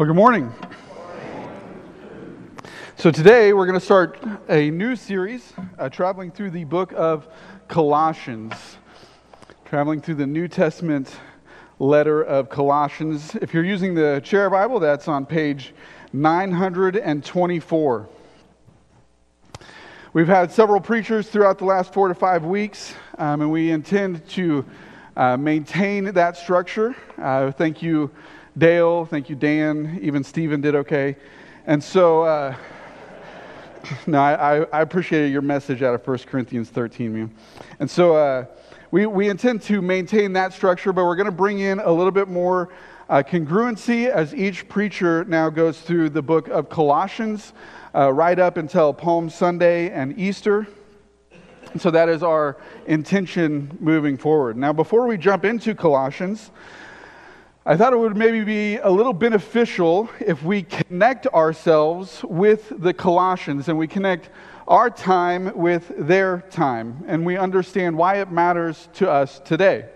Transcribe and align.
Well, 0.00 0.06
good 0.06 0.16
morning. 0.16 0.50
So, 2.96 3.10
today 3.10 3.52
we're 3.52 3.66
going 3.66 3.78
to 3.78 3.84
start 3.84 4.18
a 4.48 4.70
new 4.70 4.96
series 4.96 5.52
uh, 5.78 5.90
traveling 5.90 6.30
through 6.30 6.52
the 6.52 6.64
book 6.64 6.94
of 6.96 7.28
Colossians, 7.68 8.54
traveling 9.66 10.00
through 10.00 10.14
the 10.14 10.26
New 10.26 10.48
Testament 10.48 11.14
letter 11.78 12.22
of 12.22 12.48
Colossians. 12.48 13.34
If 13.42 13.52
you're 13.52 13.62
using 13.62 13.94
the 13.94 14.22
chair 14.24 14.48
Bible, 14.48 14.80
that's 14.80 15.06
on 15.06 15.26
page 15.26 15.74
924. 16.14 18.08
We've 20.14 20.26
had 20.26 20.50
several 20.50 20.80
preachers 20.80 21.28
throughout 21.28 21.58
the 21.58 21.66
last 21.66 21.92
four 21.92 22.08
to 22.08 22.14
five 22.14 22.46
weeks, 22.46 22.94
um, 23.18 23.42
and 23.42 23.52
we 23.52 23.70
intend 23.70 24.26
to 24.30 24.64
uh, 25.14 25.36
maintain 25.36 26.06
that 26.14 26.38
structure. 26.38 26.96
Uh, 27.18 27.52
thank 27.52 27.82
you 27.82 28.10
Dale, 28.58 29.04
thank 29.04 29.30
you, 29.30 29.36
Dan. 29.36 30.00
Even 30.02 30.24
Stephen 30.24 30.60
did 30.60 30.74
okay. 30.74 31.14
And 31.66 31.82
so, 31.82 32.22
uh, 32.22 32.56
no, 34.08 34.18
I, 34.18 34.64
I 34.64 34.80
appreciated 34.80 35.30
your 35.30 35.42
message 35.42 35.82
out 35.82 35.94
of 35.94 36.04
1 36.04 36.18
Corinthians 36.26 36.68
13, 36.68 37.12
man. 37.12 37.34
And 37.78 37.88
so, 37.88 38.16
uh, 38.16 38.46
we, 38.90 39.06
we 39.06 39.28
intend 39.28 39.62
to 39.62 39.80
maintain 39.80 40.32
that 40.32 40.52
structure, 40.52 40.92
but 40.92 41.04
we're 41.04 41.14
going 41.14 41.26
to 41.26 41.32
bring 41.32 41.60
in 41.60 41.78
a 41.78 41.92
little 41.92 42.10
bit 42.10 42.26
more 42.26 42.70
uh, 43.08 43.22
congruency 43.22 44.08
as 44.08 44.34
each 44.34 44.68
preacher 44.68 45.24
now 45.26 45.48
goes 45.48 45.80
through 45.80 46.10
the 46.10 46.22
book 46.22 46.48
of 46.48 46.68
Colossians, 46.68 47.52
uh, 47.94 48.12
right 48.12 48.38
up 48.38 48.56
until 48.56 48.92
Palm 48.92 49.30
Sunday 49.30 49.90
and 49.90 50.18
Easter. 50.18 50.66
So 51.78 51.92
that 51.92 52.08
is 52.08 52.24
our 52.24 52.56
intention 52.88 53.78
moving 53.78 54.16
forward. 54.16 54.56
Now, 54.56 54.72
before 54.72 55.06
we 55.06 55.16
jump 55.16 55.44
into 55.44 55.72
Colossians, 55.72 56.50
I 57.70 57.76
thought 57.76 57.92
it 57.92 58.00
would 58.00 58.16
maybe 58.16 58.42
be 58.42 58.78
a 58.78 58.90
little 58.90 59.12
beneficial 59.12 60.10
if 60.18 60.42
we 60.42 60.64
connect 60.64 61.28
ourselves 61.28 62.20
with 62.24 62.72
the 62.82 62.92
Colossians 62.92 63.68
and 63.68 63.78
we 63.78 63.86
connect 63.86 64.30
our 64.66 64.90
time 64.90 65.56
with 65.56 65.92
their 65.96 66.40
time 66.50 67.04
and 67.06 67.24
we 67.24 67.36
understand 67.36 67.96
why 67.96 68.16
it 68.16 68.32
matters 68.32 68.88
to 68.94 69.08
us 69.08 69.38
today. 69.44 69.88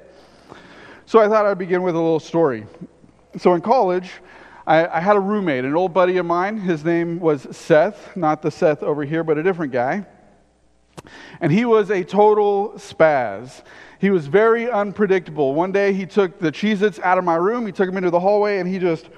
So 1.07 1.19
I 1.19 1.27
thought 1.27 1.47
I'd 1.47 1.59
begin 1.59 1.83
with 1.83 1.97
a 1.97 1.99
little 1.99 2.21
story. 2.21 2.65
So 3.39 3.55
in 3.55 3.61
college, 3.61 4.09
I, 4.69 4.87
I 4.87 5.01
had 5.01 5.17
a 5.17 5.21
roommate, 5.21 5.65
an 5.65 5.75
old 5.75 5.93
buddy 5.93 6.19
of 6.19 6.27
mine. 6.27 6.59
His 6.59 6.85
name 6.85 7.19
was 7.19 7.45
Seth, 7.51 8.17
not 8.17 8.41
the 8.41 8.53
Seth 8.53 8.85
over 8.85 9.03
here, 9.03 9.25
but 9.25 9.37
a 9.37 9.43
different 9.43 9.73
guy. 9.73 10.07
And 11.41 11.51
he 11.51 11.65
was 11.65 11.91
a 11.91 12.05
total 12.05 12.75
spaz. 12.77 13.63
He 14.05 14.11
was 14.11 14.27
very 14.27 14.71
unpredictable. 14.71 15.55
One 15.55 15.73
day 15.73 15.95
he 15.95 16.05
took 16.05 16.39
the 16.39 16.53
Cheez 16.53 16.83
Its 16.83 16.99
out 16.99 17.17
of 17.17 17.25
my 17.25 17.37
room, 17.37 17.65
he 17.65 17.73
took 17.73 17.87
them 17.87 17.97
into 17.97 18.11
the 18.11 18.21
hallway, 18.21 18.59
and 18.59 18.69
he 18.69 18.79
just 18.79 19.09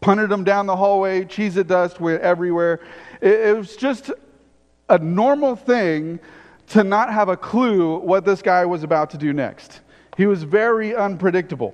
punted 0.00 0.28
them 0.28 0.42
down 0.42 0.66
the 0.66 0.74
hallway. 0.74 1.22
Cheez 1.22 1.56
It 1.56 1.68
dust 1.68 2.00
went 2.00 2.20
everywhere. 2.20 2.80
It, 3.20 3.32
it 3.32 3.56
was 3.56 3.76
just 3.76 4.10
a 4.88 4.98
normal 4.98 5.54
thing 5.54 6.18
to 6.70 6.82
not 6.82 7.12
have 7.12 7.28
a 7.28 7.36
clue 7.36 8.00
what 8.00 8.24
this 8.24 8.42
guy 8.42 8.64
was 8.64 8.82
about 8.82 9.10
to 9.10 9.18
do 9.18 9.32
next. 9.32 9.82
He 10.16 10.26
was 10.26 10.42
very 10.42 10.96
unpredictable. 10.96 11.72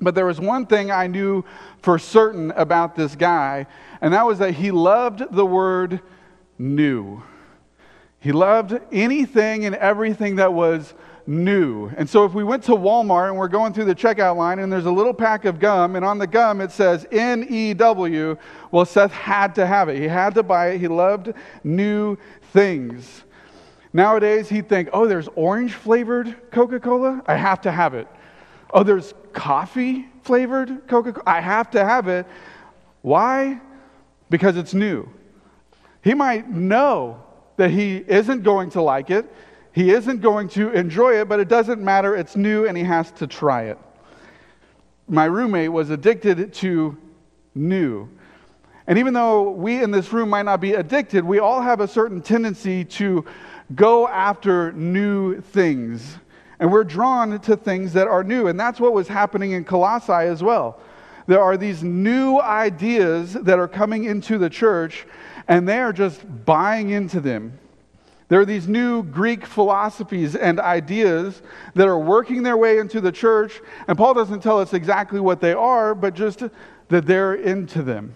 But 0.00 0.14
there 0.14 0.26
was 0.26 0.38
one 0.38 0.64
thing 0.64 0.92
I 0.92 1.08
knew 1.08 1.44
for 1.82 1.98
certain 1.98 2.52
about 2.52 2.94
this 2.94 3.16
guy, 3.16 3.66
and 4.00 4.14
that 4.14 4.24
was 4.24 4.38
that 4.38 4.52
he 4.52 4.70
loved 4.70 5.24
the 5.32 5.44
word 5.44 6.02
new. 6.56 7.20
He 8.20 8.32
loved 8.32 8.78
anything 8.92 9.64
and 9.64 9.74
everything 9.74 10.36
that 10.36 10.52
was 10.52 10.94
new. 11.26 11.90
And 11.96 12.08
so 12.08 12.24
if 12.24 12.34
we 12.34 12.44
went 12.44 12.64
to 12.64 12.72
Walmart 12.72 13.28
and 13.28 13.36
we're 13.38 13.48
going 13.48 13.72
through 13.72 13.86
the 13.86 13.94
checkout 13.94 14.36
line 14.36 14.58
and 14.58 14.70
there's 14.70 14.86
a 14.86 14.90
little 14.90 15.14
pack 15.14 15.44
of 15.46 15.58
gum 15.58 15.96
and 15.96 16.04
on 16.04 16.18
the 16.18 16.26
gum 16.26 16.60
it 16.60 16.70
says 16.70 17.06
N 17.10 17.46
E 17.48 17.72
W, 17.74 18.36
well, 18.70 18.84
Seth 18.84 19.12
had 19.12 19.54
to 19.54 19.66
have 19.66 19.88
it. 19.88 19.96
He 19.96 20.06
had 20.06 20.34
to 20.34 20.42
buy 20.42 20.68
it. 20.68 20.80
He 20.80 20.88
loved 20.88 21.32
new 21.64 22.16
things. 22.52 23.24
Nowadays, 23.92 24.48
he'd 24.48 24.68
think, 24.68 24.88
oh, 24.92 25.06
there's 25.06 25.28
orange 25.34 25.74
flavored 25.74 26.50
Coca 26.50 26.78
Cola? 26.78 27.22
I 27.26 27.34
have 27.34 27.60
to 27.62 27.72
have 27.72 27.94
it. 27.94 28.06
Oh, 28.72 28.82
there's 28.82 29.14
coffee 29.32 30.08
flavored 30.22 30.86
Coca 30.86 31.12
Cola? 31.12 31.24
I 31.26 31.40
have 31.40 31.70
to 31.72 31.84
have 31.84 32.06
it. 32.06 32.26
Why? 33.02 33.60
Because 34.28 34.56
it's 34.56 34.74
new. 34.74 35.08
He 36.02 36.14
might 36.14 36.48
know 36.50 37.24
that 37.60 37.70
he 37.70 37.98
isn't 38.08 38.42
going 38.42 38.70
to 38.70 38.80
like 38.80 39.10
it, 39.10 39.30
he 39.72 39.90
isn't 39.90 40.22
going 40.22 40.48
to 40.48 40.70
enjoy 40.70 41.20
it, 41.20 41.28
but 41.28 41.40
it 41.40 41.48
doesn't 41.48 41.78
matter. 41.78 42.16
It's 42.16 42.34
new 42.34 42.66
and 42.66 42.74
he 42.74 42.82
has 42.84 43.12
to 43.12 43.26
try 43.26 43.64
it. 43.64 43.78
My 45.06 45.26
roommate 45.26 45.70
was 45.70 45.90
addicted 45.90 46.54
to 46.54 46.96
new. 47.54 48.08
And 48.86 48.98
even 48.98 49.12
though 49.12 49.50
we 49.50 49.82
in 49.82 49.90
this 49.90 50.10
room 50.10 50.30
might 50.30 50.46
not 50.46 50.62
be 50.62 50.72
addicted, 50.72 51.22
we 51.22 51.38
all 51.38 51.60
have 51.60 51.80
a 51.80 51.86
certain 51.86 52.22
tendency 52.22 52.82
to 52.86 53.26
go 53.74 54.08
after 54.08 54.72
new 54.72 55.42
things. 55.42 56.16
And 56.60 56.72
we're 56.72 56.84
drawn 56.84 57.38
to 57.40 57.56
things 57.58 57.92
that 57.92 58.08
are 58.08 58.24
new. 58.24 58.46
And 58.46 58.58
that's 58.58 58.80
what 58.80 58.94
was 58.94 59.06
happening 59.06 59.52
in 59.52 59.64
Colossae 59.64 60.12
as 60.12 60.42
well. 60.42 60.80
There 61.26 61.42
are 61.42 61.58
these 61.58 61.82
new 61.82 62.40
ideas 62.40 63.34
that 63.34 63.58
are 63.58 63.68
coming 63.68 64.04
into 64.04 64.38
the 64.38 64.48
church 64.48 65.06
and 65.50 65.68
they 65.68 65.80
are 65.80 65.92
just 65.92 66.22
buying 66.46 66.90
into 66.90 67.20
them. 67.20 67.58
There 68.28 68.40
are 68.40 68.46
these 68.46 68.68
new 68.68 69.02
Greek 69.02 69.44
philosophies 69.44 70.36
and 70.36 70.60
ideas 70.60 71.42
that 71.74 71.88
are 71.88 71.98
working 71.98 72.44
their 72.44 72.56
way 72.56 72.78
into 72.78 73.00
the 73.00 73.10
church, 73.10 73.60
and 73.88 73.98
Paul 73.98 74.14
doesn't 74.14 74.44
tell 74.44 74.60
us 74.60 74.72
exactly 74.72 75.18
what 75.18 75.40
they 75.40 75.52
are, 75.52 75.96
but 75.96 76.14
just 76.14 76.44
that 76.86 77.04
they're 77.04 77.34
into 77.34 77.82
them. 77.82 78.14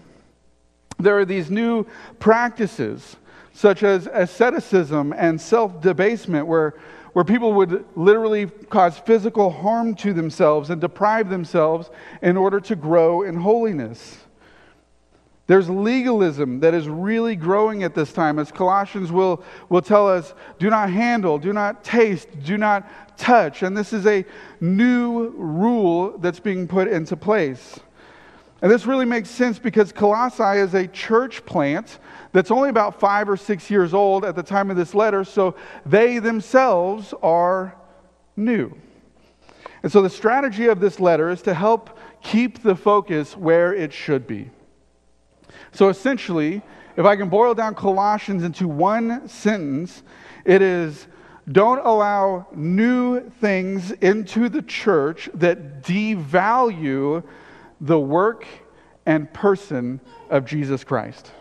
There 0.97 1.19
are 1.19 1.25
these 1.25 1.51
new 1.51 1.85
practices, 2.19 3.17
such 3.51 3.83
as 3.83 4.07
asceticism 4.13 5.13
and 5.17 5.39
self 5.39 5.81
debasement, 5.81 6.47
where, 6.47 6.75
where 7.11 7.25
people 7.25 7.51
would 7.55 7.83
literally 7.97 8.45
cause 8.69 8.97
physical 8.97 9.51
harm 9.51 9.93
to 9.95 10.13
themselves 10.13 10.69
and 10.69 10.79
deprive 10.79 11.29
themselves 11.29 11.89
in 12.21 12.37
order 12.37 12.61
to 12.61 12.77
grow 12.77 13.23
in 13.23 13.35
holiness. 13.35 14.19
There's 15.47 15.69
legalism 15.69 16.59
that 16.61 16.73
is 16.73 16.89
really 16.89 17.35
growing 17.35 17.83
at 17.83 17.93
this 17.93 18.11
time, 18.11 18.39
as 18.39 18.51
Colossians 18.51 19.11
will, 19.11 19.43
will 19.69 19.81
tell 19.81 20.09
us 20.09 20.33
do 20.57 20.69
not 20.69 20.89
handle, 20.89 21.37
do 21.37 21.53
not 21.53 21.83
taste, 21.83 22.27
do 22.43 22.57
not 22.57 23.17
touch. 23.17 23.61
And 23.61 23.77
this 23.77 23.93
is 23.93 24.07
a 24.07 24.25
new 24.59 25.29
rule 25.37 26.17
that's 26.17 26.39
being 26.39 26.67
put 26.67 26.87
into 26.87 27.15
place. 27.15 27.79
And 28.61 28.71
this 28.71 28.87
really 28.87 29.05
makes 29.05 29.29
sense 29.29 29.59
because 29.59 29.91
Colossae 29.91 30.59
is 30.59 30.73
a 30.73 30.87
church 30.87 31.45
plant 31.45 31.99
that's 32.31 32.49
only 32.49 32.69
about 32.69 32.99
five 32.99 33.29
or 33.29 33.37
six 33.37 33.69
years 33.69 33.93
old 33.93 34.25
at 34.25 34.35
the 34.35 34.41
time 34.41 34.71
of 34.71 34.77
this 34.77 34.95
letter, 34.95 35.23
so 35.23 35.55
they 35.85 36.17
themselves 36.17 37.13
are 37.21 37.75
new. 38.35 38.75
And 39.83 39.91
so 39.91 40.01
the 40.01 40.09
strategy 40.09 40.65
of 40.65 40.79
this 40.79 40.99
letter 40.99 41.29
is 41.29 41.43
to 41.43 41.53
help 41.53 41.99
keep 42.23 42.63
the 42.63 42.75
focus 42.75 43.37
where 43.37 43.71
it 43.75 43.93
should 43.93 44.25
be. 44.25 44.49
So 45.75 45.89
essentially, 45.89 46.61
if 46.95 47.05
I 47.05 47.17
can 47.17 47.27
boil 47.27 47.53
down 47.53 47.75
Colossians 47.75 48.43
into 48.43 48.65
one 48.65 49.27
sentence, 49.27 50.03
it 50.45 50.61
is 50.61 51.07
don't 51.51 51.85
allow 51.85 52.47
new 52.55 53.29
things 53.41 53.91
into 53.91 54.47
the 54.47 54.61
church 54.61 55.29
that 55.33 55.83
devalue 55.83 57.23
the 57.81 57.99
work 57.99 58.47
and 59.05 59.31
person 59.33 59.99
of 60.29 60.45
Jesus 60.45 60.85
Christ. 60.85 61.31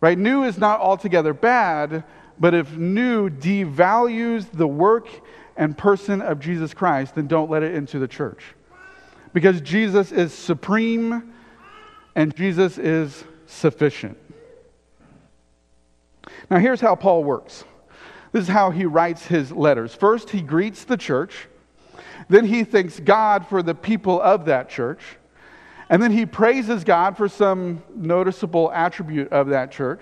Right? 0.00 0.18
New 0.18 0.44
is 0.44 0.56
not 0.56 0.80
altogether 0.80 1.34
bad, 1.34 2.02
but 2.40 2.54
if 2.54 2.76
new 2.78 3.28
devalues 3.28 4.50
the 4.52 4.66
work 4.66 5.06
and 5.56 5.76
person 5.76 6.22
of 6.22 6.40
Jesus 6.40 6.72
Christ, 6.72 7.14
then 7.14 7.26
don't 7.26 7.50
let 7.50 7.62
it 7.62 7.74
into 7.74 7.98
the 7.98 8.08
church. 8.08 8.42
Because 9.34 9.60
Jesus 9.60 10.12
is 10.12 10.32
supreme 10.32 11.34
and 12.16 12.34
Jesus 12.34 12.78
is 12.78 13.24
sufficient. 13.54 14.18
Now, 16.50 16.58
here's 16.58 16.80
how 16.80 16.94
Paul 16.94 17.24
works 17.24 17.64
this 18.32 18.42
is 18.42 18.48
how 18.48 18.70
he 18.70 18.84
writes 18.84 19.26
his 19.26 19.52
letters. 19.52 19.94
First, 19.94 20.30
he 20.30 20.42
greets 20.42 20.84
the 20.84 20.96
church, 20.96 21.46
then, 22.28 22.46
he 22.46 22.64
thanks 22.64 22.98
God 23.00 23.46
for 23.46 23.62
the 23.62 23.74
people 23.74 24.20
of 24.20 24.46
that 24.46 24.68
church, 24.68 25.00
and 25.90 26.02
then 26.02 26.10
he 26.10 26.26
praises 26.26 26.84
God 26.84 27.16
for 27.16 27.28
some 27.28 27.82
noticeable 27.94 28.72
attribute 28.72 29.30
of 29.32 29.48
that 29.48 29.70
church, 29.70 30.00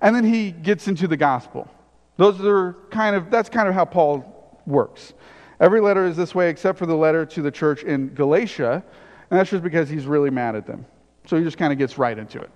and 0.00 0.14
then 0.14 0.24
he 0.24 0.50
gets 0.50 0.88
into 0.88 1.08
the 1.08 1.16
gospel. 1.16 1.68
Those 2.16 2.40
are 2.44 2.74
kind 2.90 3.16
of, 3.16 3.30
that's 3.30 3.48
kind 3.48 3.68
of 3.68 3.74
how 3.74 3.84
Paul 3.84 4.60
works. 4.66 5.12
Every 5.60 5.80
letter 5.80 6.04
is 6.04 6.16
this 6.16 6.34
way 6.34 6.50
except 6.50 6.78
for 6.78 6.86
the 6.86 6.96
letter 6.96 7.26
to 7.26 7.42
the 7.42 7.50
church 7.50 7.82
in 7.82 8.14
Galatia, 8.14 8.82
and 9.30 9.38
that's 9.38 9.50
just 9.50 9.64
because 9.64 9.88
he's 9.88 10.06
really 10.06 10.30
mad 10.30 10.54
at 10.54 10.66
them. 10.66 10.86
So 11.26 11.36
he 11.36 11.44
just 11.44 11.58
kind 11.58 11.72
of 11.72 11.78
gets 11.78 11.98
right 11.98 12.16
into 12.16 12.40
it. 12.40 12.50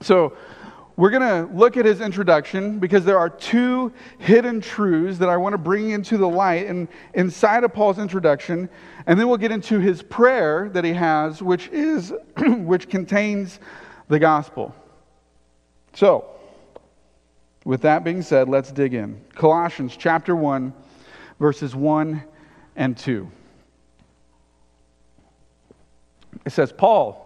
So, 0.00 0.36
we're 0.96 1.10
going 1.10 1.22
to 1.22 1.54
look 1.54 1.76
at 1.76 1.84
his 1.84 2.00
introduction 2.00 2.78
because 2.78 3.04
there 3.04 3.18
are 3.18 3.28
two 3.28 3.92
hidden 4.18 4.62
truths 4.62 5.18
that 5.18 5.28
I 5.28 5.36
want 5.36 5.52
to 5.52 5.58
bring 5.58 5.90
into 5.90 6.16
the 6.16 6.28
light 6.28 6.66
and 6.68 6.88
inside 7.12 7.64
of 7.64 7.74
Paul's 7.74 7.98
introduction. 7.98 8.70
And 9.06 9.20
then 9.20 9.28
we'll 9.28 9.36
get 9.36 9.52
into 9.52 9.78
his 9.78 10.02
prayer 10.02 10.70
that 10.70 10.84
he 10.84 10.94
has, 10.94 11.42
which 11.42 11.68
is 11.68 12.14
which 12.38 12.88
contains 12.88 13.60
the 14.08 14.18
gospel. 14.18 14.74
So, 15.92 16.30
with 17.66 17.82
that 17.82 18.02
being 18.02 18.22
said, 18.22 18.48
let's 18.48 18.72
dig 18.72 18.94
in. 18.94 19.20
Colossians 19.34 19.96
chapter 19.98 20.34
1, 20.34 20.72
verses 21.38 21.74
1 21.74 22.22
and 22.76 22.96
2. 22.96 23.30
It 26.46 26.52
says, 26.52 26.72
Paul, 26.72 27.25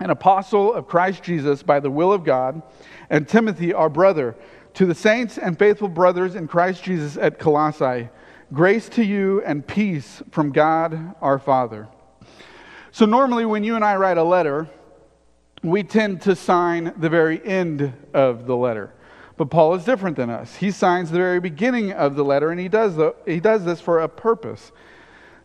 an 0.00 0.10
apostle 0.10 0.72
of 0.72 0.86
Christ 0.86 1.22
Jesus 1.22 1.62
by 1.62 1.80
the 1.80 1.90
will 1.90 2.12
of 2.12 2.24
God, 2.24 2.62
and 3.10 3.26
Timothy, 3.26 3.72
our 3.72 3.88
brother, 3.88 4.36
to 4.74 4.86
the 4.86 4.94
saints 4.94 5.38
and 5.38 5.58
faithful 5.58 5.88
brothers 5.88 6.34
in 6.34 6.46
Christ 6.46 6.84
Jesus 6.84 7.16
at 7.16 7.38
Colossae, 7.38 8.08
grace 8.52 8.88
to 8.90 9.04
you 9.04 9.42
and 9.44 9.66
peace 9.66 10.22
from 10.30 10.52
God 10.52 11.14
our 11.20 11.38
Father. 11.38 11.88
So, 12.92 13.06
normally, 13.06 13.44
when 13.44 13.64
you 13.64 13.74
and 13.76 13.84
I 13.84 13.96
write 13.96 14.18
a 14.18 14.24
letter, 14.24 14.68
we 15.62 15.82
tend 15.82 16.22
to 16.22 16.36
sign 16.36 16.92
the 16.96 17.08
very 17.08 17.44
end 17.44 17.92
of 18.14 18.46
the 18.46 18.56
letter. 18.56 18.94
But 19.36 19.50
Paul 19.50 19.74
is 19.74 19.84
different 19.84 20.16
than 20.16 20.30
us. 20.30 20.56
He 20.56 20.70
signs 20.70 21.10
the 21.10 21.18
very 21.18 21.40
beginning 21.40 21.92
of 21.92 22.16
the 22.16 22.24
letter, 22.24 22.50
and 22.50 22.60
he 22.60 22.68
does, 22.68 22.96
the, 22.96 23.14
he 23.26 23.40
does 23.40 23.64
this 23.64 23.80
for 23.80 24.00
a 24.00 24.08
purpose. 24.08 24.72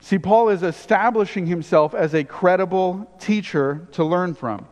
See, 0.03 0.19
Paul 0.19 0.49
is 0.49 0.63
establishing 0.63 1.45
himself 1.47 1.95
as 1.95 2.13
a 2.13 2.25
credible 2.25 3.09
teacher 3.19 3.87
to 3.93 4.03
learn 4.03 4.33
from. 4.33 4.67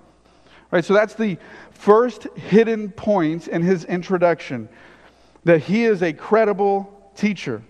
Right, 0.71 0.83
so 0.83 0.93
that's 0.93 1.13
the 1.13 1.37
first 1.71 2.23
hidden 2.35 2.91
point 2.91 3.47
in 3.47 3.61
his 3.61 3.85
introduction 3.85 4.67
that 5.45 5.59
he 5.59 5.85
is 5.85 6.03
a 6.03 6.11
credible 6.11 7.11
teacher. 7.15 7.63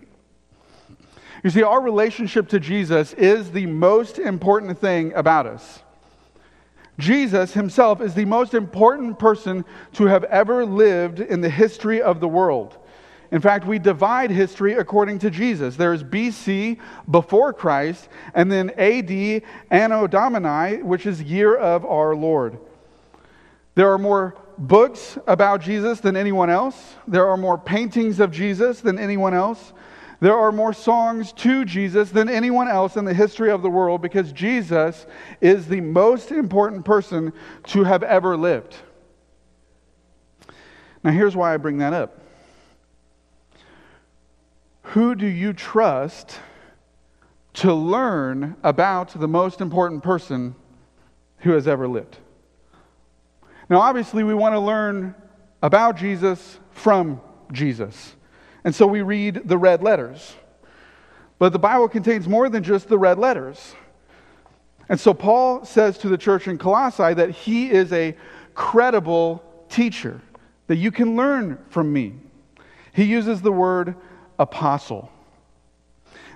You 1.43 1.51
see, 1.51 1.61
our 1.61 1.79
relationship 1.79 2.49
to 2.49 2.59
Jesus 2.59 3.13
is 3.13 3.51
the 3.51 3.67
most 3.67 4.17
important 4.17 4.79
thing 4.79 5.13
about 5.13 5.45
us. 5.45 5.83
Jesus 6.97 7.53
himself 7.53 8.01
is 8.01 8.15
the 8.15 8.25
most 8.25 8.55
important 8.55 9.19
person 9.19 9.65
to 9.93 10.07
have 10.07 10.23
ever 10.23 10.65
lived 10.65 11.19
in 11.19 11.41
the 11.41 11.49
history 11.49 12.01
of 12.01 12.21
the 12.21 12.27
world. 12.27 12.79
In 13.31 13.39
fact, 13.39 13.65
we 13.65 13.79
divide 13.79 14.29
history 14.29 14.73
according 14.73 15.19
to 15.19 15.29
Jesus. 15.29 15.77
There's 15.77 16.03
BC, 16.03 16.77
before 17.09 17.53
Christ, 17.53 18.09
and 18.33 18.51
then 18.51 18.71
AD, 18.71 19.43
Anno 19.69 20.05
Domini, 20.05 20.83
which 20.83 21.05
is 21.05 21.21
year 21.21 21.55
of 21.55 21.85
our 21.85 22.13
Lord. 22.13 22.59
There 23.75 23.91
are 23.91 23.97
more 23.97 24.35
books 24.57 25.17
about 25.27 25.61
Jesus 25.61 26.01
than 26.01 26.17
anyone 26.17 26.49
else. 26.49 26.95
There 27.07 27.27
are 27.27 27.37
more 27.37 27.57
paintings 27.57 28.19
of 28.19 28.31
Jesus 28.31 28.81
than 28.81 28.99
anyone 28.99 29.33
else. 29.33 29.71
There 30.19 30.37
are 30.37 30.51
more 30.51 30.73
songs 30.73 31.33
to 31.33 31.65
Jesus 31.65 32.11
than 32.11 32.29
anyone 32.29 32.67
else 32.67 32.95
in 32.95 33.05
the 33.05 33.13
history 33.13 33.49
of 33.49 33.63
the 33.63 33.69
world 33.69 34.01
because 34.01 34.31
Jesus 34.33 35.07
is 35.39 35.67
the 35.67 35.81
most 35.81 36.31
important 36.31 36.85
person 36.85 37.33
to 37.67 37.83
have 37.85 38.03
ever 38.03 38.37
lived. 38.37 38.75
Now, 41.03 41.11
here's 41.11 41.35
why 41.35 41.53
I 41.53 41.57
bring 41.57 41.79
that 41.79 41.93
up. 41.93 42.20
Who 44.91 45.15
do 45.15 45.25
you 45.25 45.53
trust 45.53 46.37
to 47.53 47.73
learn 47.73 48.57
about 48.61 49.17
the 49.17 49.27
most 49.27 49.61
important 49.61 50.03
person 50.03 50.53
who 51.37 51.51
has 51.51 51.65
ever 51.65 51.87
lived? 51.87 52.17
Now, 53.69 53.79
obviously, 53.79 54.25
we 54.25 54.33
want 54.33 54.53
to 54.53 54.59
learn 54.59 55.15
about 55.63 55.95
Jesus 55.95 56.59
from 56.71 57.21
Jesus. 57.53 58.15
And 58.65 58.75
so 58.75 58.85
we 58.85 59.01
read 59.01 59.43
the 59.45 59.57
red 59.57 59.81
letters. 59.81 60.35
But 61.39 61.53
the 61.53 61.59
Bible 61.59 61.87
contains 61.87 62.27
more 62.27 62.49
than 62.49 62.61
just 62.61 62.89
the 62.89 62.97
red 62.97 63.17
letters. 63.17 63.75
And 64.89 64.99
so 64.99 65.13
Paul 65.13 65.63
says 65.63 65.97
to 65.99 66.09
the 66.09 66.17
church 66.17 66.49
in 66.49 66.57
Colossae 66.57 67.13
that 67.13 67.29
he 67.29 67.71
is 67.71 67.93
a 67.93 68.13
credible 68.55 69.41
teacher, 69.69 70.19
that 70.67 70.75
you 70.75 70.91
can 70.91 71.15
learn 71.15 71.59
from 71.69 71.93
me. 71.93 72.15
He 72.91 73.05
uses 73.05 73.41
the 73.41 73.53
word 73.53 73.95
apostle. 74.41 75.09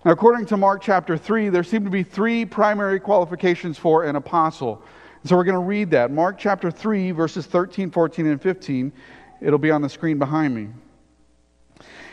Now, 0.06 0.12
according 0.12 0.46
to 0.48 0.58
Mark 0.58 0.84
chapter 0.84 1.18
3, 1.18 1.50
there 1.50 1.64
seem 1.64 1.84
to 1.84 1.90
be 1.90 2.04
three 2.04 2.46
primary 2.46 3.00
qualifications 3.00 3.80
for 3.80 4.04
an 4.04 4.16
apostle. 4.16 4.84
And 5.22 5.30
so 5.30 5.36
we're 5.36 5.44
going 5.44 5.56
to 5.56 5.60
read 5.60 5.90
that. 5.90 6.12
Mark 6.12 6.38
chapter 6.38 6.70
3, 6.70 7.10
verses 7.12 7.48
13, 7.48 7.90
14, 7.90 8.28
and 8.28 8.40
15. 8.40 8.94
It'll 9.42 9.58
be 9.58 9.72
on 9.72 9.82
the 9.82 9.90
screen 9.90 10.20
behind 10.20 10.54
me. 10.54 10.68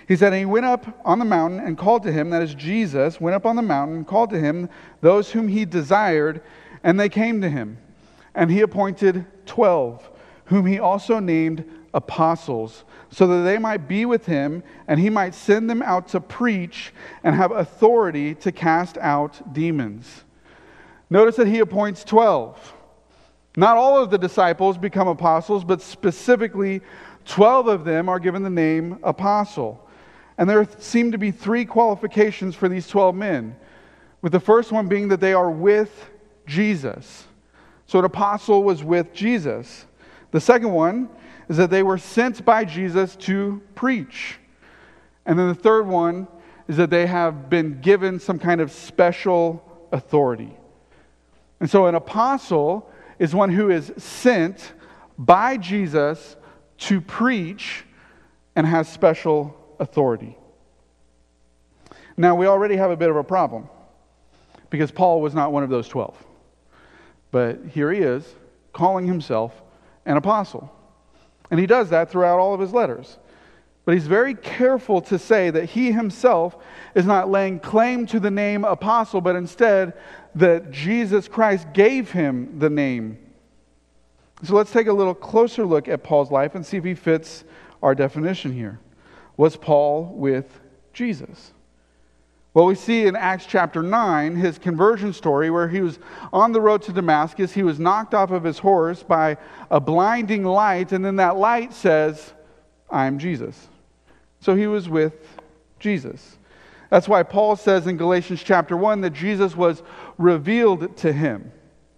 He 0.09 0.17
said, 0.17 0.33
And 0.33 0.41
he 0.41 0.47
went 0.47 0.65
up 0.65 0.99
on 1.05 1.19
the 1.19 1.27
mountain 1.27 1.61
and 1.61 1.77
called 1.77 2.03
to 2.05 2.13
him, 2.13 2.31
that 2.31 2.41
is 2.41 2.55
Jesus, 2.55 3.21
went 3.21 3.37
up 3.37 3.45
on 3.45 3.55
the 3.55 3.63
mountain 3.63 3.99
and 3.99 4.07
called 4.07 4.31
to 4.31 4.41
him 4.41 4.71
those 5.03 5.31
whom 5.31 5.47
he 5.47 5.67
desired, 5.67 6.41
and 6.83 6.99
they 6.99 7.11
came 7.11 7.43
to 7.43 7.51
him. 7.51 7.77
And 8.35 8.51
he 8.51 8.63
appointed 8.63 9.27
twelve, 9.45 10.09
whom 10.47 10.65
he 10.65 10.79
also 10.79 11.19
named 11.19 11.71
apostles 11.93 12.85
so 13.13 13.27
that 13.27 13.43
they 13.43 13.59
might 13.59 13.87
be 13.87 14.07
with 14.07 14.25
him 14.25 14.63
and 14.89 14.99
he 14.99 15.11
might 15.11 15.35
send 15.35 15.69
them 15.69 15.83
out 15.83 16.09
to 16.09 16.21
preach 16.21 16.93
and 17.23 17.37
have 17.37 17.53
authority 17.53 18.35
to 18.37 18.51
cast 18.51 18.97
out 18.99 19.53
demons. 19.53 20.25
Notice 21.11 21.37
that 21.37 21.47
he 21.47 21.59
appoints 21.59 22.05
12. 22.05 22.73
Not 23.55 23.77
all 23.77 24.03
of 24.03 24.11
the 24.11 24.17
disciples 24.17 24.79
become 24.79 25.09
apostles, 25.09 25.63
but 25.63 25.83
specifically 25.83 26.81
12 27.27 27.69
of 27.69 27.85
them 27.85 28.09
are 28.09 28.19
given 28.19 28.43
the 28.43 28.51
name 28.51 28.99
apostle. 29.03 29.87
And 30.39 30.49
there 30.49 30.67
seem 30.79 31.13
to 31.13 31.19
be 31.19 31.31
three 31.31 31.67
qualifications 31.67 32.55
for 32.55 32.67
these 32.67 32.89
12 32.89 33.15
men, 33.15 33.55
with 34.23 34.33
the 34.33 34.41
first 34.41 34.73
one 34.73 34.89
being 34.89 35.09
that 35.09 35.21
they 35.21 35.35
are 35.35 35.51
with 35.51 36.11
Jesus. 36.47 37.27
So 37.87 37.99
an 37.99 38.07
apostle 38.07 38.63
was 38.63 38.83
with 38.83 39.13
Jesus. 39.13 39.85
The 40.31 40.41
second 40.41 40.73
one 40.73 41.11
is 41.49 41.57
that 41.57 41.71
they 41.71 41.83
were 41.83 41.99
sent 41.99 42.45
by 42.45 42.65
Jesus 42.65 43.17
to 43.17 43.63
preach. 43.75 44.39
And 45.27 45.39
then 45.39 45.49
the 45.49 45.55
third 45.55 45.87
one 45.87 46.29
is 46.69 46.77
that 46.77 46.91
they 46.91 47.07
have 47.07 47.51
been 47.51 47.81
given 47.81 48.19
some 48.19 48.39
kind 48.39 48.61
of 48.61 48.73
special 48.73 49.89
authority. 49.93 50.57
And 51.61 51.69
so 51.71 51.87
an 51.87 51.95
apostle 51.95 52.91
is 53.19 53.35
one 53.35 53.51
who 53.51 53.71
is 53.71 53.93
sent 53.97 54.73
by 55.19 55.57
Jesus 55.57 56.37
to 56.79 57.01
preach 57.01 57.85
and 58.57 58.67
has 58.67 58.89
special 58.89 59.57
authority. 59.79 60.37
Now, 62.17 62.35
we 62.35 62.47
already 62.47 62.77
have 62.77 62.91
a 62.91 62.97
bit 62.97 63.11
of 63.11 63.17
a 63.17 63.25
problem 63.25 63.69
because 64.71 64.91
Paul 64.91 65.21
was 65.21 65.35
not 65.35 65.53
one 65.53 65.63
of 65.63 65.71
those 65.71 65.89
12. 65.89 66.17
But 67.31 67.61
here 67.71 67.93
he 67.93 68.01
is 68.01 68.25
calling 68.73 69.07
himself 69.07 69.53
an 70.05 70.17
apostle. 70.17 70.73
And 71.53 71.61
he 71.61 71.67
does 71.67 71.91
that 71.91 72.11
throughout 72.11 72.39
all 72.39 72.55
of 72.55 72.61
his 72.61 72.73
letters. 72.73 73.19
But 73.85 73.93
he's 73.93 74.07
very 74.07 74.35
careful 74.35 75.03
to 75.03 75.19
say 75.19 75.51
that 75.51 75.67
he 75.67 75.93
himself 75.93 76.57
is 76.95 77.05
not 77.05 77.31
laying 77.31 77.61
claim 77.61 78.07
to 78.07 78.19
the 78.19 78.31
name 78.31 78.65
apostle, 78.65 79.21
but 79.21 79.37
instead 79.37 79.93
that 80.35 80.71
Jesus 80.71 81.29
Christ 81.29 81.67
gave 81.75 82.11
him 82.11 82.59
the 82.59 82.71
name. 82.71 83.19
So 84.45 84.55
let's 84.55 84.73
take 84.73 84.87
a 84.87 84.95
little 84.95 85.15
closer 85.15 85.67
look 85.67 85.89
at 85.89 86.03
Paul's 86.03 86.31
life 86.31 86.55
and 86.55 86.65
see 86.65 86.79
if 86.79 86.85
he 86.85 86.95
fits 86.95 87.45
our 87.83 87.95
definition 87.95 88.55
here. 88.55 88.81
Was 89.37 89.55
Paul 89.55 90.05
with 90.05 90.59
Jesus? 90.95 91.52
Well, 92.55 92.67
we 92.67 92.75
see 92.75 93.07
in 93.07 93.17
Acts 93.17 93.47
chapter 93.47 93.83
9 93.83 94.37
his 94.37 94.59
conversion 94.59 95.15
story 95.15 95.51
where 95.51 95.69
he 95.69 95.81
was 95.81 95.99
on 96.33 96.53
the 96.53 96.61
road 96.61 96.83
to 96.83 96.93
Damascus. 96.93 97.53
He 97.53 97.63
was 97.63 97.81
knocked 97.81 98.13
off 98.13 98.31
of 98.31 98.45
his 98.45 98.59
horse 98.59 99.03
by 99.03 99.39
a 99.71 99.81
blinding 99.81 100.45
light, 100.45 100.93
and 100.93 101.03
then 101.03 101.17
that 101.17 101.37
light 101.37 101.73
says, 101.73 102.35
I 102.91 103.07
am 103.07 103.19
Jesus. 103.19 103.69
So 104.41 104.55
he 104.55 104.67
was 104.67 104.89
with 104.89 105.15
Jesus. 105.79 106.37
That's 106.91 107.09
why 107.09 107.23
Paul 107.23 107.57
says 107.57 107.87
in 107.87 107.97
Galatians 107.97 108.43
chapter 108.43 108.77
1 108.77 109.01
that 109.01 109.15
Jesus 109.15 109.57
was 109.57 109.83
revealed 110.19 110.95
to 110.99 111.11
him. 111.11 111.51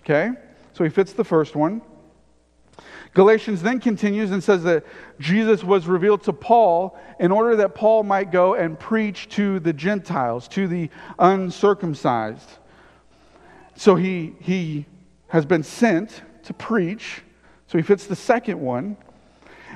Okay? 0.04 0.30
So 0.72 0.84
he 0.84 0.90
fits 0.90 1.14
the 1.14 1.24
first 1.24 1.56
one. 1.56 1.82
Galatians 3.14 3.62
then 3.62 3.78
continues 3.78 4.32
and 4.32 4.42
says 4.42 4.64
that 4.64 4.84
Jesus 5.20 5.62
was 5.62 5.86
revealed 5.86 6.24
to 6.24 6.32
Paul 6.32 6.98
in 7.20 7.30
order 7.30 7.54
that 7.56 7.76
Paul 7.76 8.02
might 8.02 8.32
go 8.32 8.54
and 8.54 8.78
preach 8.78 9.28
to 9.30 9.60
the 9.60 9.72
Gentiles, 9.72 10.48
to 10.48 10.66
the 10.66 10.90
uncircumcised. 11.20 12.48
So 13.76 13.94
he, 13.94 14.34
he 14.40 14.86
has 15.28 15.46
been 15.46 15.62
sent 15.62 16.22
to 16.42 16.52
preach. 16.52 17.22
So 17.68 17.78
he 17.78 17.82
fits 17.82 18.06
the 18.06 18.16
second 18.16 18.60
one. 18.60 18.96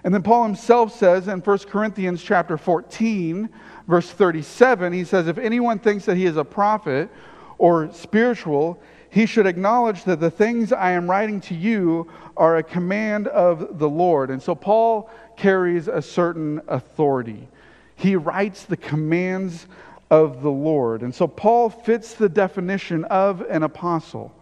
And 0.03 0.13
then 0.13 0.23
Paul 0.23 0.45
himself 0.45 0.97
says 0.97 1.29
in 1.29 1.41
1 1.41 1.59
Corinthians 1.61 2.23
chapter 2.23 2.57
14, 2.57 3.49
verse 3.87 4.11
37, 4.11 4.93
he 4.93 5.05
says, 5.05 5.29
If 5.29 5.39
anyone 5.39 5.79
thinks 5.79 6.05
that 6.07 6.17
he 6.17 6.27
is 6.27 6.37
a 6.37 6.45
prophet 6.45 7.09
or 7.57 7.93
spiritual, 7.93 8.81
he 9.11 9.27
should 9.27 9.47
acknowledge 9.47 10.05
that 10.05 10.21
the 10.21 10.31
things 10.31 10.73
I 10.73 10.93
am 10.93 11.09
writing 11.09 11.41
to 11.43 11.55
you 11.55 12.11
are 12.37 12.57
a 12.57 12.63
command 12.63 13.27
of 13.29 13.79
the 13.79 13.89
Lord. 13.89 14.31
And 14.31 14.43
so 14.43 14.55
Paul 14.55 15.11
carries 15.37 15.89
a 15.89 16.03
certain 16.03 16.61
authority. 16.69 17.49
He 17.97 18.17
writes 18.17 18.65
the 18.65 18.77
commands 18.77 19.67
of 20.11 20.43
the 20.43 20.51
Lord. 20.51 21.03
And 21.03 21.15
so 21.15 21.27
Paul 21.27 21.71
fits 21.71 22.15
the 22.15 22.29
definition 22.29 23.05
of 23.05 23.41
an 23.43 23.63
apostle. 23.63 24.35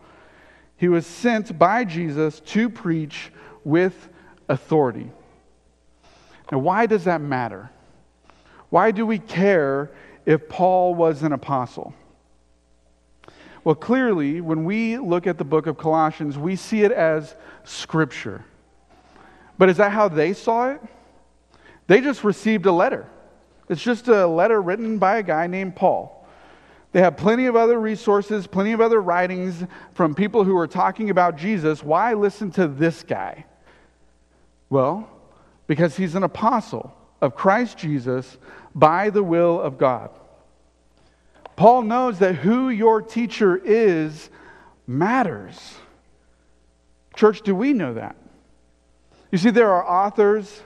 He 0.76 0.88
was 0.88 1.06
sent 1.06 1.58
by 1.58 1.85
Jesus 1.85 2.40
to 2.40 2.68
preach 2.68 3.32
with 3.64 4.08
authority. 4.49 5.11
Now, 6.52 6.58
why 6.58 6.87
does 6.87 7.04
that 7.04 7.20
matter? 7.20 7.70
Why 8.70 8.90
do 8.90 9.06
we 9.06 9.18
care 9.18 9.90
if 10.25 10.49
Paul 10.49 10.94
was 10.94 11.23
an 11.23 11.32
apostle? 11.32 11.94
Well, 13.66 13.75
clearly, 13.75 14.40
when 14.40 14.64
we 14.64 14.96
look 14.96 15.26
at 15.26 15.38
the 15.38 15.44
book 15.44 15.66
of 15.66 15.76
Colossians, 15.76 16.38
we 16.38 16.54
see 16.54 16.85
it 16.85 16.92
as 16.92 17.35
scripture. 17.64 18.44
But 19.58 19.68
is 19.68 19.78
that 19.78 19.90
how 19.90 20.06
they 20.06 20.35
saw 20.35 20.70
it? 20.70 20.80
They 21.88 22.00
just 22.00 22.23
received 22.23 22.66
a 22.66 22.70
letter. 22.70 23.08
It's 23.68 23.82
just 23.82 24.06
a 24.06 24.25
letter 24.25 24.62
written 24.62 24.99
by 24.99 25.16
a 25.16 25.23
guy 25.25 25.49
named 25.49 25.75
Paul. 25.75 26.28
They 26.92 27.00
have 27.00 27.16
plenty 27.16 27.46
of 27.46 27.56
other 27.56 27.80
resources, 27.80 28.46
plenty 28.46 28.70
of 28.70 28.80
other 28.80 29.00
writings 29.00 29.64
from 29.94 30.14
people 30.14 30.44
who 30.44 30.56
are 30.56 30.68
talking 30.68 31.11
about 31.11 31.37
Jesus. 31.37 31.82
Why 31.82 32.14
listen 32.14 32.52
to 32.52 32.68
this 32.68 33.02
guy? 33.02 33.46
Well, 34.70 35.11
because 35.66 35.96
he's 35.96 36.14
an 36.14 36.23
apostle 36.23 36.96
of 37.20 37.35
Christ 37.35 37.78
Jesus 37.78 38.38
by 38.76 39.11
the 39.11 39.25
will 39.25 39.61
of 39.61 39.76
God. 39.76 40.11
Paul 41.57 41.83
knows 41.83 42.19
that 42.19 42.37
who 42.37 42.69
your 42.69 43.01
teacher 43.01 43.57
is 43.57 44.31
matters. 44.87 45.75
Church, 47.17 47.41
do 47.41 47.55
we 47.55 47.73
know 47.73 47.95
that? 47.95 48.15
You 49.33 49.39
see, 49.39 49.51
there 49.51 49.73
are 49.73 49.85
authors, 49.85 50.63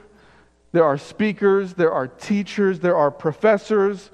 there 0.72 0.84
are 0.84 0.98
speakers, 0.98 1.74
there 1.74 1.92
are 1.92 2.08
teachers, 2.08 2.80
there 2.80 2.96
are 2.96 3.10
professors, 3.10 4.10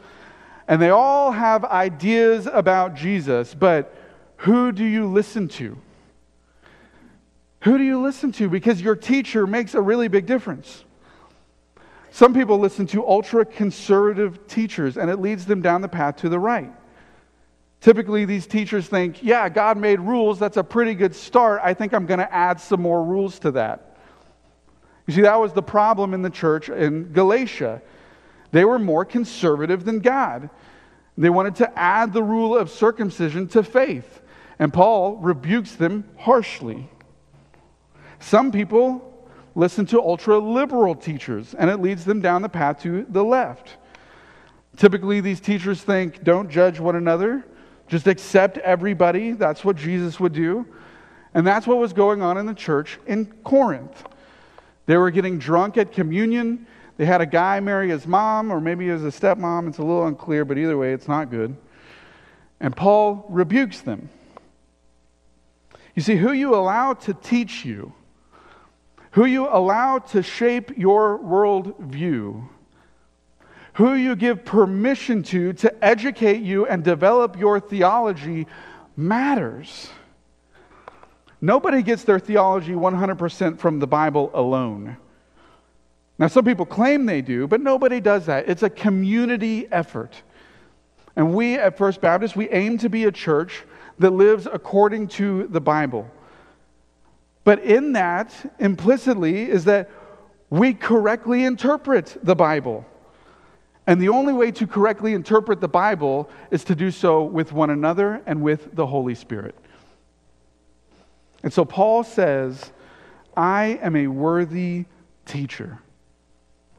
and 0.69 0.81
they 0.81 0.91
all 0.91 1.33
have 1.33 1.65
ideas 1.65 2.47
about 2.53 2.95
Jesus, 2.95 3.55
but 3.55 3.95
who 4.39 4.71
do 4.71 4.85
you 4.85 5.07
listen 5.07 5.49
to? 5.49 5.79
Who 7.61 7.79
do 7.79 7.85
you 7.85 8.01
listen 8.03 8.33
to? 8.33 8.49
Because 8.49 8.81
your 8.81 8.97
teacher 8.97 9.47
makes 9.47 9.75
a 9.75 9.81
really 9.81 10.09
big 10.09 10.27
difference. 10.27 10.85
Some 12.17 12.33
people 12.33 12.59
listen 12.59 12.87
to 12.87 13.07
ultra 13.07 13.45
conservative 13.45 14.47
teachers, 14.47 14.97
and 14.97 15.11
it 15.11 15.21
leads 15.21 15.45
them 15.45 15.61
down 15.61 15.83
the 15.83 15.89
path 15.89 16.17
to 16.23 16.31
the 16.31 16.39
right. 16.39 16.73
Typically, 17.83 18.25
these 18.25 18.47
teachers 18.47 18.89
think, 18.89 19.23
yeah, 19.23 19.51
God 19.51 19.77
made 19.77 20.01
rules. 20.01 20.39
That's 20.39 20.57
a 20.57 20.65
pretty 20.65 20.95
good 20.95 21.15
start. 21.15 21.61
I 21.63 21.75
think 21.75 21.93
I'm 21.93 22.07
going 22.07 22.21
to 22.21 22.35
add 22.35 22.59
some 22.59 22.81
more 22.81 23.05
rules 23.05 23.39
to 23.41 23.51
that. 23.51 23.99
You 25.07 25.13
see, 25.13 25.21
that 25.21 25.39
was 25.39 25.53
the 25.53 25.63
problem 25.63 26.15
in 26.15 26.23
the 26.23 26.31
church 26.31 26.71
in 26.71 27.13
Galatia. 27.13 27.83
They 28.51 28.65
were 28.65 28.79
more 28.79 29.05
conservative 29.05 29.85
than 29.85 29.99
God. 29.99 30.49
They 31.19 31.29
wanted 31.29 31.57
to 31.57 31.79
add 31.79 32.15
the 32.15 32.23
rule 32.23 32.57
of 32.57 32.71
circumcision 32.71 33.47
to 33.49 33.63
faith. 33.63 34.23
And 34.59 34.73
Paul 34.73 35.17
rebukes 35.17 35.75
them 35.75 36.09
harshly. 36.17 36.89
Some 38.21 38.53
people 38.53 39.16
listen 39.57 39.87
to 39.87 40.01
ultra 40.01 40.39
liberal 40.39 40.95
teachers, 40.95 41.55
and 41.55 41.69
it 41.69 41.81
leads 41.81 42.05
them 42.05 42.21
down 42.21 42.43
the 42.43 42.49
path 42.49 42.81
to 42.83 43.07
the 43.09 43.25
left. 43.25 43.79
Typically, 44.77 45.21
these 45.21 45.41
teachers 45.41 45.83
think 45.83 46.23
don't 46.23 46.51
judge 46.51 46.79
one 46.79 46.95
another, 46.95 47.45
just 47.89 48.07
accept 48.07 48.59
everybody. 48.59 49.33
That's 49.33 49.65
what 49.65 49.77
Jesus 49.77 50.21
would 50.21 50.35
do. 50.35 50.67
And 51.33 51.47
that's 51.47 51.67
what 51.67 51.79
was 51.79 51.93
going 51.93 52.23
on 52.23 52.39
in 52.39 52.47
the 52.47 52.55
church 52.55 52.99
in 53.07 53.27
Corinth. 53.45 54.05
They 54.85 54.97
were 54.97 55.11
getting 55.11 55.39
drunk 55.39 55.77
at 55.77 55.93
communion. 55.93 56.67
They 56.99 57.07
had 57.07 57.21
a 57.21 57.27
guy 57.27 57.61
marry 57.61 57.91
his 57.91 58.07
mom, 58.07 58.51
or 58.51 58.61
maybe 58.61 58.89
as 58.91 59.05
a 59.05 59.09
stepmom. 59.09 59.69
It's 59.69 59.79
a 59.79 59.83
little 59.83 60.07
unclear, 60.07 60.45
but 60.45 60.59
either 60.59 60.77
way, 60.77 60.93
it's 60.93 61.09
not 61.09 61.31
good. 61.31 61.57
And 62.61 62.77
Paul 62.77 63.27
rebukes 63.29 63.81
them. 63.81 64.11
You 65.95 66.03
see, 66.03 66.17
who 66.17 66.33
you 66.33 66.55
allow 66.55 66.93
to 66.95 67.15
teach 67.15 67.65
you, 67.65 67.93
who 69.17 69.25
you 69.25 69.49
allow 69.49 69.99
to 69.99 70.23
shape 70.23 70.77
your 70.77 71.19
worldview, 71.19 72.47
who 73.73 73.95
you 73.95 74.15
give 74.15 74.45
permission 74.45 75.23
to 75.23 75.55
to 75.55 75.73
educate 75.83 76.43
you 76.43 76.67
and 76.67 76.85
develop 76.85 77.39
your 77.39 77.59
theology 77.59 78.47
matters. 78.95 79.89
Nobody 81.41 81.83
gets 81.83 82.05
their 82.05 82.19
theology 82.19 82.73
100% 82.73 83.59
from 83.59 83.79
the 83.79 83.87
Bible 83.87 84.31
alone. 84.35 84.99
Now, 86.19 86.27
some 86.27 86.45
people 86.45 86.67
claim 86.67 87.07
they 87.07 87.23
do, 87.23 87.47
but 87.47 87.63
nobody 87.63 88.03
does 88.03 88.27
that. 88.27 88.51
It's 88.51 88.65
a 88.65 88.71
community 88.71 89.67
effort. 89.73 90.13
And 91.17 91.35
we 91.35 91.55
at 91.55 91.79
First 91.79 92.03
Baptist, 92.03 92.37
we 92.37 92.51
aim 92.51 92.77
to 92.79 92.91
be 92.91 93.05
a 93.05 93.13
church 93.13 93.65
that 93.99 94.11
lives 94.11 94.47
according 94.47 95.09
to 95.09 95.47
the 95.47 95.61
Bible. 95.63 96.07
But 97.47 97.61
in 97.61 97.93
that, 97.95 98.35
implicitly, 98.59 99.49
is 99.49 99.65
that 99.65 99.89
we 100.51 100.75
correctly 100.75 101.45
interpret 101.45 102.19
the 102.23 102.35
Bible. 102.35 102.85
And 103.87 103.99
the 103.99 104.11
only 104.11 104.35
way 104.35 104.51
to 104.51 104.67
correctly 104.67 105.15
interpret 105.15 105.63
the 105.63 105.69
Bible 105.69 106.29
is 106.51 106.63
to 106.65 106.75
do 106.75 106.91
so 106.91 107.23
with 107.23 107.55
one 107.55 107.71
another 107.71 108.21
and 108.27 108.43
with 108.43 108.75
the 108.75 108.87
Holy 108.87 109.15
Spirit. 109.15 109.55
And 111.43 111.51
so 111.51 111.65
Paul 111.65 112.05
says, 112.05 112.73
I 113.35 113.79
am 113.81 113.97
a 113.97 114.09
worthy 114.09 114.85
teacher 115.25 115.81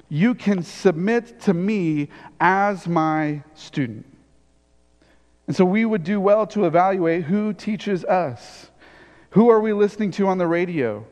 you 0.10 0.36
can 0.36 0.64
submit 0.64 1.42
to 1.42 1.54
me 1.54 2.10
as 2.40 2.88
my 2.88 3.44
student. 3.56 4.06
And 5.48 5.56
so 5.56 5.66
we 5.66 5.86
would 5.86 6.04
do 6.04 6.20
well 6.20 6.48
to 6.48 6.66
evaluate 6.66 7.24
who 7.24 7.54
teaches 7.54 8.04
us. 8.06 8.70
Who 9.38 9.52
are 9.52 9.62
we 9.62 9.72
listening 9.72 10.10
to 10.14 10.28
on 10.30 10.40
the 10.40 10.48
radio? 10.48 11.06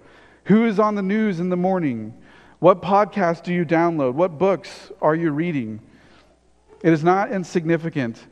Who 0.46 0.66
is 0.66 0.80
on 0.80 0.96
the 0.96 1.04
news 1.04 1.40
in 1.40 1.50
the 1.50 1.56
morning? 1.56 2.12
What 2.58 2.82
podcast 2.82 3.44
do 3.44 3.54
you 3.54 3.64
download? 3.64 4.16
What 4.16 4.40
books 4.40 4.92
are 5.00 5.14
you 5.14 5.30
reading? 5.30 5.80
It 6.82 6.92
is 6.92 7.04
not 7.04 7.32
insignificant 7.32 8.26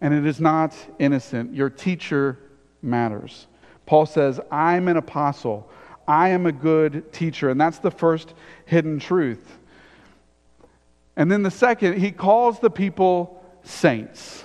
and 0.00 0.12
it 0.12 0.26
is 0.26 0.40
not 0.40 0.74
innocent. 0.98 1.54
Your 1.54 1.70
teacher 1.70 2.36
matters. 2.82 3.46
Paul 3.86 4.06
says, 4.06 4.40
I'm 4.50 4.88
an 4.88 4.96
apostle. 4.96 5.70
I 6.08 6.30
am 6.30 6.46
a 6.46 6.50
good 6.50 7.12
teacher. 7.12 7.48
And 7.48 7.60
that's 7.60 7.78
the 7.78 7.92
first 7.92 8.34
hidden 8.64 8.98
truth. 8.98 9.56
And 11.14 11.30
then 11.30 11.44
the 11.44 11.52
second, 11.52 12.00
he 12.00 12.10
calls 12.10 12.58
the 12.58 12.70
people 12.70 13.40
saints. 13.62 14.42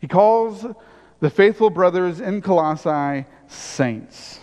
He 0.00 0.06
calls 0.06 0.66
the 1.20 1.30
faithful 1.30 1.70
brothers 1.70 2.20
in 2.20 2.42
Colossae 2.42 3.26
saints. 3.46 4.40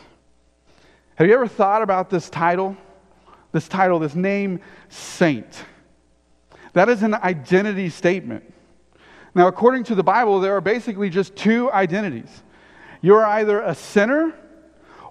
Have 1.15 1.27
you 1.27 1.33
ever 1.33 1.47
thought 1.47 1.81
about 1.81 2.09
this 2.09 2.29
title? 2.29 2.75
This 3.51 3.67
title, 3.67 3.99
this 3.99 4.15
name, 4.15 4.61
saint. 4.89 5.65
That 6.73 6.89
is 6.89 7.03
an 7.03 7.13
identity 7.13 7.89
statement. 7.89 8.51
Now, 9.35 9.47
according 9.47 9.83
to 9.85 9.95
the 9.95 10.03
Bible, 10.03 10.39
there 10.39 10.55
are 10.55 10.61
basically 10.61 11.09
just 11.09 11.35
two 11.35 11.71
identities 11.71 12.43
you 13.01 13.15
are 13.15 13.25
either 13.25 13.59
a 13.59 13.75
sinner 13.75 14.33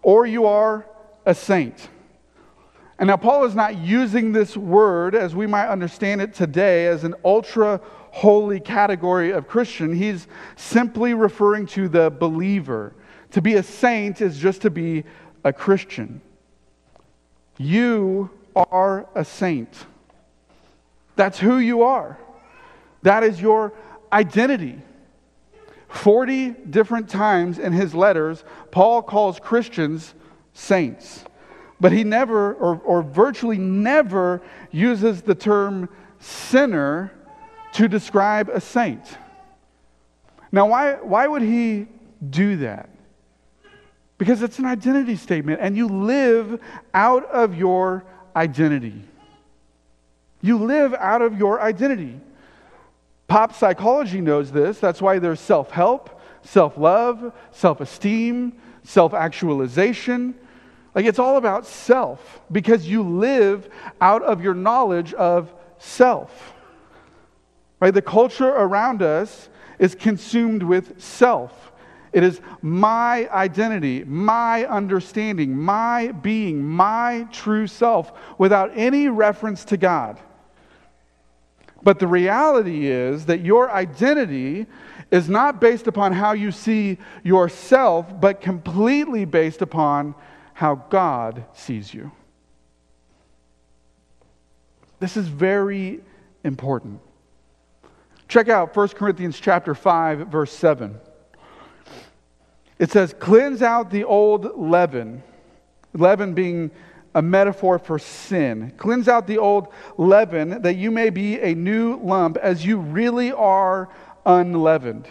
or 0.03 0.27
you 0.27 0.47
are 0.47 0.87
a 1.27 1.35
saint. 1.35 1.91
And 2.99 3.09
now, 3.09 3.19
Paul 3.19 3.45
is 3.45 3.55
not 3.55 3.77
using 3.77 4.33
this 4.33 4.57
word 4.57 5.15
as 5.15 5.35
we 5.35 5.47
might 5.47 5.69
understand 5.69 6.23
it 6.23 6.33
today 6.33 6.87
as 6.87 7.05
an 7.05 7.15
ultra 7.23 7.81
holy 8.13 8.61
category 8.61 9.33
of 9.33 9.49
Christian. 9.49 9.95
He's 9.95 10.29
simply 10.55 11.15
referring 11.15 11.67
to 11.69 11.89
the 11.89 12.11
believer. 12.11 12.93
To 13.31 13.41
be 13.41 13.55
a 13.55 13.63
saint 13.63 14.21
is 14.21 14.39
just 14.39 14.63
to 14.63 14.71
be 14.71 15.05
a 15.45 15.53
Christian. 15.53 16.21
You 17.57 18.31
are 18.55 19.09
a 19.15 19.25
saint. 19.25 19.87
That's 21.17 21.39
who 21.39 21.59
you 21.59 21.83
are. 21.83 22.19
That 23.01 23.23
is 23.23 23.41
your 23.41 23.73
identity. 24.13 24.79
40 25.89 26.51
different 26.69 27.09
times 27.09 27.59
in 27.59 27.73
his 27.73 27.95
letters, 27.95 28.45
Paul 28.71 29.03
calls 29.03 29.41
Christians 29.41 30.13
saints. 30.53 31.25
But 31.81 31.93
he 31.93 32.05
never, 32.05 32.53
or, 32.55 32.79
or 32.85 33.03
virtually 33.03 33.59
never, 33.59 34.43
uses 34.71 35.23
the 35.23 35.35
term 35.35 35.89
sinner 36.21 37.11
to 37.73 37.89
describe 37.89 38.49
a 38.49 38.61
saint. 38.61 39.05
Now, 40.51 40.69
why, 40.69 40.95
why 40.95 41.27
would 41.27 41.43
he 41.43 41.87
do 42.29 42.57
that? 42.57 42.91
Because 44.19 44.43
it's 44.43 44.59
an 44.59 44.67
identity 44.67 45.17
statement, 45.17 45.61
and 45.61 45.77
you 45.77 45.89
live 45.89 46.61
out 46.95 47.25
of 47.27 47.57
your 47.57 48.05
identity. 48.37 49.03
You 50.43 50.59
live 50.59 50.95
out 50.95 51.23
of 51.23 51.39
your 51.39 51.61
identity. 51.61 52.21
Pop 53.27 53.55
psychology 53.55 54.21
knows 54.21 54.53
this. 54.53 54.79
That's 54.79 55.01
why 55.01 55.19
there's 55.19 55.41
self 55.41 55.71
help, 55.71 56.21
self 56.43 56.77
love, 56.77 57.33
self 57.51 57.81
esteem, 57.81 58.53
self 58.85 59.15
actualization. 59.15 60.35
Like 60.95 61.07
it's 61.07 61.19
all 61.19 61.39
about 61.39 61.65
self 61.65 62.41
because 62.53 62.87
you 62.87 63.03
live 63.03 63.69
out 64.01 64.23
of 64.23 64.43
your 64.43 64.55
knowledge 64.55 65.15
of 65.15 65.53
self. 65.79 66.52
Right? 67.83 67.93
The 67.93 68.01
culture 68.01 68.49
around 68.49 69.03
us 69.03 69.49
is 69.81 69.97
consumed 69.97 70.63
with 70.63 71.03
self. 71.03 71.73
It 72.13 72.23
is 72.23 72.41
my 72.61 73.29
identity, 73.31 74.05
my 74.05 74.65
understanding, 74.67 75.59
my 75.59 76.13
being, 76.13 76.63
my 76.63 77.27
true 77.33 77.67
self 77.67 78.13
without 78.39 78.71
any 78.77 79.09
reference 79.09 79.65
to 79.65 79.77
God. 79.77 80.21
But 81.83 81.99
the 81.99 82.07
reality 82.07 82.87
is 82.87 83.27
that 83.27 83.41
your 83.41 83.69
identity 83.69 84.67
is 85.11 85.29
not 85.29 85.61
based 85.61 85.89
upon 85.89 86.13
how 86.13 86.35
you 86.35 86.53
see 86.53 86.99
yourself, 87.25 88.21
but 88.21 88.41
completely 88.41 89.25
based 89.25 89.61
upon 89.61 90.15
how 90.55 90.77
God 90.77 91.45
sees 91.53 91.93
you. 91.93 92.13
This 95.01 95.17
is 95.17 95.27
very 95.27 95.99
important. 96.45 97.01
Check 98.33 98.49
out 98.49 98.75
1 98.75 98.89
Corinthians 98.89 99.39
chapter 99.39 99.75
5 99.75 100.29
verse 100.29 100.51
7. 100.53 100.99
It 102.79 102.91
says, 102.91 103.15
"Cleanse 103.19 103.61
out 103.61 103.91
the 103.91 104.05
old 104.05 104.59
leaven." 104.59 105.23
Leaven 105.93 106.33
being 106.33 106.71
a 107.15 107.21
metaphor 107.21 107.79
for 107.79 107.99
sin. 107.99 108.73
Cleanse 108.79 109.07
out 109.07 109.27
the 109.27 109.37
old 109.37 109.69
leaven 109.99 110.63
that 110.63 110.77
you 110.77 110.91
may 110.91 111.11
be 111.11 111.43
a 111.43 111.55
new 111.55 111.97
lump 111.97 112.39
as 112.39 112.65
you 112.65 112.79
really 112.79 113.33
are 113.33 113.91
unleavened. 114.25 115.07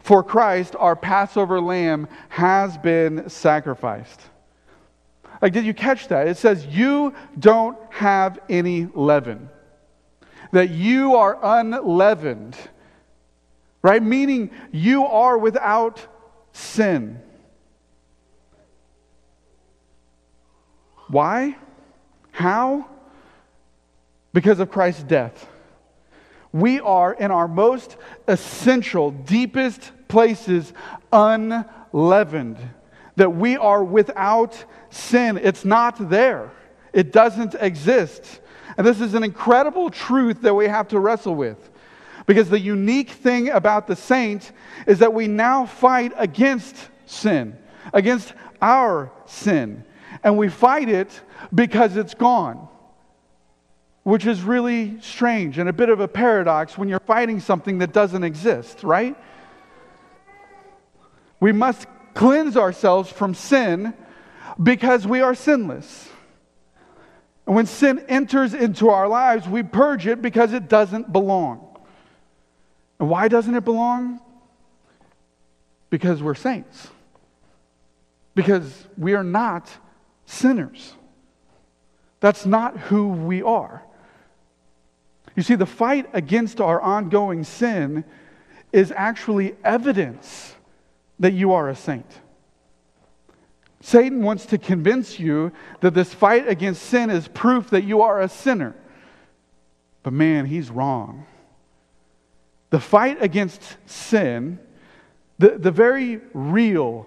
For 0.00 0.24
Christ, 0.24 0.74
our 0.76 0.96
Passover 0.96 1.60
lamb, 1.60 2.08
has 2.30 2.76
been 2.78 3.28
sacrificed. 3.28 4.22
Like, 5.40 5.52
did 5.52 5.64
you 5.64 5.72
catch 5.72 6.08
that? 6.08 6.26
It 6.26 6.36
says, 6.36 6.66
You 6.66 7.14
don't 7.38 7.78
have 7.90 8.40
any 8.48 8.88
leaven, 8.92 9.50
that 10.54 10.70
you 10.70 11.16
are 11.16 11.36
unleavened, 11.42 12.56
right? 13.82 14.00
Meaning 14.00 14.52
you 14.70 15.04
are 15.04 15.36
without 15.36 16.06
sin. 16.52 17.20
Why? 21.08 21.56
How? 22.30 22.88
Because 24.32 24.60
of 24.60 24.70
Christ's 24.70 25.02
death. 25.02 25.48
We 26.52 26.78
are 26.78 27.12
in 27.12 27.32
our 27.32 27.48
most 27.48 27.96
essential, 28.28 29.10
deepest 29.10 29.90
places 30.06 30.72
unleavened. 31.12 32.58
That 33.16 33.34
we 33.34 33.56
are 33.56 33.82
without 33.82 34.64
sin. 34.90 35.36
It's 35.36 35.64
not 35.64 36.08
there, 36.10 36.52
it 36.92 37.12
doesn't 37.12 37.56
exist. 37.58 38.40
And 38.76 38.86
this 38.86 39.00
is 39.00 39.14
an 39.14 39.22
incredible 39.22 39.90
truth 39.90 40.42
that 40.42 40.54
we 40.54 40.66
have 40.66 40.88
to 40.88 40.98
wrestle 40.98 41.34
with. 41.34 41.70
Because 42.26 42.48
the 42.48 42.60
unique 42.60 43.10
thing 43.10 43.50
about 43.50 43.86
the 43.86 43.96
saint 43.96 44.52
is 44.86 45.00
that 45.00 45.12
we 45.12 45.28
now 45.28 45.66
fight 45.66 46.12
against 46.16 46.76
sin, 47.06 47.56
against 47.92 48.32
our 48.62 49.12
sin. 49.26 49.84
And 50.22 50.38
we 50.38 50.48
fight 50.48 50.88
it 50.88 51.20
because 51.52 51.96
it's 51.96 52.14
gone 52.14 52.68
which 54.04 54.26
is 54.26 54.42
really 54.42 55.00
strange 55.00 55.58
and 55.58 55.68
a 55.68 55.72
bit 55.72 55.88
of 55.88 55.98
a 55.98 56.06
paradox 56.06 56.78
when 56.78 56.88
you're 56.88 57.00
fighting 57.00 57.40
something 57.40 57.78
that 57.78 57.92
doesn't 57.92 58.22
exist, 58.22 58.84
right? 58.84 59.16
We 61.40 61.52
must 61.52 61.86
cleanse 62.12 62.56
ourselves 62.56 63.10
from 63.10 63.34
sin 63.34 63.94
because 64.62 65.06
we 65.06 65.22
are 65.22 65.34
sinless. 65.34 66.08
And 67.46 67.54
when 67.54 67.66
sin 67.66 68.04
enters 68.08 68.54
into 68.54 68.88
our 68.88 69.06
lives, 69.06 69.46
we 69.46 69.62
purge 69.62 70.06
it 70.06 70.22
because 70.22 70.52
it 70.52 70.68
doesn't 70.68 71.12
belong. 71.12 71.76
And 72.98 73.08
why 73.08 73.28
doesn't 73.28 73.54
it 73.54 73.64
belong? 73.64 74.20
Because 75.90 76.22
we're 76.22 76.34
saints. 76.34 76.88
Because 78.34 78.86
we 78.96 79.14
are 79.14 79.24
not 79.24 79.70
sinners. 80.26 80.94
That's 82.20 82.46
not 82.46 82.78
who 82.78 83.08
we 83.08 83.42
are. 83.42 83.82
You 85.36 85.42
see, 85.42 85.56
the 85.56 85.66
fight 85.66 86.08
against 86.12 86.60
our 86.60 86.80
ongoing 86.80 87.44
sin 87.44 88.04
is 88.72 88.92
actually 88.92 89.54
evidence 89.62 90.54
that 91.18 91.32
you 91.32 91.52
are 91.52 91.68
a 91.68 91.76
saint. 91.76 92.06
Satan 93.84 94.22
wants 94.22 94.46
to 94.46 94.56
convince 94.56 95.20
you 95.20 95.52
that 95.82 95.92
this 95.92 96.14
fight 96.14 96.48
against 96.48 96.84
sin 96.84 97.10
is 97.10 97.28
proof 97.28 97.68
that 97.68 97.84
you 97.84 98.00
are 98.00 98.18
a 98.18 98.30
sinner. 98.30 98.74
But 100.02 100.14
man, 100.14 100.46
he's 100.46 100.70
wrong. 100.70 101.26
The 102.70 102.80
fight 102.80 103.22
against 103.22 103.76
sin, 103.84 104.58
the, 105.36 105.58
the 105.58 105.70
very 105.70 106.22
real, 106.32 107.06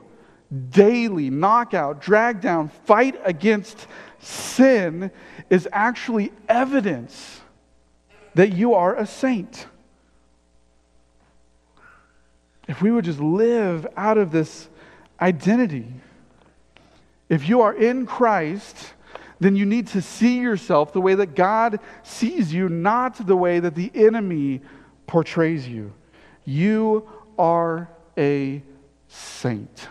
daily 0.69 1.31
knockout, 1.31 1.99
drag 1.99 2.41
down 2.41 2.69
fight 2.85 3.19
against 3.23 3.87
sin 4.19 5.09
is 5.49 5.67
actually 5.71 6.31
evidence 6.47 7.41
that 8.35 8.53
you 8.53 8.75
are 8.75 8.95
a 8.95 9.07
saint. 9.07 9.65
If 12.67 12.83
we 12.83 12.91
would 12.91 13.05
just 13.05 13.19
live 13.19 13.87
out 13.97 14.19
of 14.19 14.31
this 14.31 14.69
identity, 15.19 15.91
if 17.29 17.47
you 17.47 17.61
are 17.61 17.73
in 17.73 18.05
Christ, 18.05 18.93
then 19.39 19.55
you 19.55 19.65
need 19.65 19.87
to 19.87 20.01
see 20.01 20.39
yourself 20.39 20.93
the 20.93 21.01
way 21.01 21.15
that 21.15 21.35
God 21.35 21.79
sees 22.03 22.53
you, 22.53 22.69
not 22.69 23.25
the 23.25 23.35
way 23.35 23.59
that 23.59 23.75
the 23.75 23.91
enemy 23.93 24.61
portrays 25.05 25.67
you. 25.67 25.93
You 26.45 27.07
are 27.37 27.89
a 28.17 28.63
saint. 29.07 29.87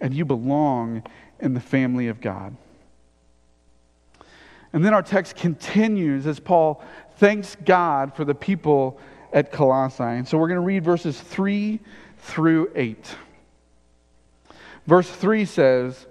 And 0.00 0.14
you 0.14 0.24
belong 0.24 1.02
in 1.40 1.54
the 1.54 1.60
family 1.60 2.08
of 2.08 2.20
God. 2.20 2.56
And 4.72 4.84
then 4.84 4.94
our 4.94 5.02
text 5.02 5.34
continues 5.36 6.26
as 6.26 6.38
Paul 6.38 6.82
thanks 7.16 7.56
God 7.64 8.14
for 8.14 8.24
the 8.24 8.34
people 8.34 9.00
at 9.32 9.50
Colossae. 9.50 10.02
And 10.02 10.28
so 10.28 10.38
we're 10.38 10.48
going 10.48 10.60
to 10.60 10.66
read 10.66 10.84
verses 10.84 11.20
3 11.20 11.80
through 12.18 12.70
8. 12.74 13.16
Verse 14.88 15.10
3 15.10 15.44
says, 15.44 16.06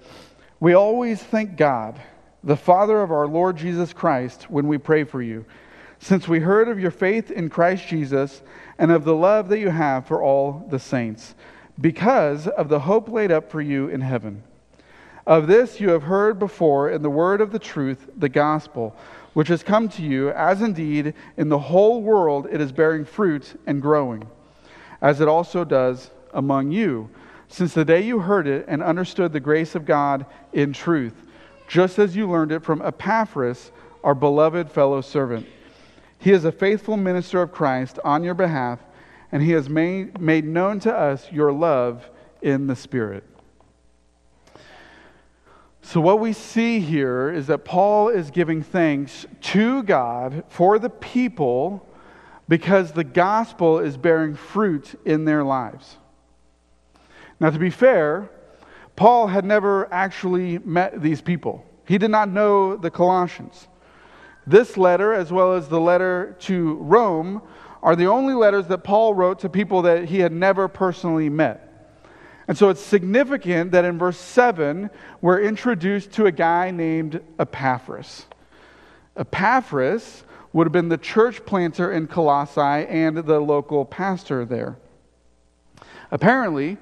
We 0.60 0.76
always 0.76 1.20
thank 1.20 1.58
God, 1.58 2.00
the 2.44 2.56
Father 2.56 3.02
of 3.02 3.12
our 3.12 3.26
Lord 3.26 3.58
Jesus 3.58 3.92
Christ, 3.92 4.52
when 4.52 4.68
we 4.68 4.78
pray 4.78 5.04
for 5.04 5.20
you, 5.20 5.46
since 5.98 6.28
we 6.28 6.42
heard 6.42 6.68
of 6.68 6.80
your 6.80 6.92
faith 6.92 7.32
in 7.32 7.50
Christ 7.50 7.88
Jesus 7.88 8.44
and 8.78 8.92
of 8.92 9.04
the 9.04 9.16
love 9.16 9.50
that 9.50 9.58
you 9.58 9.70
have 9.70 10.06
for 10.06 10.22
all 10.22 10.68
the 10.70 10.78
saints, 10.78 11.34
because 11.82 12.48
of 12.48 12.70
the 12.70 12.82
hope 12.82 13.10
laid 13.10 13.32
up 13.32 13.50
for 13.50 13.62
you 13.62 13.88
in 13.88 14.02
heaven. 14.02 14.44
Of 15.26 15.48
this 15.48 15.80
you 15.80 15.90
have 15.90 16.04
heard 16.04 16.38
before 16.38 16.92
in 16.92 17.02
the 17.02 17.10
word 17.10 17.42
of 17.42 17.52
the 17.52 17.58
truth, 17.58 18.08
the 18.16 18.30
gospel, 18.30 18.96
which 19.34 19.48
has 19.48 19.64
come 19.64 19.90
to 19.90 20.04
you, 20.04 20.30
as 20.30 20.62
indeed 20.62 21.16
in 21.36 21.50
the 21.50 21.58
whole 21.58 22.04
world 22.04 22.48
it 22.52 22.62
is 22.62 22.72
bearing 22.72 23.06
fruit 23.06 23.60
and 23.66 23.82
growing, 23.82 24.28
as 25.02 25.20
it 25.20 25.28
also 25.28 25.66
does 25.66 26.12
among 26.32 26.72
you, 26.72 27.10
since 27.48 27.74
the 27.74 27.86
day 27.86 28.02
you 28.02 28.20
heard 28.20 28.48
it 28.48 28.66
and 28.68 28.84
understood 28.84 29.32
the 29.32 29.40
grace 29.40 29.76
of 29.76 29.86
God 29.86 30.26
in 30.54 30.74
truth, 30.74 31.14
just 31.68 32.00
as 32.00 32.16
you 32.16 32.30
learned 32.30 32.52
it 32.52 32.64
from 32.64 32.82
Epaphras, 32.82 33.72
our 34.04 34.16
beloved 34.16 34.72
fellow 34.72 35.02
servant. 35.02 35.48
He 36.20 36.32
is 36.32 36.46
a 36.46 36.52
faithful 36.52 36.98
minister 36.98 37.42
of 37.42 37.52
Christ 37.52 38.00
on 38.04 38.24
your 38.24 38.34
behalf, 38.34 38.80
and 39.32 39.44
he 39.44 39.52
has 39.52 39.70
made, 39.70 40.20
made 40.20 40.46
known 40.46 40.80
to 40.82 40.94
us 40.94 41.32
your 41.32 41.52
love 41.52 42.10
in 42.42 42.68
the 42.68 42.76
Spirit. 42.76 43.24
So, 45.82 46.02
what 46.02 46.20
we 46.20 46.34
see 46.34 46.80
here 46.82 47.30
is 47.32 47.48
that 47.48 47.60
Paul 47.60 48.10
is 48.10 48.30
giving 48.30 48.62
thanks 48.62 49.26
to 49.42 49.84
God 49.84 50.44
for 50.50 50.80
the 50.80 50.90
people 50.90 51.88
because 52.50 52.92
the 52.92 53.06
gospel 53.06 53.80
is 53.80 53.96
bearing 53.96 54.36
fruit 54.36 55.00
in 55.06 55.24
their 55.24 55.44
lives. 55.44 55.98
Now, 57.40 57.50
to 57.50 57.60
be 57.60 57.70
fair, 57.70 58.30
Paul 58.96 59.28
had 59.28 59.46
never 59.46 59.92
actually 59.94 60.58
met 60.60 61.02
these 61.02 61.22
people, 61.22 61.64
he 61.86 61.98
did 61.98 62.12
not 62.12 62.30
know 62.30 62.76
the 62.76 62.92
Colossians. 62.92 63.68
This 64.46 64.78
letter, 64.78 65.14
as 65.14 65.32
well 65.32 65.54
as 65.54 65.68
the 65.68 65.80
letter 65.80 66.36
to 66.40 66.76
Rome, 66.76 67.42
are 67.84 67.96
the 67.96 68.08
only 68.08 68.34
letters 68.34 68.68
that 68.68 68.80
Paul 68.80 69.14
wrote 69.14 69.40
to 69.40 69.50
people 69.50 69.82
that 69.84 70.06
he 70.06 70.20
had 70.20 70.32
never 70.32 70.68
personally 70.68 71.30
met. 71.30 71.64
And 72.48 72.58
so 72.58 72.70
it's 72.70 72.82
significant 72.82 73.72
that 73.72 73.84
in 73.84 74.00
verse 74.00 74.18
7, 74.18 74.90
we're 75.22 75.42
introduced 75.42 76.12
to 76.14 76.28
a 76.28 76.32
guy 76.32 76.72
named 76.72 77.22
Epaphras. 77.38 78.26
Epaphras 79.18 80.24
would 80.54 80.66
have 80.66 80.72
been 80.72 80.90
the 80.90 80.98
church 80.98 81.46
planter 81.46 81.92
in 81.92 82.08
Colossae 82.08 82.62
and 82.62 83.18
the 83.18 83.40
local 83.40 83.84
pastor 83.84 84.46
there. 84.46 84.78
Apparently, 86.10 86.78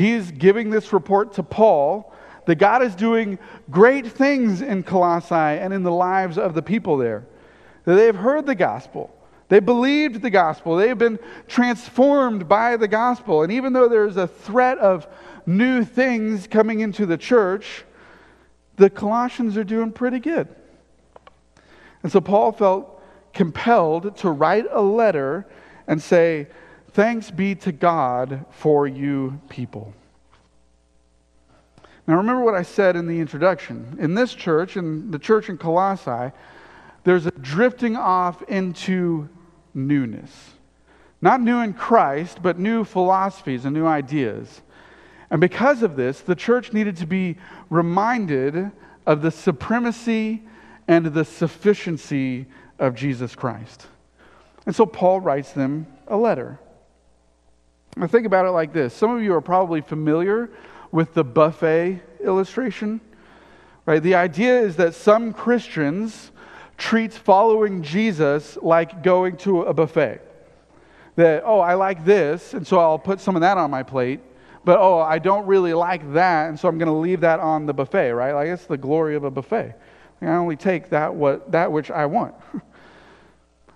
he's 0.00 0.30
giving 0.30 0.70
this 0.70 0.92
report 0.92 1.34
to 1.34 1.42
Paul 1.42 2.12
that 2.46 2.56
God 2.56 2.82
is 2.82 2.94
doing 2.94 3.38
great 3.70 4.06
things 4.06 4.62
in 4.62 4.82
Colossae 4.82 5.34
and 5.34 5.72
in 5.72 5.82
the 5.82 5.92
lives 5.92 6.38
of 6.38 6.54
the 6.54 6.62
people 6.62 6.96
there. 6.96 7.24
That 7.84 7.94
they 7.94 8.06
have 8.06 8.16
heard 8.16 8.46
the 8.46 8.54
gospel. 8.54 9.14
They 9.48 9.60
believed 9.60 10.22
the 10.22 10.30
gospel. 10.30 10.76
They 10.76 10.88
have 10.88 10.98
been 10.98 11.18
transformed 11.48 12.48
by 12.48 12.76
the 12.76 12.88
gospel. 12.88 13.42
And 13.42 13.52
even 13.52 13.72
though 13.72 13.88
there's 13.88 14.16
a 14.16 14.26
threat 14.26 14.78
of 14.78 15.06
new 15.44 15.84
things 15.84 16.46
coming 16.46 16.80
into 16.80 17.04
the 17.04 17.18
church, 17.18 17.84
the 18.76 18.88
Colossians 18.88 19.56
are 19.56 19.64
doing 19.64 19.92
pretty 19.92 20.20
good. 20.20 20.48
And 22.02 22.10
so 22.10 22.20
Paul 22.20 22.52
felt 22.52 23.02
compelled 23.32 24.16
to 24.18 24.30
write 24.30 24.66
a 24.70 24.80
letter 24.80 25.46
and 25.86 26.00
say, 26.00 26.46
Thanks 26.92 27.30
be 27.30 27.54
to 27.56 27.72
God 27.72 28.44
for 28.50 28.86
you 28.86 29.40
people. 29.48 29.94
Now, 32.06 32.16
remember 32.16 32.42
what 32.42 32.54
I 32.54 32.62
said 32.62 32.96
in 32.96 33.06
the 33.06 33.20
introduction. 33.20 33.96
In 34.00 34.14
this 34.14 34.34
church, 34.34 34.76
in 34.76 35.12
the 35.12 35.18
church 35.18 35.48
in 35.48 35.58
Colossae, 35.58 36.32
there's 37.04 37.26
a 37.26 37.30
drifting 37.30 37.94
off 37.94 38.42
into 38.42 39.28
newness. 39.74 40.50
Not 41.22 41.40
new 41.40 41.60
in 41.60 41.74
Christ, 41.74 42.42
but 42.42 42.58
new 42.58 42.82
philosophies 42.82 43.64
and 43.64 43.74
new 43.74 43.86
ideas. 43.86 44.62
And 45.30 45.40
because 45.40 45.84
of 45.84 45.94
this, 45.94 46.20
the 46.20 46.34
church 46.34 46.72
needed 46.72 46.96
to 46.96 47.06
be 47.06 47.36
reminded 47.68 48.72
of 49.06 49.22
the 49.22 49.30
supremacy 49.30 50.42
and 50.88 51.06
the 51.06 51.24
sufficiency 51.24 52.46
of 52.80 52.96
Jesus 52.96 53.36
Christ. 53.36 53.86
And 54.66 54.74
so 54.74 54.84
Paul 54.84 55.20
writes 55.20 55.52
them 55.52 55.86
a 56.08 56.16
letter. 56.16 56.58
Now, 57.96 58.06
think 58.06 58.26
about 58.26 58.46
it 58.46 58.50
like 58.50 58.72
this 58.72 58.94
some 58.94 59.16
of 59.16 59.22
you 59.22 59.34
are 59.34 59.40
probably 59.40 59.80
familiar 59.80 60.50
with 60.92 61.14
the 61.14 61.24
buffet 61.24 62.00
illustration, 62.22 63.00
right? 63.86 64.02
The 64.02 64.14
idea 64.14 64.60
is 64.60 64.76
that 64.76 64.94
some 64.94 65.32
Christians 65.32 66.32
treat 66.76 67.12
following 67.12 67.82
Jesus 67.82 68.56
like 68.62 69.02
going 69.02 69.36
to 69.38 69.62
a 69.62 69.74
buffet. 69.74 70.20
That, 71.16 71.42
oh, 71.44 71.60
I 71.60 71.74
like 71.74 72.04
this, 72.04 72.54
and 72.54 72.66
so 72.66 72.78
I'll 72.78 72.98
put 72.98 73.20
some 73.20 73.36
of 73.36 73.42
that 73.42 73.58
on 73.58 73.70
my 73.70 73.82
plate. 73.82 74.20
But, 74.64 74.78
oh, 74.78 75.00
I 75.00 75.18
don't 75.18 75.46
really 75.46 75.74
like 75.74 76.12
that, 76.12 76.48
and 76.48 76.58
so 76.58 76.68
I'm 76.68 76.78
going 76.78 76.88
to 76.88 76.92
leave 76.92 77.20
that 77.20 77.40
on 77.40 77.66
the 77.66 77.72
buffet, 77.72 78.12
right? 78.12 78.32
Like, 78.32 78.48
it's 78.48 78.66
the 78.66 78.76
glory 78.76 79.14
of 79.14 79.24
a 79.24 79.30
buffet. 79.30 79.74
I 80.22 80.26
only 80.26 80.56
take 80.56 80.90
that, 80.90 81.14
what, 81.14 81.50
that 81.52 81.72
which 81.72 81.90
I 81.90 82.06
want. 82.06 82.34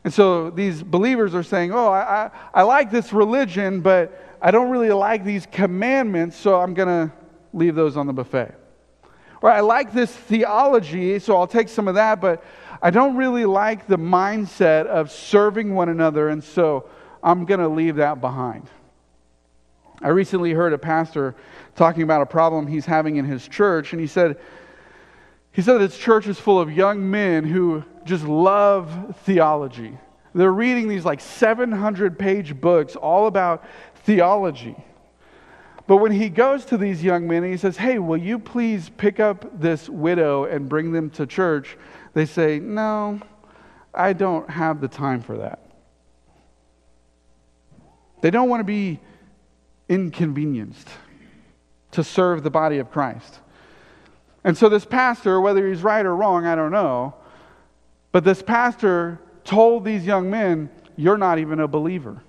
And 0.04 0.12
so 0.12 0.50
these 0.50 0.82
believers 0.82 1.34
are 1.34 1.42
saying, 1.42 1.72
Oh, 1.72 1.88
I, 1.88 2.26
I, 2.26 2.30
I 2.52 2.62
like 2.62 2.90
this 2.90 3.12
religion, 3.12 3.80
but 3.80 4.20
I 4.40 4.50
don't 4.50 4.70
really 4.70 4.90
like 4.90 5.24
these 5.24 5.46
commandments, 5.46 6.36
so 6.36 6.60
I'm 6.60 6.74
going 6.74 6.88
to 6.88 7.14
leave 7.54 7.74
those 7.74 7.96
on 7.96 8.06
the 8.06 8.12
buffet. 8.12 8.54
Or 9.40 9.50
I 9.50 9.60
like 9.60 9.92
this 9.92 10.14
theology, 10.14 11.18
so 11.18 11.36
I'll 11.36 11.46
take 11.46 11.70
some 11.70 11.88
of 11.88 11.94
that, 11.94 12.20
but 12.20 12.44
I 12.82 12.90
don't 12.90 13.16
really 13.16 13.46
like 13.46 13.86
the 13.86 13.96
mindset 13.96 14.86
of 14.86 15.10
serving 15.10 15.74
one 15.74 15.88
another, 15.88 16.28
and 16.28 16.44
so 16.44 16.88
I'm 17.22 17.46
going 17.46 17.60
to 17.60 17.68
leave 17.68 17.96
that 17.96 18.20
behind. 18.20 18.68
I 20.02 20.08
recently 20.08 20.52
heard 20.52 20.74
a 20.74 20.78
pastor 20.78 21.34
talking 21.76 22.02
about 22.02 22.20
a 22.20 22.26
problem 22.26 22.66
he's 22.66 22.84
having 22.84 23.16
in 23.16 23.24
his 23.24 23.48
church, 23.48 23.92
and 23.92 24.00
he 24.00 24.06
said, 24.06 24.38
he 25.52 25.62
said 25.62 25.74
that 25.74 25.90
his 25.90 25.96
church 25.96 26.26
is 26.26 26.38
full 26.38 26.60
of 26.60 26.70
young 26.70 27.10
men 27.10 27.44
who 27.44 27.84
just 28.04 28.24
love 28.24 29.16
theology. 29.24 29.98
They're 30.34 30.52
reading 30.52 30.88
these 30.88 31.04
like 31.04 31.20
700 31.20 32.18
page 32.18 32.60
books 32.60 32.96
all 32.96 33.26
about 33.26 33.64
theology. 34.04 34.76
But 35.86 35.98
when 35.98 36.12
he 36.12 36.28
goes 36.28 36.64
to 36.66 36.76
these 36.76 37.02
young 37.02 37.28
men 37.28 37.44
and 37.44 37.52
he 37.52 37.58
says, 37.58 37.76
Hey, 37.76 37.98
will 37.98 38.16
you 38.16 38.38
please 38.38 38.90
pick 38.96 39.20
up 39.20 39.60
this 39.60 39.88
widow 39.88 40.44
and 40.44 40.68
bring 40.68 40.92
them 40.92 41.10
to 41.10 41.26
church? 41.26 41.76
They 42.14 42.26
say, 42.26 42.58
No, 42.58 43.20
I 43.92 44.12
don't 44.12 44.48
have 44.48 44.80
the 44.80 44.88
time 44.88 45.20
for 45.20 45.36
that. 45.38 45.60
They 48.22 48.30
don't 48.30 48.48
want 48.48 48.60
to 48.60 48.64
be 48.64 49.00
inconvenienced 49.88 50.88
to 51.92 52.02
serve 52.02 52.42
the 52.42 52.50
body 52.50 52.78
of 52.78 52.90
Christ. 52.90 53.40
And 54.42 54.56
so, 54.56 54.68
this 54.68 54.84
pastor, 54.84 55.40
whether 55.40 55.68
he's 55.68 55.82
right 55.82 56.04
or 56.04 56.16
wrong, 56.16 56.46
I 56.46 56.54
don't 56.54 56.72
know, 56.72 57.14
but 58.14 58.22
this 58.22 58.42
pastor 58.42 59.18
told 59.42 59.84
these 59.84 60.06
young 60.06 60.30
men, 60.30 60.70
You're 60.94 61.18
not 61.18 61.40
even 61.40 61.58
a 61.58 61.66
believer. 61.66 62.22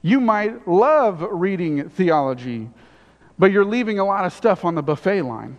You 0.00 0.20
might 0.20 0.68
love 0.68 1.26
reading 1.28 1.88
theology, 1.88 2.70
but 3.36 3.50
you're 3.50 3.64
leaving 3.64 3.98
a 3.98 4.04
lot 4.04 4.24
of 4.24 4.32
stuff 4.32 4.64
on 4.64 4.76
the 4.76 4.82
buffet 4.82 5.22
line. 5.22 5.56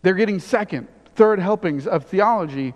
They're 0.00 0.14
getting 0.14 0.40
second, 0.40 0.88
third 1.16 1.38
helpings 1.38 1.86
of 1.86 2.06
theology, 2.06 2.72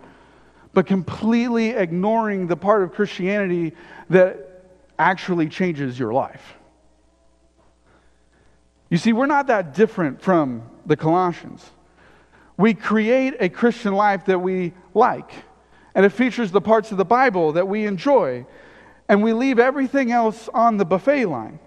but 0.75 0.85
completely 0.85 1.71
ignoring 1.71 2.47
the 2.47 2.57
part 2.57 2.83
of 2.83 2.93
Christianity 2.93 3.73
that 4.11 4.65
actually 4.99 5.49
changes 5.49 5.99
your 5.99 6.13
life. 6.13 6.57
You 8.91 8.99
see, 8.99 9.15
we're 9.15 9.25
not 9.25 9.47
that 9.47 9.73
different 9.73 10.21
from 10.21 10.69
the 10.85 10.95
Colossians. 10.95 11.71
We 12.59 12.75
create 12.75 13.37
a 13.41 13.49
Christian 13.49 13.95
life 13.95 14.27
that 14.27 14.39
we 14.39 14.75
like, 14.93 15.31
and 15.95 16.05
it 16.05 16.11
features 16.11 16.51
the 16.51 16.61
parts 16.61 16.93
of 16.93 16.99
the 16.99 17.05
Bible 17.07 17.53
that 17.53 17.67
we 17.67 17.87
enjoy, 17.87 18.45
and 19.09 19.23
we 19.23 19.33
leave 19.33 19.59
everything 19.59 20.13
else 20.13 20.51
on 20.53 20.77
the 20.77 20.85
buffet 20.85 21.25
line. 21.25 21.59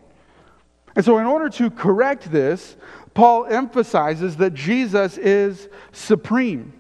And 0.96 1.04
so, 1.04 1.18
in 1.18 1.26
order 1.26 1.50
to 1.50 1.72
correct 1.72 2.32
this, 2.32 2.76
Paul 3.16 3.46
emphasizes 3.46 4.38
that 4.38 4.54
Jesus 4.54 5.18
is 5.18 5.68
supreme 5.92 6.74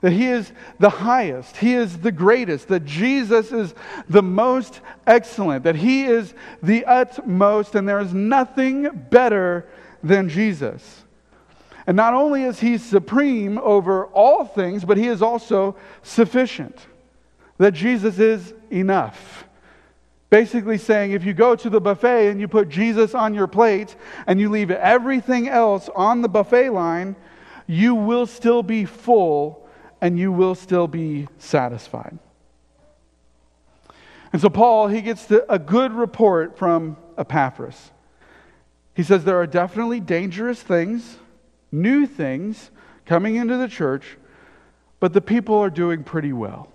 that 0.00 0.12
He 0.12 0.26
is 0.26 0.52
the 0.78 0.90
highest, 0.90 1.56
He 1.56 1.74
is 1.74 1.98
the 1.98 2.12
greatest, 2.12 2.68
that 2.68 2.84
Jesus 2.84 3.52
is 3.52 3.74
the 4.08 4.22
most 4.22 4.80
excellent, 5.06 5.64
that 5.64 5.76
He 5.76 6.04
is 6.04 6.34
the 6.62 6.84
utmost, 6.84 7.74
and 7.74 7.88
there 7.88 8.00
is 8.00 8.14
nothing 8.14 8.88
better 9.10 9.66
than 10.02 10.28
Jesus. 10.28 11.04
And 11.88 11.96
not 11.96 12.12
only 12.12 12.42
is 12.42 12.60
He 12.60 12.76
supreme 12.76 13.56
over 13.56 14.04
all 14.08 14.44
things, 14.44 14.84
but 14.84 14.98
He 14.98 15.06
is 15.06 15.22
also 15.22 15.74
sufficient, 16.02 16.78
that 17.56 17.72
Jesus 17.72 18.18
is 18.18 18.52
enough. 18.70 19.46
Basically, 20.28 20.76
saying 20.76 21.12
if 21.12 21.24
you 21.24 21.32
go 21.32 21.56
to 21.56 21.70
the 21.70 21.80
buffet 21.80 22.28
and 22.28 22.38
you 22.38 22.46
put 22.46 22.68
Jesus 22.68 23.14
on 23.14 23.32
your 23.32 23.46
plate 23.46 23.96
and 24.26 24.38
you 24.38 24.50
leave 24.50 24.70
everything 24.70 25.48
else 25.48 25.88
on 25.96 26.20
the 26.20 26.28
buffet 26.28 26.68
line, 26.68 27.16
you 27.66 27.94
will 27.94 28.26
still 28.26 28.62
be 28.62 28.84
full 28.84 29.66
and 30.02 30.18
you 30.18 30.30
will 30.30 30.54
still 30.54 30.88
be 30.88 31.26
satisfied. 31.38 32.18
And 34.30 34.42
so, 34.42 34.50
Paul, 34.50 34.88
he 34.88 35.00
gets 35.00 35.32
a 35.48 35.58
good 35.58 35.92
report 35.92 36.58
from 36.58 36.98
Epaphras. 37.16 37.92
He 38.94 39.02
says 39.02 39.24
there 39.24 39.40
are 39.40 39.46
definitely 39.46 40.00
dangerous 40.00 40.60
things, 40.60 41.16
new 41.70 42.06
things 42.06 42.70
coming 43.06 43.36
into 43.36 43.56
the 43.56 43.68
church, 43.68 44.16
but 45.00 45.12
the 45.12 45.20
people 45.20 45.56
are 45.56 45.70
doing 45.70 46.04
pretty 46.04 46.32
well. 46.32 46.70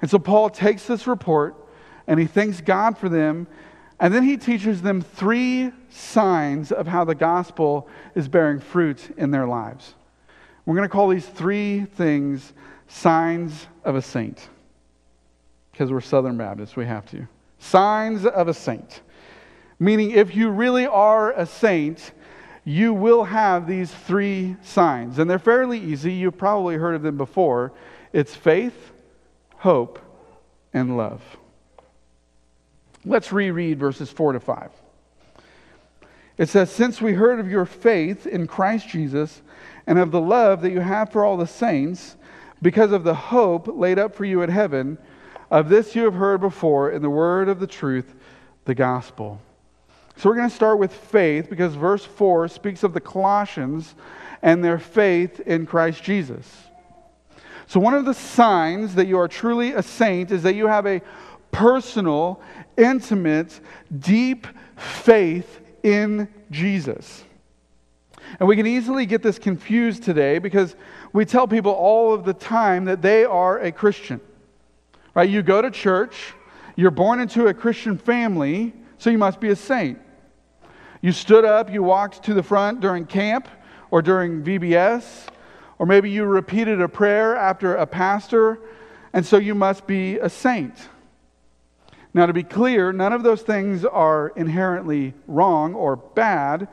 And 0.00 0.10
so, 0.10 0.18
Paul 0.18 0.50
takes 0.50 0.86
this 0.86 1.06
report 1.06 1.54
and 2.06 2.20
he 2.20 2.26
thanks 2.26 2.60
God 2.60 2.98
for 2.98 3.08
them, 3.08 3.46
and 3.98 4.12
then 4.12 4.22
he 4.22 4.36
teaches 4.36 4.82
them 4.82 5.00
three 5.00 5.72
signs 5.90 6.70
of 6.70 6.86
how 6.86 7.04
the 7.04 7.14
gospel 7.14 7.88
is 8.14 8.28
bearing 8.28 8.60
fruit 8.60 9.14
in 9.16 9.30
their 9.30 9.46
lives. 9.46 9.94
We're 10.64 10.76
going 10.76 10.88
to 10.88 10.92
call 10.92 11.08
these 11.08 11.26
three 11.26 11.84
things 11.84 12.52
signs 12.88 13.66
of 13.84 13.96
a 13.96 14.02
saint. 14.02 14.48
Because 15.72 15.92
we're 15.92 16.00
Southern 16.00 16.36
Baptists, 16.36 16.76
we 16.76 16.86
have 16.86 17.06
to. 17.10 17.26
Signs 17.58 18.26
of 18.26 18.48
a 18.48 18.54
saint. 18.54 19.02
Meaning, 19.78 20.12
if 20.12 20.34
you 20.34 20.50
really 20.50 20.86
are 20.86 21.32
a 21.32 21.46
saint, 21.46 22.12
you 22.68 22.92
will 22.92 23.22
have 23.22 23.68
these 23.68 23.92
three 23.92 24.56
signs. 24.60 25.20
And 25.20 25.30
they're 25.30 25.38
fairly 25.38 25.78
easy. 25.78 26.12
You've 26.12 26.36
probably 26.36 26.74
heard 26.74 26.96
of 26.96 27.02
them 27.02 27.16
before 27.16 27.72
it's 28.12 28.34
faith, 28.34 28.92
hope, 29.54 30.00
and 30.72 30.96
love. 30.96 31.22
Let's 33.04 33.32
reread 33.32 33.78
verses 33.78 34.10
4 34.10 34.32
to 34.32 34.40
5. 34.40 34.70
It 36.38 36.48
says, 36.48 36.70
Since 36.70 37.00
we 37.00 37.12
heard 37.12 37.38
of 37.38 37.48
your 37.48 37.66
faith 37.66 38.26
in 38.26 38.48
Christ 38.48 38.88
Jesus 38.88 39.42
and 39.86 39.98
of 39.98 40.10
the 40.10 40.20
love 40.20 40.62
that 40.62 40.72
you 40.72 40.80
have 40.80 41.12
for 41.12 41.24
all 41.24 41.36
the 41.36 41.46
saints, 41.46 42.16
because 42.62 42.90
of 42.90 43.04
the 43.04 43.14
hope 43.14 43.68
laid 43.68 43.98
up 43.98 44.14
for 44.14 44.24
you 44.24 44.42
in 44.42 44.50
heaven. 44.50 44.98
Of 45.52 45.68
this 45.68 45.94
you 45.94 46.02
have 46.04 46.14
heard 46.14 46.40
before 46.40 46.90
in 46.90 47.02
the 47.02 47.10
word 47.10 47.48
of 47.48 47.60
the 47.60 47.66
truth, 47.66 48.12
the 48.64 48.74
gospel. 48.74 49.40
So 50.16 50.30
we're 50.30 50.36
going 50.36 50.48
to 50.48 50.54
start 50.54 50.78
with 50.78 50.94
faith 50.94 51.50
because 51.50 51.74
verse 51.74 52.04
4 52.04 52.48
speaks 52.48 52.82
of 52.82 52.94
the 52.94 53.00
Colossians 53.00 53.94
and 54.40 54.64
their 54.64 54.78
faith 54.78 55.40
in 55.40 55.66
Christ 55.66 56.02
Jesus. 56.02 56.50
So, 57.66 57.80
one 57.80 57.94
of 57.94 58.04
the 58.04 58.14
signs 58.14 58.94
that 58.94 59.08
you 59.08 59.18
are 59.18 59.28
truly 59.28 59.72
a 59.72 59.82
saint 59.82 60.30
is 60.30 60.44
that 60.44 60.54
you 60.54 60.68
have 60.68 60.86
a 60.86 61.02
personal, 61.50 62.40
intimate, 62.76 63.60
deep 63.98 64.46
faith 64.76 65.60
in 65.82 66.28
Jesus. 66.50 67.24
And 68.38 68.48
we 68.48 68.56
can 68.56 68.66
easily 68.66 69.04
get 69.04 69.22
this 69.22 69.38
confused 69.38 70.02
today 70.02 70.38
because 70.38 70.76
we 71.12 71.24
tell 71.24 71.46
people 71.48 71.72
all 71.72 72.14
of 72.14 72.24
the 72.24 72.34
time 72.34 72.84
that 72.86 73.02
they 73.02 73.24
are 73.24 73.58
a 73.58 73.72
Christian. 73.72 74.20
Right? 75.14 75.28
You 75.28 75.42
go 75.42 75.60
to 75.60 75.70
church, 75.70 76.34
you're 76.76 76.90
born 76.90 77.20
into 77.20 77.48
a 77.48 77.54
Christian 77.54 77.98
family, 77.98 78.72
so 78.98 79.10
you 79.10 79.18
must 79.18 79.40
be 79.40 79.48
a 79.48 79.56
saint. 79.56 79.98
You 81.06 81.12
stood 81.12 81.44
up, 81.44 81.72
you 81.72 81.84
walked 81.84 82.24
to 82.24 82.34
the 82.34 82.42
front 82.42 82.80
during 82.80 83.06
camp 83.06 83.46
or 83.92 84.02
during 84.02 84.42
VBS, 84.42 85.28
or 85.78 85.86
maybe 85.86 86.10
you 86.10 86.24
repeated 86.24 86.80
a 86.80 86.88
prayer 86.88 87.36
after 87.36 87.76
a 87.76 87.86
pastor, 87.86 88.58
and 89.12 89.24
so 89.24 89.36
you 89.36 89.54
must 89.54 89.86
be 89.86 90.18
a 90.18 90.28
saint. 90.28 90.74
Now, 92.12 92.26
to 92.26 92.32
be 92.32 92.42
clear, 92.42 92.92
none 92.92 93.12
of 93.12 93.22
those 93.22 93.42
things 93.42 93.84
are 93.84 94.32
inherently 94.34 95.14
wrong 95.28 95.76
or 95.76 95.94
bad, 95.94 96.66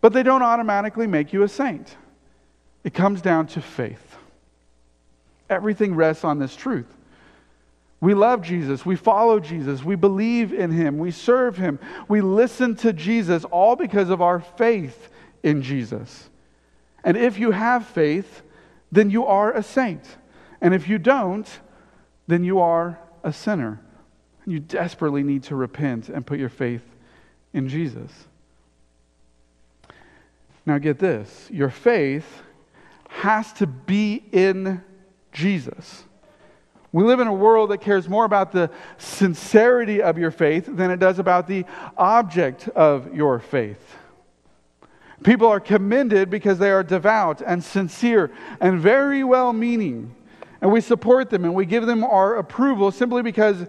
but 0.00 0.14
they 0.14 0.22
don't 0.22 0.42
automatically 0.42 1.06
make 1.06 1.34
you 1.34 1.42
a 1.42 1.48
saint. 1.48 1.98
It 2.82 2.94
comes 2.94 3.20
down 3.20 3.48
to 3.48 3.60
faith. 3.60 4.16
Everything 5.50 5.94
rests 5.94 6.24
on 6.24 6.38
this 6.38 6.56
truth. 6.56 6.96
We 8.04 8.12
love 8.12 8.42
Jesus. 8.42 8.84
We 8.84 8.96
follow 8.96 9.40
Jesus. 9.40 9.82
We 9.82 9.96
believe 9.96 10.52
in 10.52 10.70
him. 10.70 10.98
We 10.98 11.10
serve 11.10 11.56
him. 11.56 11.78
We 12.06 12.20
listen 12.20 12.76
to 12.76 12.92
Jesus, 12.92 13.46
all 13.46 13.76
because 13.76 14.10
of 14.10 14.20
our 14.20 14.40
faith 14.40 15.08
in 15.42 15.62
Jesus. 15.62 16.28
And 17.02 17.16
if 17.16 17.38
you 17.38 17.52
have 17.52 17.86
faith, 17.86 18.42
then 18.92 19.08
you 19.08 19.24
are 19.24 19.54
a 19.54 19.62
saint. 19.62 20.04
And 20.60 20.74
if 20.74 20.86
you 20.86 20.98
don't, 20.98 21.48
then 22.26 22.44
you 22.44 22.60
are 22.60 22.98
a 23.22 23.32
sinner. 23.32 23.80
You 24.44 24.60
desperately 24.60 25.22
need 25.22 25.44
to 25.44 25.56
repent 25.56 26.10
and 26.10 26.26
put 26.26 26.38
your 26.38 26.50
faith 26.50 26.84
in 27.54 27.70
Jesus. 27.70 28.12
Now, 30.66 30.76
get 30.76 30.98
this 30.98 31.48
your 31.50 31.70
faith 31.70 32.42
has 33.08 33.50
to 33.54 33.66
be 33.66 34.22
in 34.30 34.84
Jesus. 35.32 36.04
We 36.94 37.02
live 37.02 37.18
in 37.18 37.26
a 37.26 37.32
world 37.32 37.72
that 37.72 37.78
cares 37.78 38.08
more 38.08 38.24
about 38.24 38.52
the 38.52 38.70
sincerity 38.98 40.00
of 40.00 40.16
your 40.16 40.30
faith 40.30 40.66
than 40.68 40.92
it 40.92 41.00
does 41.00 41.18
about 41.18 41.48
the 41.48 41.64
object 41.98 42.68
of 42.68 43.12
your 43.12 43.40
faith. 43.40 43.96
People 45.24 45.48
are 45.48 45.58
commended 45.58 46.30
because 46.30 46.56
they 46.60 46.70
are 46.70 46.84
devout 46.84 47.42
and 47.44 47.64
sincere 47.64 48.30
and 48.60 48.78
very 48.78 49.24
well 49.24 49.52
meaning. 49.52 50.14
And 50.60 50.70
we 50.70 50.80
support 50.80 51.30
them 51.30 51.44
and 51.44 51.52
we 51.52 51.66
give 51.66 51.84
them 51.84 52.04
our 52.04 52.36
approval 52.36 52.92
simply 52.92 53.22
because, 53.22 53.66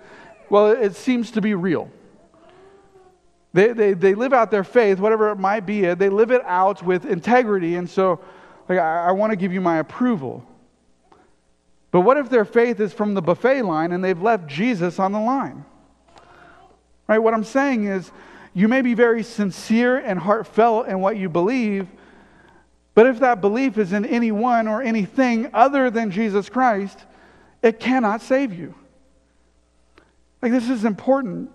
well, 0.51 0.69
it 0.69 0.95
seems 0.95 1.31
to 1.31 1.41
be 1.41 1.55
real. 1.55 1.89
They, 3.53 3.73
they, 3.73 3.93
they 3.93 4.13
live 4.13 4.33
out 4.33 4.51
their 4.51 4.63
faith, 4.63 4.99
whatever 4.99 5.31
it 5.31 5.39
might 5.39 5.65
be, 5.65 5.81
they 5.95 6.09
live 6.09 6.29
it 6.29 6.43
out 6.45 6.83
with 6.83 7.05
integrity. 7.05 7.77
And 7.77 7.89
so, 7.89 8.19
like, 8.69 8.77
I, 8.77 9.07
I 9.07 9.11
want 9.13 9.31
to 9.31 9.35
give 9.35 9.51
you 9.51 9.61
my 9.61 9.79
approval. 9.79 10.45
But 11.95 12.01
what 12.01 12.17
if 12.17 12.29
their 12.29 12.43
faith 12.43 12.81
is 12.81 12.91
from 12.91 13.13
the 13.13 13.21
buffet 13.21 13.61
line 13.61 13.93
and 13.93 14.03
they've 14.03 14.21
left 14.21 14.47
Jesus 14.47 14.99
on 14.99 15.13
the 15.13 15.19
line? 15.21 15.63
Right? 17.07 17.19
What 17.19 17.33
I'm 17.33 17.45
saying 17.45 17.85
is, 17.85 18.11
you 18.53 18.67
may 18.67 18.81
be 18.81 18.93
very 18.93 19.23
sincere 19.23 19.99
and 19.99 20.19
heartfelt 20.19 20.89
in 20.89 20.99
what 20.99 21.15
you 21.15 21.29
believe, 21.29 21.87
but 22.95 23.07
if 23.07 23.21
that 23.21 23.39
belief 23.39 23.77
is 23.77 23.93
in 23.93 24.03
anyone 24.05 24.67
or 24.67 24.81
anything 24.81 25.49
other 25.53 25.89
than 25.89 26.11
Jesus 26.11 26.49
Christ, 26.49 26.99
it 27.61 27.79
cannot 27.79 28.21
save 28.21 28.53
you. 28.53 28.75
Like, 30.41 30.51
this 30.51 30.69
is 30.69 30.83
important. 30.83 31.49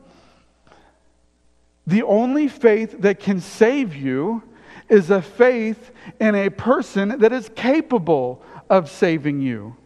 The 1.87 2.03
only 2.05 2.49
faith 2.49 3.03
that 3.03 3.21
can 3.21 3.43
save 3.43 3.95
you 3.95 4.43
is 4.89 5.11
a 5.11 5.21
faith 5.21 5.91
in 6.19 6.35
a 6.35 6.49
person 6.49 7.19
that 7.19 7.31
is 7.31 7.51
capable 7.55 8.43
of 8.71 8.89
saving 8.89 9.43
you 9.43 9.77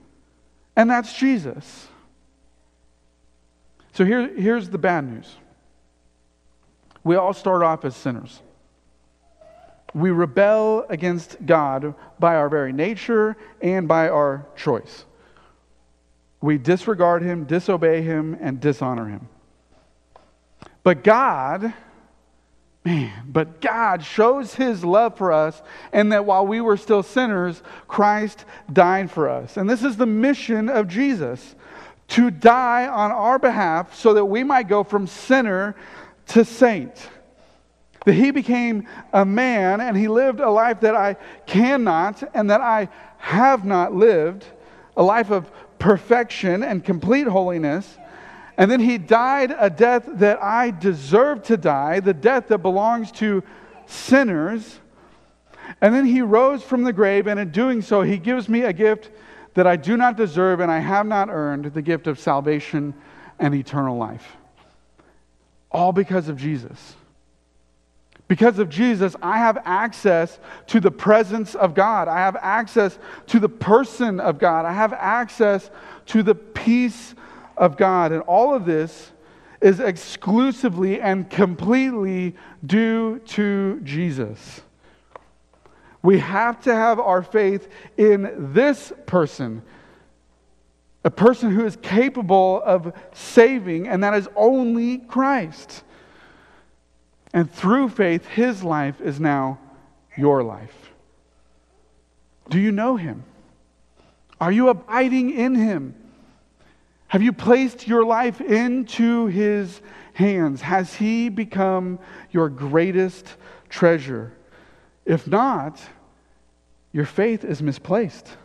and 0.76 0.90
that's 0.90 1.12
Jesus. 1.12 1.88
So 3.92 4.04
here, 4.04 4.28
here's 4.28 4.68
the 4.70 4.78
bad 4.78 5.04
news 5.04 5.36
we 7.04 7.16
all 7.16 7.32
start 7.34 7.62
off 7.62 7.84
as 7.84 7.94
sinners. 7.94 8.40
We 9.94 10.10
rebel 10.10 10.86
against 10.88 11.36
God 11.46 11.94
by 12.18 12.34
our 12.34 12.48
very 12.48 12.72
nature 12.72 13.36
and 13.60 13.86
by 13.86 14.08
our 14.08 14.46
choice. 14.56 15.04
We 16.40 16.58
disregard 16.58 17.22
Him, 17.22 17.44
disobey 17.44 18.02
Him, 18.02 18.36
and 18.40 18.60
dishonor 18.60 19.06
Him. 19.06 19.28
But 20.82 21.04
God, 21.04 21.72
man, 22.84 23.24
but 23.26 23.60
God 23.60 24.04
shows 24.04 24.54
His 24.54 24.84
love 24.84 25.16
for 25.16 25.32
us, 25.32 25.62
and 25.92 26.12
that 26.12 26.24
while 26.24 26.46
we 26.46 26.60
were 26.60 26.76
still 26.76 27.02
sinners, 27.02 27.62
Christ 27.88 28.44
died 28.72 29.10
for 29.10 29.28
us. 29.28 29.56
And 29.56 29.68
this 29.68 29.82
is 29.82 29.96
the 29.96 30.06
mission 30.06 30.68
of 30.68 30.88
Jesus 30.88 31.54
to 32.08 32.30
die 32.30 32.86
on 32.86 33.10
our 33.10 33.38
behalf 33.38 33.94
so 33.94 34.14
that 34.14 34.24
we 34.26 34.44
might 34.44 34.68
go 34.68 34.84
from 34.84 35.06
sinner 35.06 35.74
to 36.28 36.44
saint. 36.44 37.08
That 38.04 38.12
he 38.12 38.30
became 38.30 38.86
a 39.12 39.24
man 39.24 39.80
and 39.80 39.96
he 39.96 40.08
lived 40.08 40.40
a 40.40 40.50
life 40.50 40.80
that 40.80 40.94
I 40.94 41.14
cannot 41.46 42.22
and 42.34 42.50
that 42.50 42.60
I 42.60 42.90
have 43.16 43.64
not 43.64 43.94
lived, 43.94 44.44
a 44.96 45.02
life 45.02 45.30
of 45.30 45.50
perfection 45.78 46.62
and 46.62 46.84
complete 46.84 47.26
holiness. 47.26 47.98
And 48.56 48.70
then 48.70 48.80
he 48.80 48.98
died 48.98 49.54
a 49.58 49.68
death 49.68 50.08
that 50.14 50.42
I 50.42 50.70
deserve 50.70 51.42
to 51.44 51.56
die, 51.56 52.00
the 52.00 52.14
death 52.14 52.48
that 52.48 52.58
belongs 52.58 53.10
to 53.12 53.42
sinners. 53.86 54.80
And 55.80 55.94
then 55.94 56.06
he 56.06 56.22
rose 56.22 56.62
from 56.62 56.84
the 56.84 56.92
grave, 56.92 57.26
and 57.26 57.40
in 57.40 57.50
doing 57.50 57.82
so, 57.82 58.02
he 58.02 58.16
gives 58.16 58.48
me 58.48 58.62
a 58.62 58.72
gift 58.72 59.10
that 59.54 59.66
I 59.66 59.76
do 59.76 59.96
not 59.96 60.16
deserve 60.16 60.60
and 60.60 60.70
I 60.70 60.80
have 60.80 61.06
not 61.06 61.28
earned 61.30 61.66
the 61.66 61.82
gift 61.82 62.06
of 62.06 62.18
salvation 62.18 62.94
and 63.38 63.54
eternal 63.54 63.96
life. 63.96 64.36
All 65.70 65.92
because 65.92 66.28
of 66.28 66.36
Jesus. 66.36 66.96
Because 68.26 68.58
of 68.58 68.68
Jesus, 68.68 69.14
I 69.22 69.38
have 69.38 69.58
access 69.64 70.38
to 70.68 70.80
the 70.80 70.90
presence 70.90 71.54
of 71.54 71.74
God. 71.74 72.08
I 72.08 72.18
have 72.18 72.36
access 72.40 72.98
to 73.28 73.38
the 73.38 73.48
person 73.48 74.18
of 74.18 74.38
God. 74.38 74.64
I 74.64 74.72
have 74.72 74.92
access 74.92 75.70
to 76.06 76.22
the 76.22 76.34
peace 76.34 77.14
of 77.56 77.76
God. 77.76 78.12
And 78.12 78.22
all 78.22 78.54
of 78.54 78.64
this 78.64 79.12
is 79.60 79.80
exclusively 79.80 81.00
and 81.00 81.28
completely 81.30 82.34
due 82.64 83.18
to 83.20 83.80
Jesus. 83.82 84.60
We 86.02 86.18
have 86.18 86.60
to 86.64 86.74
have 86.74 87.00
our 87.00 87.22
faith 87.22 87.68
in 87.96 88.52
this 88.52 88.92
person, 89.06 89.62
a 91.02 91.10
person 91.10 91.50
who 91.50 91.64
is 91.64 91.76
capable 91.76 92.60
of 92.62 92.92
saving, 93.14 93.88
and 93.88 94.04
that 94.04 94.12
is 94.12 94.28
only 94.36 94.98
Christ. 94.98 95.82
And 97.32 97.50
through 97.50 97.88
faith, 97.88 98.26
his 98.26 98.62
life 98.62 99.00
is 99.00 99.18
now 99.18 99.58
your 100.14 100.44
life. 100.44 100.92
Do 102.50 102.60
you 102.60 102.70
know 102.70 102.96
him? 102.96 103.24
Are 104.40 104.52
you 104.52 104.68
abiding 104.68 105.30
in 105.30 105.54
him? 105.54 105.94
Have 107.14 107.22
you 107.22 107.32
placed 107.32 107.86
your 107.86 108.04
life 108.04 108.40
into 108.40 109.26
his 109.26 109.80
hands? 110.14 110.60
Has 110.62 110.94
he 110.94 111.28
become 111.28 112.00
your 112.32 112.48
greatest 112.48 113.36
treasure? 113.68 114.32
If 115.04 115.28
not, 115.28 115.80
your 116.90 117.04
faith 117.04 117.44
is 117.44 117.62
misplaced. 117.62 118.36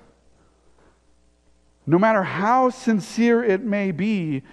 No 1.88 1.97
matter 1.97 2.21
how 2.21 2.69
sincere 2.69 3.43
it 3.43 3.63
may 3.63 3.89
be, 3.89 4.43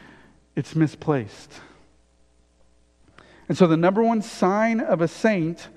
it's 0.54 0.74
misplaced. 0.74 1.52
And 3.50 3.58
so, 3.58 3.66
the 3.66 3.76
number 3.76 4.02
one 4.02 4.22
sign 4.22 4.80
of 4.80 5.02
a 5.02 5.08
saint 5.08 5.68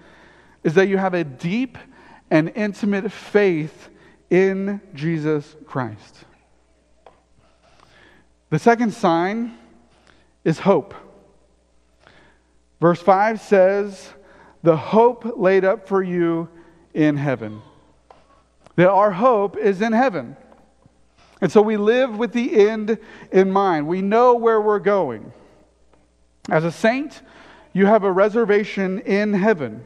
is 0.64 0.76
that 0.76 0.88
you 0.88 0.96
have 0.98 1.14
a 1.14 1.26
deep 1.26 1.78
and 2.32 2.54
intimate 2.56 3.12
faith 3.12 3.90
in 4.30 4.80
Jesus 4.96 5.58
Christ. 5.66 6.24
The 8.50 8.60
second 8.60 8.94
sign 8.94 9.58
is 10.44 10.60
hope. 10.60 10.96
Verse 12.82 13.02
5 13.02 13.42
says, 13.42 14.10
The 14.64 14.78
hope 14.78 15.38
laid 15.38 15.66
up 15.66 15.88
for 15.88 16.02
you 16.02 16.50
in 16.94 17.18
heaven. 17.18 17.62
That 18.76 18.90
our 18.90 19.12
hope 19.12 19.58
is 19.58 19.82
in 19.82 19.94
heaven. 19.94 20.36
And 21.42 21.52
so 21.52 21.62
we 21.62 21.78
live 21.78 22.18
with 22.18 22.34
the 22.34 22.68
end 22.68 22.98
in 23.32 23.52
mind. 23.52 23.88
We 23.88 24.02
know 24.02 24.36
where 24.36 24.60
we're 24.60 24.80
going. 24.80 25.32
As 26.50 26.64
a 26.64 26.72
saint, 26.72 27.22
you 27.74 27.86
have 27.86 28.04
a 28.04 28.12
reservation 28.12 29.00
in 29.00 29.34
heaven. 29.34 29.86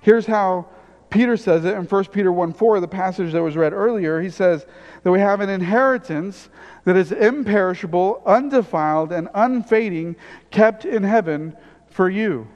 Here's 0.00 0.26
how 0.26 0.66
Peter 1.10 1.36
says 1.36 1.64
it 1.64 1.74
in 1.74 1.84
1 1.84 2.04
Peter 2.06 2.32
1 2.32 2.52
4, 2.52 2.80
the 2.80 2.88
passage 2.88 3.32
that 3.32 3.42
was 3.42 3.56
read 3.56 3.72
earlier. 3.72 4.20
He 4.20 4.30
says 4.30 4.64
that 5.02 5.10
we 5.10 5.18
have 5.18 5.40
an 5.40 5.50
inheritance 5.50 6.48
that 6.84 6.96
is 6.96 7.12
imperishable, 7.12 8.22
undefiled, 8.24 9.12
and 9.12 9.28
unfading, 9.34 10.16
kept 10.50 10.84
in 10.84 11.02
heaven 11.02 11.56
for 11.88 12.08
you. 12.08 12.46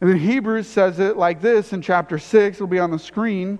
And 0.00 0.10
then 0.10 0.18
Hebrews 0.18 0.66
says 0.66 0.98
it 0.98 1.16
like 1.16 1.40
this 1.40 1.72
in 1.72 1.82
chapter 1.82 2.18
6, 2.18 2.56
it'll 2.56 2.66
be 2.66 2.78
on 2.78 2.90
the 2.90 2.98
screen. 2.98 3.58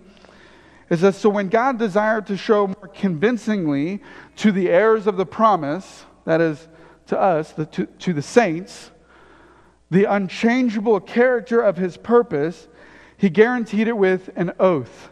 It 0.90 0.98
says, 0.98 1.16
So 1.16 1.28
when 1.28 1.48
God 1.48 1.78
desired 1.78 2.26
to 2.26 2.36
show 2.36 2.66
more 2.66 2.88
convincingly 2.88 4.02
to 4.36 4.50
the 4.50 4.68
heirs 4.68 5.06
of 5.06 5.16
the 5.16 5.26
promise, 5.26 6.04
that 6.24 6.40
is, 6.40 6.68
to 7.06 7.18
us, 7.18 7.52
the, 7.52 7.66
to, 7.66 7.86
to 7.86 8.12
the 8.12 8.22
saints, 8.22 8.90
the 9.90 10.04
unchangeable 10.04 11.00
character 11.00 11.60
of 11.60 11.76
his 11.76 11.96
purpose, 11.96 12.66
he 13.22 13.30
guaranteed 13.30 13.86
it 13.86 13.96
with 13.96 14.30
an 14.34 14.52
oath. 14.58 15.10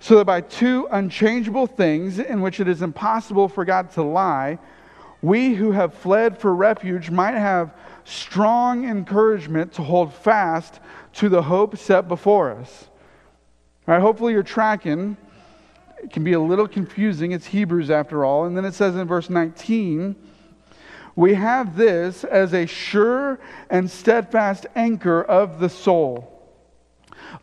So 0.00 0.16
that 0.16 0.24
by 0.24 0.40
two 0.40 0.88
unchangeable 0.90 1.68
things 1.68 2.18
in 2.18 2.40
which 2.40 2.58
it 2.58 2.66
is 2.66 2.82
impossible 2.82 3.48
for 3.48 3.64
God 3.64 3.92
to 3.92 4.02
lie, 4.02 4.58
we 5.22 5.54
who 5.54 5.70
have 5.70 5.94
fled 5.94 6.36
for 6.36 6.52
refuge 6.52 7.12
might 7.12 7.36
have 7.36 7.72
strong 8.02 8.88
encouragement 8.88 9.72
to 9.74 9.84
hold 9.84 10.12
fast 10.12 10.80
to 11.12 11.28
the 11.28 11.40
hope 11.40 11.78
set 11.78 12.08
before 12.08 12.50
us. 12.50 12.88
All 13.86 13.94
right, 13.94 14.00
hopefully 14.00 14.32
you're 14.32 14.42
tracking. 14.42 15.16
It 16.02 16.10
can 16.10 16.24
be 16.24 16.32
a 16.32 16.40
little 16.40 16.66
confusing. 16.66 17.30
It's 17.30 17.46
Hebrews 17.46 17.88
after 17.88 18.24
all. 18.24 18.46
And 18.46 18.56
then 18.56 18.64
it 18.64 18.74
says 18.74 18.96
in 18.96 19.06
verse 19.06 19.30
19, 19.30 20.16
we 21.14 21.34
have 21.34 21.76
this 21.76 22.24
as 22.24 22.52
a 22.52 22.66
sure 22.66 23.38
and 23.70 23.88
steadfast 23.88 24.66
anchor 24.74 25.22
of 25.22 25.60
the 25.60 25.68
soul. 25.68 26.34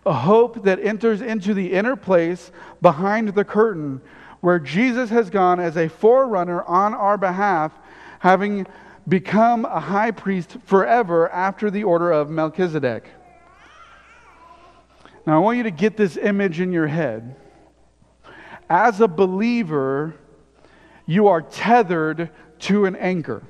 A 0.06 0.14
hope 0.14 0.64
that 0.64 0.80
enters 0.84 1.22
into 1.22 1.54
the 1.54 1.74
inner 1.74 1.96
place 1.96 2.52
behind 2.82 3.30
the 3.30 3.46
curtain, 3.46 4.02
where 4.42 4.60
Jesus 4.60 5.10
has 5.10 5.30
gone 5.30 5.60
as 5.60 5.78
a 5.78 5.88
forerunner 5.90 6.64
on 6.64 6.94
our 6.94 7.18
behalf, 7.18 7.72
having 8.20 8.68
become 9.08 9.66
a 9.66 9.80
high 9.80 10.12
priest 10.12 10.58
forever 10.66 11.30
after 11.30 11.70
the 11.70 11.84
order 11.84 12.12
of 12.12 12.30
Melchizedek. 12.30 13.08
Now, 15.26 15.36
I 15.36 15.40
want 15.40 15.58
you 15.58 15.64
to 15.64 15.72
get 15.72 15.98
this 15.98 16.18
image 16.18 16.60
in 16.60 16.72
your 16.72 16.88
head. 16.88 17.36
As 18.70 19.02
a 19.02 19.08
believer, 19.08 20.16
you 21.06 21.28
are 21.28 21.42
tethered 21.42 22.30
to 22.60 22.86
an 22.86 22.96
anchor. 22.96 23.44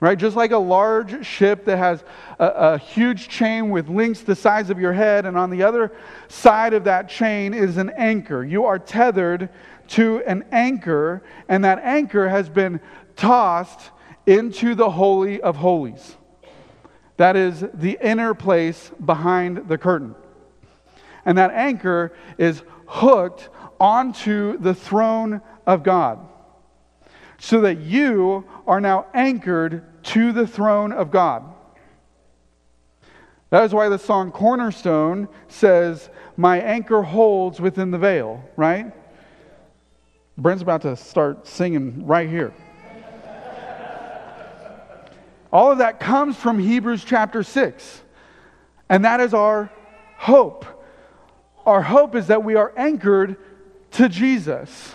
Right? 0.00 0.16
Just 0.16 0.36
like 0.36 0.52
a 0.52 0.58
large 0.58 1.26
ship 1.26 1.64
that 1.64 1.76
has 1.76 2.04
a, 2.38 2.46
a, 2.46 2.78
huge 2.78 3.28
chain 3.28 3.70
with 3.70 3.88
links 3.88 4.20
the 4.20 4.36
size 4.36 4.70
of 4.70 4.78
your 4.78 4.92
head, 4.92 5.26
and 5.26 5.36
on 5.36 5.50
the 5.50 5.64
other 5.64 5.90
side 6.28 6.72
of 6.72 6.84
that 6.84 7.08
chain 7.08 7.52
is 7.52 7.78
an 7.78 7.90
anchor. 7.90 8.44
You 8.44 8.64
are 8.66 8.78
tethered 8.78 9.48
to 9.88 10.22
an 10.24 10.44
anchor, 10.52 11.24
and 11.48 11.64
that 11.64 11.80
anchor 11.80 12.28
has 12.28 12.48
been 12.48 12.80
tossed 13.16 13.90
into 14.24 14.76
the 14.76 14.88
Holy 14.88 15.40
of 15.40 15.56
Holies. 15.56 16.16
That 17.16 17.34
is 17.34 17.64
the 17.74 17.98
inner 18.00 18.34
place 18.34 18.92
behind 19.04 19.68
the 19.68 19.78
curtain. 19.78 20.14
And 21.24 21.38
that 21.38 21.50
anchor 21.50 22.12
is 22.38 22.62
hooked 22.86 23.48
onto 23.80 24.58
the 24.58 24.74
throne 24.74 25.40
of 25.66 25.82
God 25.82 26.20
so 27.38 27.60
that 27.60 27.80
you 27.80 28.44
are 28.66 28.80
now 28.80 29.06
anchored 29.14 29.84
to 30.08 30.32
the 30.32 30.46
throne 30.46 30.92
of 30.92 31.10
God. 31.10 31.44
That 33.50 33.64
is 33.64 33.74
why 33.74 33.88
the 33.88 33.98
song 33.98 34.30
Cornerstone 34.30 35.28
says, 35.48 36.08
My 36.36 36.60
anchor 36.60 37.02
holds 37.02 37.60
within 37.60 37.90
the 37.90 37.98
veil, 37.98 38.42
right? 38.56 38.92
Brent's 40.36 40.62
about 40.62 40.82
to 40.82 40.96
start 40.96 41.46
singing 41.46 42.06
right 42.06 42.28
here. 42.28 42.52
All 45.52 45.72
of 45.72 45.78
that 45.78 45.98
comes 45.98 46.36
from 46.36 46.58
Hebrews 46.58 47.04
chapter 47.04 47.42
6. 47.42 48.02
And 48.88 49.04
that 49.04 49.20
is 49.20 49.34
our 49.34 49.70
hope. 50.16 50.64
Our 51.66 51.82
hope 51.82 52.14
is 52.14 52.28
that 52.28 52.44
we 52.44 52.54
are 52.54 52.72
anchored 52.76 53.36
to 53.92 54.08
Jesus. 54.08 54.94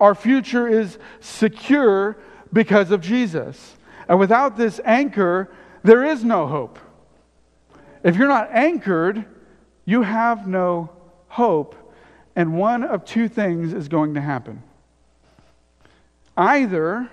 Our 0.00 0.14
future 0.14 0.68
is 0.68 0.98
secure 1.20 2.16
because 2.52 2.90
of 2.90 3.00
Jesus. 3.00 3.76
And 4.08 4.18
without 4.18 4.56
this 4.56 4.80
anchor, 4.84 5.50
there 5.82 6.04
is 6.04 6.24
no 6.24 6.46
hope. 6.46 6.78
If 8.02 8.16
you're 8.16 8.28
not 8.28 8.50
anchored, 8.52 9.24
you 9.84 10.02
have 10.02 10.46
no 10.46 10.90
hope. 11.28 11.76
And 12.34 12.56
one 12.58 12.82
of 12.82 13.04
two 13.04 13.28
things 13.28 13.72
is 13.72 13.88
going 13.88 14.14
to 14.14 14.20
happen. 14.20 14.62
Either 16.36 17.08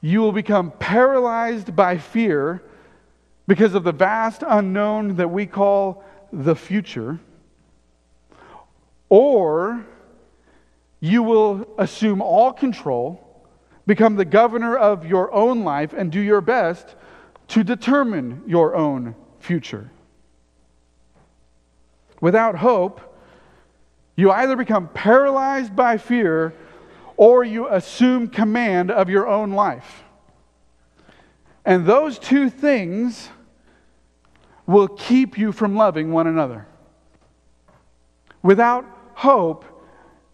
you 0.00 0.20
will 0.20 0.32
become 0.32 0.70
paralyzed 0.72 1.74
by 1.74 1.98
fear 1.98 2.62
because 3.46 3.74
of 3.74 3.84
the 3.84 3.92
vast 3.92 4.42
unknown 4.46 5.16
that 5.16 5.30
we 5.30 5.46
call 5.46 6.04
the 6.32 6.54
future, 6.54 7.18
or 9.08 9.86
you 11.00 11.22
will 11.22 11.66
assume 11.78 12.20
all 12.20 12.52
control, 12.52 13.27
become 13.88 14.16
the 14.16 14.24
governor 14.26 14.76
of 14.76 15.06
your 15.06 15.32
own 15.32 15.64
life, 15.64 15.94
and 15.94 16.12
do 16.12 16.20
your 16.20 16.42
best 16.42 16.94
to 17.48 17.64
determine 17.64 18.42
your 18.46 18.76
own 18.76 19.14
future. 19.40 19.90
Without 22.20 22.56
hope, 22.56 23.00
you 24.14 24.30
either 24.30 24.56
become 24.56 24.88
paralyzed 24.88 25.74
by 25.74 25.96
fear 25.96 26.52
or 27.16 27.44
you 27.44 27.66
assume 27.66 28.28
command 28.28 28.90
of 28.90 29.08
your 29.08 29.26
own 29.26 29.52
life. 29.52 30.04
And 31.64 31.86
those 31.86 32.18
two 32.18 32.50
things 32.50 33.30
will 34.66 34.88
keep 34.88 35.38
you 35.38 35.50
from 35.50 35.76
loving 35.76 36.12
one 36.12 36.26
another. 36.26 36.66
Without 38.42 38.84
hope, 39.14 39.64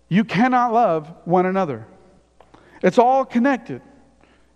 you 0.08 0.24
cannot 0.24 0.72
love 0.72 1.14
one 1.24 1.46
another. 1.46 1.86
It's 2.82 2.98
all 2.98 3.24
connected 3.24 3.82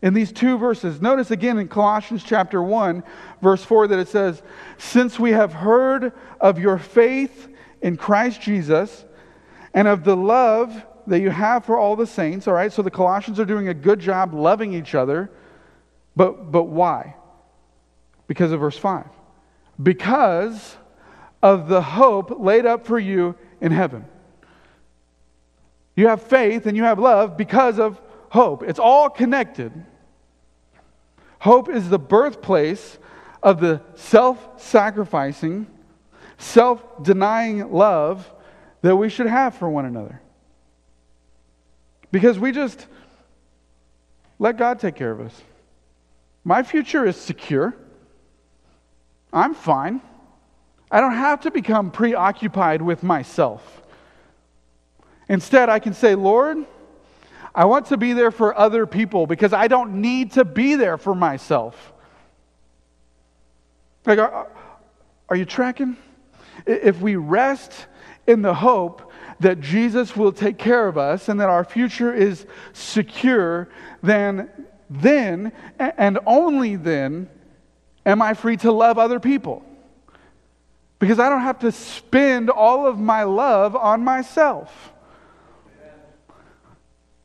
in 0.03 0.15
these 0.15 0.33
two 0.33 0.59
verses. 0.59 1.01
Notice 1.01 1.31
again 1.31 1.59
in 1.59 1.69
Colossians 1.69 2.23
chapter 2.23 2.63
1, 2.63 3.03
verse 3.43 3.65
4, 3.65 3.89
that 3.89 3.99
it 3.99 4.09
says, 4.09 4.43
Since 4.77 5.19
we 5.19 5.33
have 5.33 5.53
heard 5.53 6.13
of 6.41 6.59
your 6.59 6.79
faith 6.79 7.49
in 7.83 7.97
Christ 7.97 8.41
Jesus 8.41 9.05
and 9.75 9.89
of 9.89 10.05
the 10.05 10.17
love 10.17 10.85
that 11.07 11.21
you 11.21 11.31
have 11.31 11.65
for 11.65 11.79
all 11.79 11.97
the 11.97 12.07
saints. 12.07 12.47
All 12.47 12.55
right, 12.55 12.73
so 12.73 12.83
the 12.83 12.91
Colossians 12.91 13.41
are 13.41 13.45
doing 13.45 13.69
a 13.69 13.75
good 13.75 13.99
job 13.99 14.35
loving 14.35 14.73
each 14.73 14.95
other. 14.95 15.31
But, 16.15 16.53
but 16.53 16.65
why? 16.65 17.15
Because 18.27 18.53
of 18.53 18.61
verse 18.61 18.77
5. 18.77 19.07
Because 19.83 20.77
of 21.43 21.69
the 21.69 21.81
hope 21.81 22.39
laid 22.39 22.67
up 22.67 22.87
for 22.87 22.99
you 22.99 23.37
in 23.61 23.73
heaven. 23.73 24.05
You 25.97 26.09
have 26.09 26.23
faith 26.23 26.67
and 26.67 26.77
you 26.77 26.85
have 26.85 26.99
love 26.99 27.37
because 27.37 27.79
of 27.79 28.01
hope. 28.31 28.63
It's 28.63 28.79
all 28.79 29.09
connected. 29.09 29.73
Hope 31.41 31.69
is 31.69 31.89
the 31.89 31.99
birthplace 31.99 32.99
of 33.43 33.61
the 33.61 33.81
self 33.95 34.61
sacrificing, 34.61 35.67
self 36.37 36.83
denying 37.03 37.71
love 37.73 38.31
that 38.83 38.97
we 38.97 39.09
should 39.09 39.27
have 39.27 39.55
for 39.55 39.69
one 39.69 39.85
another. 39.85 40.21
Because 42.11 42.39
we 42.39 42.53
just 42.53 42.87
let 44.39 44.57
God 44.57 44.79
take 44.79 44.95
care 44.95 45.11
of 45.11 45.21
us. 45.21 45.43
My 46.45 46.63
future 46.63 47.05
is 47.05 47.17
secure. 47.17 47.77
I'm 49.33 49.55
fine. 49.55 50.01
I 50.91 51.01
don't 51.01 51.15
have 51.15 51.43
to 51.43 51.51
become 51.51 51.91
preoccupied 51.91 52.81
with 52.81 53.03
myself. 53.03 53.83
Instead, 55.29 55.69
I 55.69 55.79
can 55.79 55.93
say, 55.93 56.15
Lord, 56.15 56.65
I 57.55 57.65
want 57.65 57.87
to 57.87 57.97
be 57.97 58.13
there 58.13 58.31
for 58.31 58.57
other 58.57 58.87
people 58.87 59.27
because 59.27 59.53
I 59.53 59.69
don't 59.69 60.01
need 60.01 60.33
to 60.33 60.45
be 60.45 60.75
there 60.75 60.99
for 60.99 61.15
myself. 61.15 61.93
Like, 64.05 64.19
are, 64.19 64.49
are 65.29 65.37
you 65.37 65.45
tracking? 65.45 65.97
If 66.67 67.01
we 67.01 67.17
rest 67.17 67.87
in 68.27 68.43
the 68.43 68.55
hope 68.55 69.13
that 69.41 69.61
Jesus 69.61 70.17
will 70.17 70.33
take 70.33 70.59
care 70.59 70.89
of 70.89 70.99
us 70.99 71.29
and 71.29 71.41
that 71.41 71.49
our 71.49 71.65
future 71.65 72.13
is 72.13 72.47
secure, 72.73 73.69
then, 74.03 74.51
then, 74.91 75.53
and 75.79 76.19
only 76.27 76.77
then, 76.77 77.29
am 78.05 78.23
I 78.23 78.35
free 78.35 78.57
to 78.59 78.73
love 78.73 78.99
other 78.99 79.21
people. 79.21 79.63
Because 80.99 81.19
I 81.19 81.29
don't 81.29 81.43
have 81.43 81.61
to 81.61 81.71
spend 81.71 82.51
all 82.51 82.87
of 82.87 82.99
my 82.99 83.23
love 83.23 83.77
on 83.77 84.03
myself. 84.03 84.93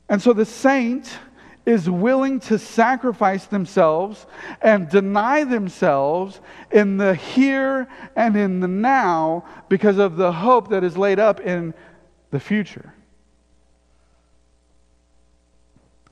And 0.10 0.22
so 0.22 0.34
the 0.34 0.46
saint 0.46 1.18
is 1.66 1.90
willing 1.90 2.40
to 2.42 2.60
sacrifice 2.60 3.46
themselves 3.46 4.26
and 4.62 4.90
deny 4.90 5.44
themselves 5.46 6.42
in 6.72 6.98
the 6.98 7.16
here 7.16 7.88
and 8.16 8.36
in 8.36 8.60
the 8.60 8.68
now 8.68 9.46
because 9.70 9.98
of 9.98 10.18
the 10.18 10.32
hope 10.32 10.70
that 10.70 10.84
is 10.84 10.98
laid 10.98 11.20
up 11.20 11.40
in 11.40 11.74
the 12.32 12.40
future. 12.40 12.94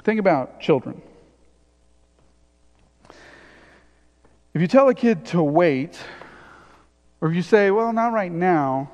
Think 0.04 0.20
about 0.20 0.62
children. 0.62 1.02
If 4.54 4.62
you 4.62 4.68
tell 4.68 4.90
a 4.90 4.96
kid 4.96 5.26
to 5.28 5.44
wait, 5.44 6.00
or 7.22 7.30
if 7.30 7.36
you 7.36 7.42
say, 7.42 7.72
well, 7.72 7.94
not 7.94 8.12
right 8.12 8.32
now, 8.32 8.92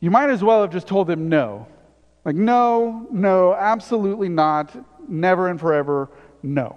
you 0.00 0.10
might 0.10 0.30
as 0.30 0.42
well 0.42 0.62
have 0.62 0.72
just 0.72 0.86
told 0.86 1.06
them 1.06 1.28
no. 1.28 1.66
Like, 2.26 2.34
no, 2.34 3.06
no, 3.12 3.54
absolutely 3.54 4.28
not, 4.28 4.76
never 5.08 5.48
and 5.48 5.60
forever, 5.60 6.08
no. 6.42 6.76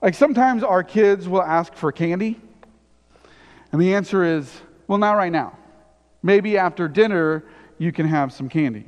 Like, 0.00 0.14
sometimes 0.14 0.62
our 0.62 0.84
kids 0.84 1.28
will 1.28 1.42
ask 1.42 1.74
for 1.74 1.90
candy, 1.90 2.40
and 3.72 3.82
the 3.82 3.92
answer 3.92 4.22
is, 4.22 4.60
well, 4.86 4.98
not 4.98 5.14
right 5.14 5.32
now. 5.32 5.58
Maybe 6.22 6.56
after 6.56 6.86
dinner, 6.86 7.42
you 7.76 7.90
can 7.90 8.06
have 8.06 8.32
some 8.32 8.48
candy. 8.48 8.84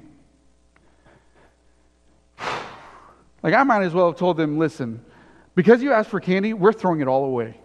Like, 3.43 3.55
I 3.55 3.65
might 3.65 3.83
as 3.83 3.93
well 3.93 4.07
have 4.07 4.17
told 4.17 4.37
them, 4.37 4.57
listen, 4.57 5.05
because 5.57 5.83
you 5.83 5.93
asked 5.93 6.11
for 6.11 6.21
candy, 6.21 6.53
we're 6.53 6.73
throwing 6.73 7.01
it 7.01 7.09
all 7.09 7.25
away. 7.25 7.57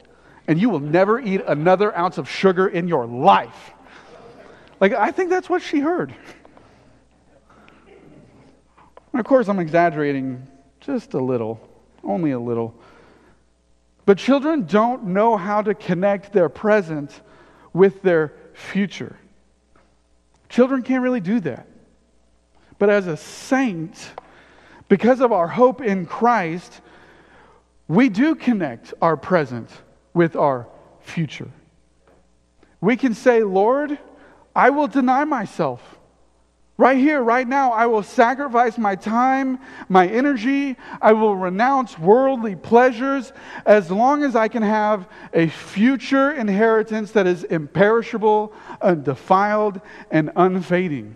And 0.48 0.60
you 0.60 0.72
will 0.72 0.80
never 0.80 1.20
eat 1.20 1.44
another 1.46 1.96
ounce 1.96 2.18
of 2.18 2.28
sugar 2.28 2.68
in 2.68 2.88
your 2.88 3.06
life. 3.06 3.74
Like, 4.80 4.94
I 4.94 5.12
think 5.12 5.30
that's 5.30 5.52
what 5.52 5.62
she 5.62 5.80
heard. 5.80 6.16
And 9.18 9.26
of 9.26 9.28
course, 9.28 9.50
I'm 9.50 9.58
exaggerating 9.58 10.46
just 10.80 11.16
a 11.16 11.20
little, 11.20 11.60
only 12.04 12.34
a 12.34 12.40
little. 12.40 12.76
But 14.06 14.20
children 14.20 14.68
don't 14.68 15.06
know 15.06 15.38
how 15.38 15.64
to 15.64 15.74
connect 15.74 16.34
their 16.34 16.50
present 16.50 17.22
with 17.74 18.04
their 18.04 18.34
future. 18.54 19.18
Children 20.50 20.84
can't 20.84 21.02
really 21.02 21.20
do 21.20 21.40
that. 21.40 21.66
But 22.78 22.92
as 22.92 23.08
a 23.08 23.18
saint, 23.18 24.12
because 24.88 25.20
of 25.20 25.32
our 25.32 25.48
hope 25.48 25.82
in 25.82 26.06
Christ, 26.06 26.82
we 27.88 28.10
do 28.10 28.36
connect 28.36 28.94
our 29.02 29.18
present 29.18 29.72
with 30.14 30.36
our 30.36 30.68
future. 31.02 31.50
We 32.82 32.96
can 32.96 33.16
say, 33.16 33.42
Lord, 33.42 33.98
I 34.56 34.70
will 34.70 34.88
deny 34.88 35.24
myself. 35.24 35.97
Right 36.80 36.98
here, 37.00 37.24
right 37.24 37.48
now, 37.48 37.72
I 37.72 37.88
will 37.88 38.04
sacrifice 38.04 38.78
my 38.78 38.96
time, 38.96 39.58
my 39.90 40.08
energy. 40.08 40.78
I 41.02 41.14
will 41.14 41.36
renounce 41.36 41.98
worldly 41.98 42.56
pleasures 42.56 43.34
as 43.66 43.90
long 43.90 44.24
as 44.24 44.36
I 44.36 44.48
can 44.48 44.62
have 44.62 45.10
a 45.34 45.48
future 45.48 46.32
inheritance 46.32 47.12
that 47.14 47.26
is 47.26 47.44
imperishable, 47.44 48.54
undefiled, 48.80 49.82
and 50.12 50.30
unfading. 50.36 51.16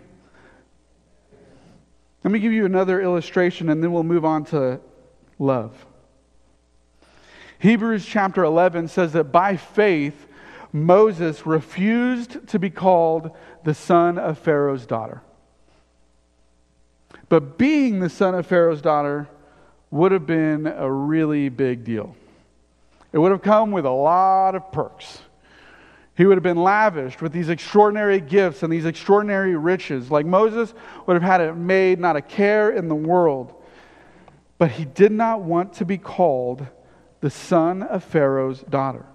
Let 2.24 2.32
me 2.32 2.40
give 2.40 2.52
you 2.52 2.66
another 2.66 3.00
illustration 3.00 3.68
and 3.68 3.80
then 3.80 3.92
we'll 3.92 4.02
move 4.02 4.24
on 4.24 4.44
to 4.46 4.80
love. 5.38 5.86
Hebrews 7.60 8.04
chapter 8.04 8.42
11 8.42 8.88
says 8.88 9.12
that 9.12 9.30
by 9.30 9.56
faith, 9.56 10.26
Moses 10.72 11.46
refused 11.46 12.48
to 12.48 12.58
be 12.58 12.70
called 12.70 13.30
the 13.62 13.74
son 13.74 14.18
of 14.18 14.38
Pharaoh's 14.38 14.86
daughter. 14.86 15.22
But 17.32 17.56
being 17.56 17.98
the 17.98 18.10
son 18.10 18.34
of 18.34 18.46
Pharaoh's 18.46 18.82
daughter 18.82 19.26
would 19.90 20.12
have 20.12 20.26
been 20.26 20.66
a 20.66 20.92
really 20.92 21.48
big 21.48 21.82
deal. 21.82 22.14
It 23.10 23.16
would 23.16 23.30
have 23.30 23.40
come 23.40 23.70
with 23.70 23.86
a 23.86 23.90
lot 23.90 24.54
of 24.54 24.70
perks. 24.70 25.22
He 26.14 26.26
would 26.26 26.36
have 26.36 26.42
been 26.42 26.62
lavished 26.62 27.22
with 27.22 27.32
these 27.32 27.48
extraordinary 27.48 28.20
gifts 28.20 28.62
and 28.62 28.70
these 28.70 28.84
extraordinary 28.84 29.56
riches. 29.56 30.10
Like 30.10 30.26
Moses 30.26 30.74
would 31.06 31.14
have 31.14 31.22
had 31.22 31.40
it 31.40 31.54
made, 31.54 31.98
not 31.98 32.16
a 32.16 32.20
care 32.20 32.70
in 32.70 32.88
the 32.88 32.94
world. 32.94 33.54
But 34.58 34.72
he 34.72 34.84
did 34.84 35.10
not 35.10 35.40
want 35.40 35.72
to 35.76 35.86
be 35.86 35.96
called 35.96 36.66
the 37.22 37.30
son 37.30 37.82
of 37.82 38.04
Pharaoh's 38.04 38.60
daughter. 38.60 39.06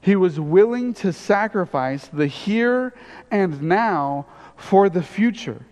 He 0.00 0.14
was 0.14 0.38
willing 0.38 0.94
to 0.94 1.12
sacrifice 1.12 2.06
the 2.06 2.28
here 2.28 2.94
and 3.32 3.62
now 3.62 4.26
for 4.54 4.88
the 4.88 5.02
future. 5.02 5.66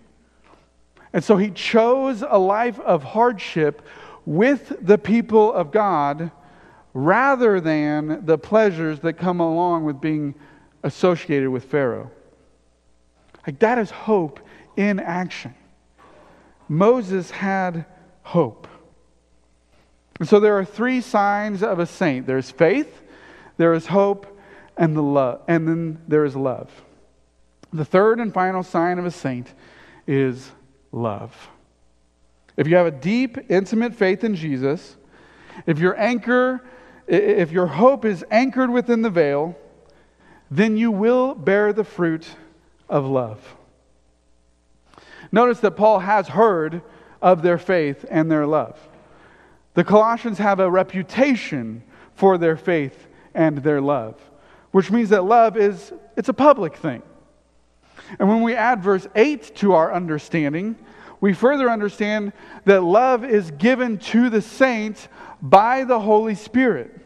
And 1.14 1.22
so 1.22 1.36
he 1.36 1.50
chose 1.50 2.24
a 2.28 2.38
life 2.38 2.80
of 2.80 3.04
hardship 3.04 3.82
with 4.26 4.76
the 4.80 4.98
people 4.98 5.52
of 5.52 5.70
God 5.70 6.32
rather 6.92 7.60
than 7.60 8.26
the 8.26 8.36
pleasures 8.36 8.98
that 9.00 9.14
come 9.14 9.38
along 9.38 9.84
with 9.84 10.00
being 10.00 10.34
associated 10.82 11.50
with 11.50 11.64
Pharaoh. 11.64 12.10
Like 13.46 13.60
that 13.60 13.78
is 13.78 13.92
hope 13.92 14.40
in 14.76 14.98
action. 14.98 15.54
Moses 16.68 17.30
had 17.30 17.86
hope. 18.24 18.66
And 20.18 20.28
so 20.28 20.40
there 20.40 20.58
are 20.58 20.64
three 20.64 21.00
signs 21.00 21.62
of 21.62 21.78
a 21.78 21.86
saint 21.86 22.26
there's 22.26 22.50
faith, 22.50 23.02
there 23.56 23.72
is 23.72 23.86
hope, 23.86 24.26
and, 24.76 24.96
the 24.96 25.02
love, 25.02 25.42
and 25.46 25.68
then 25.68 26.02
there 26.08 26.24
is 26.24 26.34
love. 26.34 26.70
The 27.72 27.84
third 27.84 28.18
and 28.18 28.34
final 28.34 28.64
sign 28.64 28.98
of 28.98 29.06
a 29.06 29.10
saint 29.12 29.52
is 30.08 30.50
love. 30.94 31.50
If 32.56 32.68
you 32.68 32.76
have 32.76 32.86
a 32.86 32.90
deep, 32.90 33.50
intimate 33.50 33.94
faith 33.94 34.22
in 34.22 34.34
Jesus, 34.36 34.96
if 35.66 35.78
your 35.78 35.98
anchor, 35.98 36.64
if 37.06 37.50
your 37.50 37.66
hope 37.66 38.04
is 38.04 38.24
anchored 38.30 38.70
within 38.70 39.02
the 39.02 39.10
veil, 39.10 39.56
then 40.50 40.76
you 40.76 40.90
will 40.90 41.34
bear 41.34 41.72
the 41.72 41.84
fruit 41.84 42.28
of 42.88 43.04
love. 43.06 43.56
Notice 45.32 45.60
that 45.60 45.72
Paul 45.72 45.98
has 45.98 46.28
heard 46.28 46.82
of 47.20 47.42
their 47.42 47.58
faith 47.58 48.04
and 48.08 48.30
their 48.30 48.46
love. 48.46 48.78
The 49.74 49.82
Colossians 49.82 50.38
have 50.38 50.60
a 50.60 50.70
reputation 50.70 51.82
for 52.14 52.38
their 52.38 52.56
faith 52.56 53.08
and 53.34 53.58
their 53.58 53.80
love, 53.80 54.20
which 54.70 54.92
means 54.92 55.08
that 55.08 55.24
love 55.24 55.56
is 55.56 55.92
it's 56.16 56.28
a 56.28 56.34
public 56.34 56.76
thing. 56.76 57.02
And 58.18 58.28
when 58.28 58.42
we 58.42 58.54
add 58.54 58.82
verse 58.82 59.08
8 59.16 59.56
to 59.56 59.72
our 59.72 59.92
understanding, 59.92 60.76
we 61.24 61.32
further 61.32 61.70
understand 61.70 62.34
that 62.66 62.84
love 62.84 63.24
is 63.24 63.50
given 63.52 63.96
to 63.96 64.28
the 64.28 64.42
saints 64.42 65.08
by 65.40 65.82
the 65.84 65.98
Holy 65.98 66.34
Spirit. 66.34 67.00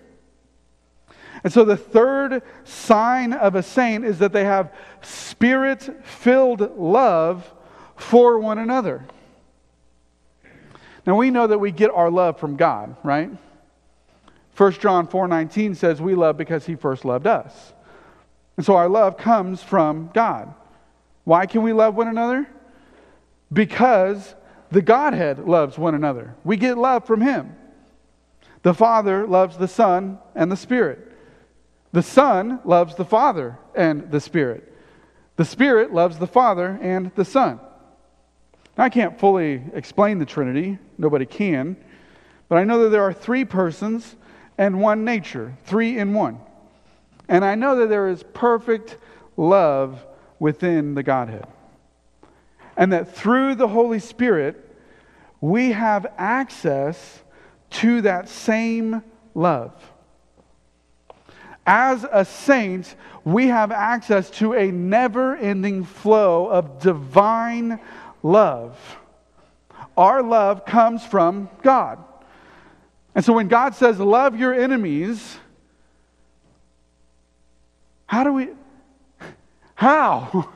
And 1.45 1.53
so 1.53 1.65
the 1.65 1.77
third 1.77 2.43
sign 2.65 3.33
of 3.33 3.55
a 3.55 3.63
saint 3.63 4.05
is 4.05 4.19
that 4.19 4.33
they 4.33 4.43
have 4.43 4.75
spirit 5.03 6.05
filled 6.05 6.77
love 6.77 7.49
for 7.95 8.41
one 8.41 8.59
another. 8.59 9.05
Now 11.07 11.15
we 11.15 11.31
know 11.31 11.47
that 11.47 11.61
we 11.61 11.71
get 11.71 11.93
our 11.93 12.11
love 12.11 12.41
from 12.41 12.57
God, 12.57 12.97
right? 13.05 13.31
1 14.57 14.73
John 14.81 15.07
4:19 15.07 15.77
says 15.77 16.03
we 16.03 16.17
love 16.17 16.37
because 16.37 16.67
he 16.67 16.75
first 16.75 17.05
loved 17.05 17.29
us. 17.29 17.73
And 18.57 18.67
so 18.67 18.75
our 18.75 18.89
love 18.89 19.17
comes 19.17 19.63
from 19.63 20.11
God. 20.13 20.53
Why 21.23 21.47
can 21.47 21.63
we 21.63 21.73
love 21.73 21.95
one 21.95 22.09
another? 22.09 22.49
Because 23.53 24.35
the 24.71 24.83
Godhead 24.83 25.39
loves 25.41 25.79
one 25.79 25.95
another. 25.95 26.35
We 26.45 26.57
get 26.57 26.77
love 26.77 27.07
from 27.07 27.21
him. 27.21 27.57
The 28.63 28.75
Father 28.75 29.27
loves 29.27 29.57
the 29.57 29.69
Son 29.69 30.19
and 30.35 30.53
the 30.53 30.57
Spirit. 30.57 31.13
The 31.93 32.03
Son 32.03 32.61
loves 32.65 32.95
the 32.97 33.05
Father 33.05 33.59
and 33.75 34.11
the 34.11 34.21
Spirit. 34.21 34.73
The 35.37 35.45
Spirit 35.45 35.93
loves 35.93 36.19
the 36.19 36.27
Father 36.27 36.79
and 36.83 37.11
the 37.15 37.25
Son. 37.25 37.61
Now, 38.77 38.85
I 38.85 38.89
can't 38.91 39.19
fully 39.19 39.63
explain 39.73 40.19
the 40.19 40.27
Trinity, 40.27 40.79
nobody 40.99 41.27
can, 41.27 41.77
but 42.49 42.59
I 42.59 42.65
know 42.65 42.85
that 42.85 42.91
there 42.91 43.03
are 43.03 43.13
three 43.13 43.45
persons 43.45 44.17
and 44.59 44.81
one 44.81 45.05
nature, 45.05 45.57
three 45.65 45.99
in 45.99 46.13
one. 46.13 46.41
And 47.29 47.45
I 47.45 47.55
know 47.55 47.77
that 47.77 47.89
there 47.89 48.09
is 48.09 48.23
perfect 48.35 48.97
love 49.37 50.05
within 50.39 50.95
the 50.95 51.03
Godhead. 51.03 51.47
And 52.79 52.93
that 52.93 53.13
through 53.15 53.57
the 53.57 53.67
Holy 53.67 53.99
Spirit, 53.99 54.65
we 55.41 55.73
have 55.73 56.07
access 56.17 57.23
to 57.71 58.03
that 58.03 58.29
same 58.29 59.03
love. 59.35 59.73
As 61.67 62.07
a 62.11 62.25
saint, 62.25 62.95
we 63.25 63.49
have 63.49 63.73
access 63.73 64.31
to 64.31 64.55
a 64.55 64.71
never 64.71 65.37
ending 65.37 65.85
flow 65.85 66.47
of 66.47 66.79
divine 66.79 67.81
love. 68.23 68.79
Our 69.97 70.23
love 70.23 70.65
comes 70.65 71.05
from 71.05 71.51
God. 71.63 71.99
And 73.15 73.25
so 73.25 73.33
when 73.33 73.49
God 73.49 73.75
says, 73.75 73.99
Love 73.99 74.39
your 74.39 74.55
enemies, 74.55 75.37
how 78.07 78.23
do 78.23 78.33
we, 78.33 78.49
how? 79.75 80.49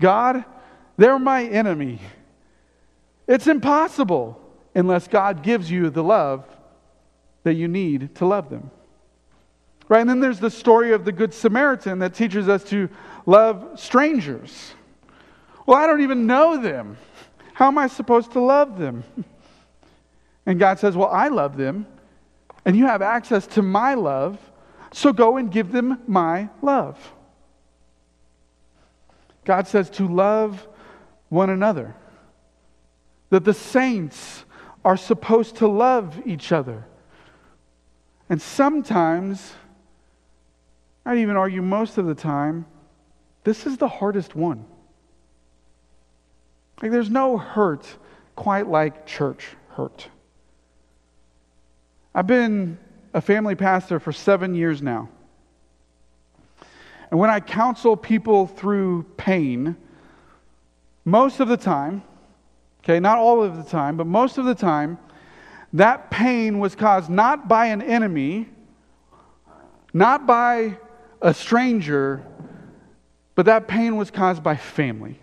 God, 0.00 0.44
they're 0.96 1.18
my 1.18 1.44
enemy. 1.44 2.00
It's 3.26 3.46
impossible. 3.46 4.40
unless 4.76 5.06
God 5.06 5.44
gives 5.44 5.70
you 5.70 5.88
the 5.88 6.02
love 6.02 6.44
that 7.44 7.54
you 7.54 7.68
need 7.68 8.16
to 8.16 8.26
love 8.26 8.50
them. 8.50 8.70
Right? 9.88 10.00
And 10.00 10.10
then 10.10 10.18
there's 10.18 10.40
the 10.40 10.50
story 10.50 10.92
of 10.92 11.04
the 11.04 11.12
Good 11.12 11.32
Samaritan 11.32 12.00
that 12.00 12.14
teaches 12.14 12.48
us 12.48 12.64
to 12.70 12.88
love 13.24 13.78
strangers. 13.78 14.74
Well, 15.66 15.76
I 15.76 15.86
don't 15.86 16.00
even 16.00 16.26
know 16.26 16.60
them. 16.60 16.96
How 17.52 17.68
am 17.68 17.78
I 17.78 17.86
supposed 17.86 18.32
to 18.32 18.40
love 18.40 18.78
them? 18.78 19.04
And 20.46 20.58
God 20.58 20.78
says, 20.78 20.96
Well, 20.96 21.08
I 21.08 21.28
love 21.28 21.56
them, 21.56 21.86
and 22.64 22.76
you 22.76 22.86
have 22.86 23.00
access 23.00 23.46
to 23.48 23.62
my 23.62 23.94
love, 23.94 24.38
so 24.92 25.12
go 25.12 25.36
and 25.36 25.50
give 25.50 25.70
them 25.70 26.02
my 26.06 26.48
love. 26.60 26.98
God 29.44 29.68
says 29.68 29.90
to 29.90 30.08
love 30.08 30.66
one 31.34 31.50
another, 31.50 31.94
that 33.30 33.44
the 33.44 33.52
saints 33.52 34.44
are 34.84 34.96
supposed 34.96 35.56
to 35.56 35.66
love 35.66 36.22
each 36.24 36.52
other. 36.52 36.86
And 38.30 38.40
sometimes, 38.40 39.52
I'd 41.04 41.18
even 41.18 41.36
argue 41.36 41.60
most 41.60 41.98
of 41.98 42.06
the 42.06 42.14
time, 42.14 42.66
this 43.42 43.66
is 43.66 43.76
the 43.76 43.88
hardest 43.88 44.34
one. 44.34 44.64
Like, 46.80 46.92
there's 46.92 47.10
no 47.10 47.36
hurt 47.36 47.86
quite 48.36 48.68
like 48.68 49.04
church 49.04 49.48
hurt. 49.70 50.08
I've 52.14 52.26
been 52.26 52.78
a 53.12 53.20
family 53.20 53.56
pastor 53.56 53.98
for 53.98 54.12
seven 54.12 54.54
years 54.54 54.80
now. 54.80 55.08
And 57.10 57.18
when 57.18 57.30
I 57.30 57.40
counsel 57.40 57.96
people 57.96 58.46
through 58.46 59.04
pain, 59.16 59.76
most 61.04 61.40
of 61.40 61.48
the 61.48 61.56
time, 61.56 62.02
okay, 62.82 62.98
not 62.98 63.18
all 63.18 63.42
of 63.42 63.56
the 63.56 63.62
time, 63.62 63.96
but 63.96 64.06
most 64.06 64.38
of 64.38 64.44
the 64.44 64.54
time, 64.54 64.98
that 65.72 66.10
pain 66.10 66.58
was 66.58 66.74
caused 66.74 67.10
not 67.10 67.48
by 67.48 67.66
an 67.66 67.82
enemy, 67.82 68.48
not 69.92 70.26
by 70.26 70.78
a 71.20 71.34
stranger, 71.34 72.24
but 73.34 73.46
that 73.46 73.66
pain 73.66 73.96
was 73.96 74.10
caused 74.10 74.42
by 74.42 74.56
family, 74.56 75.18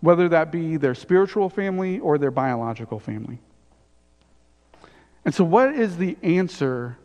whether 0.00 0.28
that 0.30 0.50
be 0.50 0.76
their 0.76 0.94
spiritual 0.94 1.48
family 1.48 1.98
or 2.00 2.18
their 2.18 2.30
biological 2.30 2.98
family. 2.98 3.38
And 5.24 5.34
so, 5.34 5.44
what 5.44 5.74
is 5.74 5.98
the 5.98 6.16
answer 6.22 6.98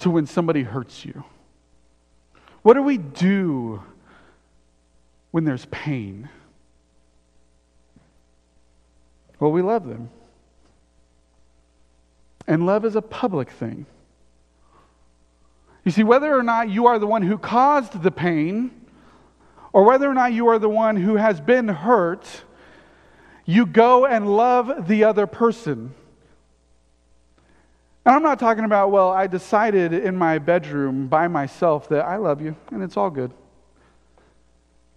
to 0.00 0.10
when 0.10 0.26
somebody 0.26 0.62
hurts 0.62 1.04
you? 1.04 1.24
What 2.62 2.74
do 2.74 2.82
we 2.82 2.98
do 2.98 3.82
when 5.30 5.44
there's 5.44 5.64
pain? 5.66 6.28
Well, 9.40 9.50
we 9.50 9.62
love 9.62 9.88
them. 9.88 10.10
And 12.46 12.66
love 12.66 12.84
is 12.84 12.94
a 12.94 13.02
public 13.02 13.50
thing. 13.50 13.86
You 15.84 15.90
see, 15.90 16.04
whether 16.04 16.34
or 16.34 16.42
not 16.42 16.68
you 16.68 16.86
are 16.86 16.98
the 16.98 17.06
one 17.06 17.22
who 17.22 17.38
caused 17.38 18.02
the 18.02 18.10
pain, 18.10 18.70
or 19.72 19.84
whether 19.84 20.08
or 20.08 20.14
not 20.14 20.32
you 20.32 20.48
are 20.48 20.58
the 20.58 20.68
one 20.68 20.96
who 20.96 21.16
has 21.16 21.40
been 21.40 21.68
hurt, 21.68 22.44
you 23.46 23.64
go 23.64 24.04
and 24.04 24.36
love 24.36 24.88
the 24.88 25.04
other 25.04 25.26
person. 25.26 25.94
And 28.04 28.14
I'm 28.14 28.22
not 28.22 28.38
talking 28.38 28.64
about, 28.64 28.90
well, 28.90 29.10
I 29.10 29.26
decided 29.26 29.92
in 29.92 30.16
my 30.16 30.38
bedroom 30.38 31.06
by 31.06 31.28
myself 31.28 31.88
that 31.88 32.04
I 32.04 32.16
love 32.16 32.40
you 32.40 32.56
and 32.70 32.82
it's 32.82 32.96
all 32.96 33.10
good. 33.10 33.32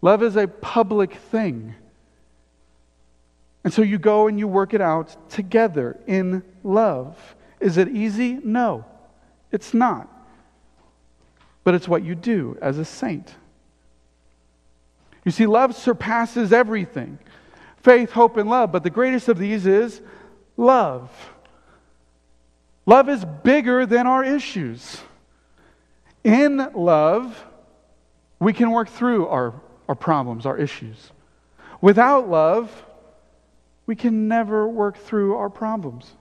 Love 0.01 0.23
is 0.23 0.35
a 0.35 0.47
public 0.47 1.13
thing. 1.13 1.75
And 3.63 3.71
so 3.71 3.81
you 3.81 3.97
go 3.97 4.27
and 4.27 4.37
you 4.37 4.47
work 4.47 4.73
it 4.73 4.81
out 4.81 5.29
together 5.29 5.97
in 6.05 6.43
love. 6.63 7.35
Is 7.59 7.77
it 7.77 7.89
easy? 7.89 8.39
No, 8.43 8.85
it's 9.51 9.73
not. 9.73 10.09
But 11.63 11.75
it's 11.75 11.87
what 11.87 12.03
you 12.03 12.13
do 12.13 12.57
as 12.61 12.77
a 12.77 12.85
saint. 12.85 13.33
You 15.23 15.31
see, 15.31 15.45
love 15.45 15.75
surpasses 15.75 16.51
everything 16.51 17.19
faith, 17.77 18.11
hope, 18.11 18.37
and 18.37 18.49
love. 18.49 18.71
But 18.71 18.83
the 18.83 18.89
greatest 18.89 19.27
of 19.27 19.37
these 19.37 19.65
is 19.65 20.01
love. 20.55 21.11
Love 22.85 23.09
is 23.09 23.25
bigger 23.43 23.85
than 23.85 24.07
our 24.07 24.23
issues. 24.23 25.01
In 26.23 26.69
love, 26.73 27.45
we 28.39 28.53
can 28.53 28.71
work 28.71 28.89
through 28.89 29.27
our, 29.27 29.53
our 29.87 29.95
problems, 29.95 30.45
our 30.45 30.57
issues. 30.57 31.11
Without 31.81 32.29
love, 32.29 32.85
we 33.85 33.95
can 33.95 34.27
never 34.27 34.67
work 34.67 34.97
through 34.97 35.35
our 35.35 35.49
problems. 35.49 36.11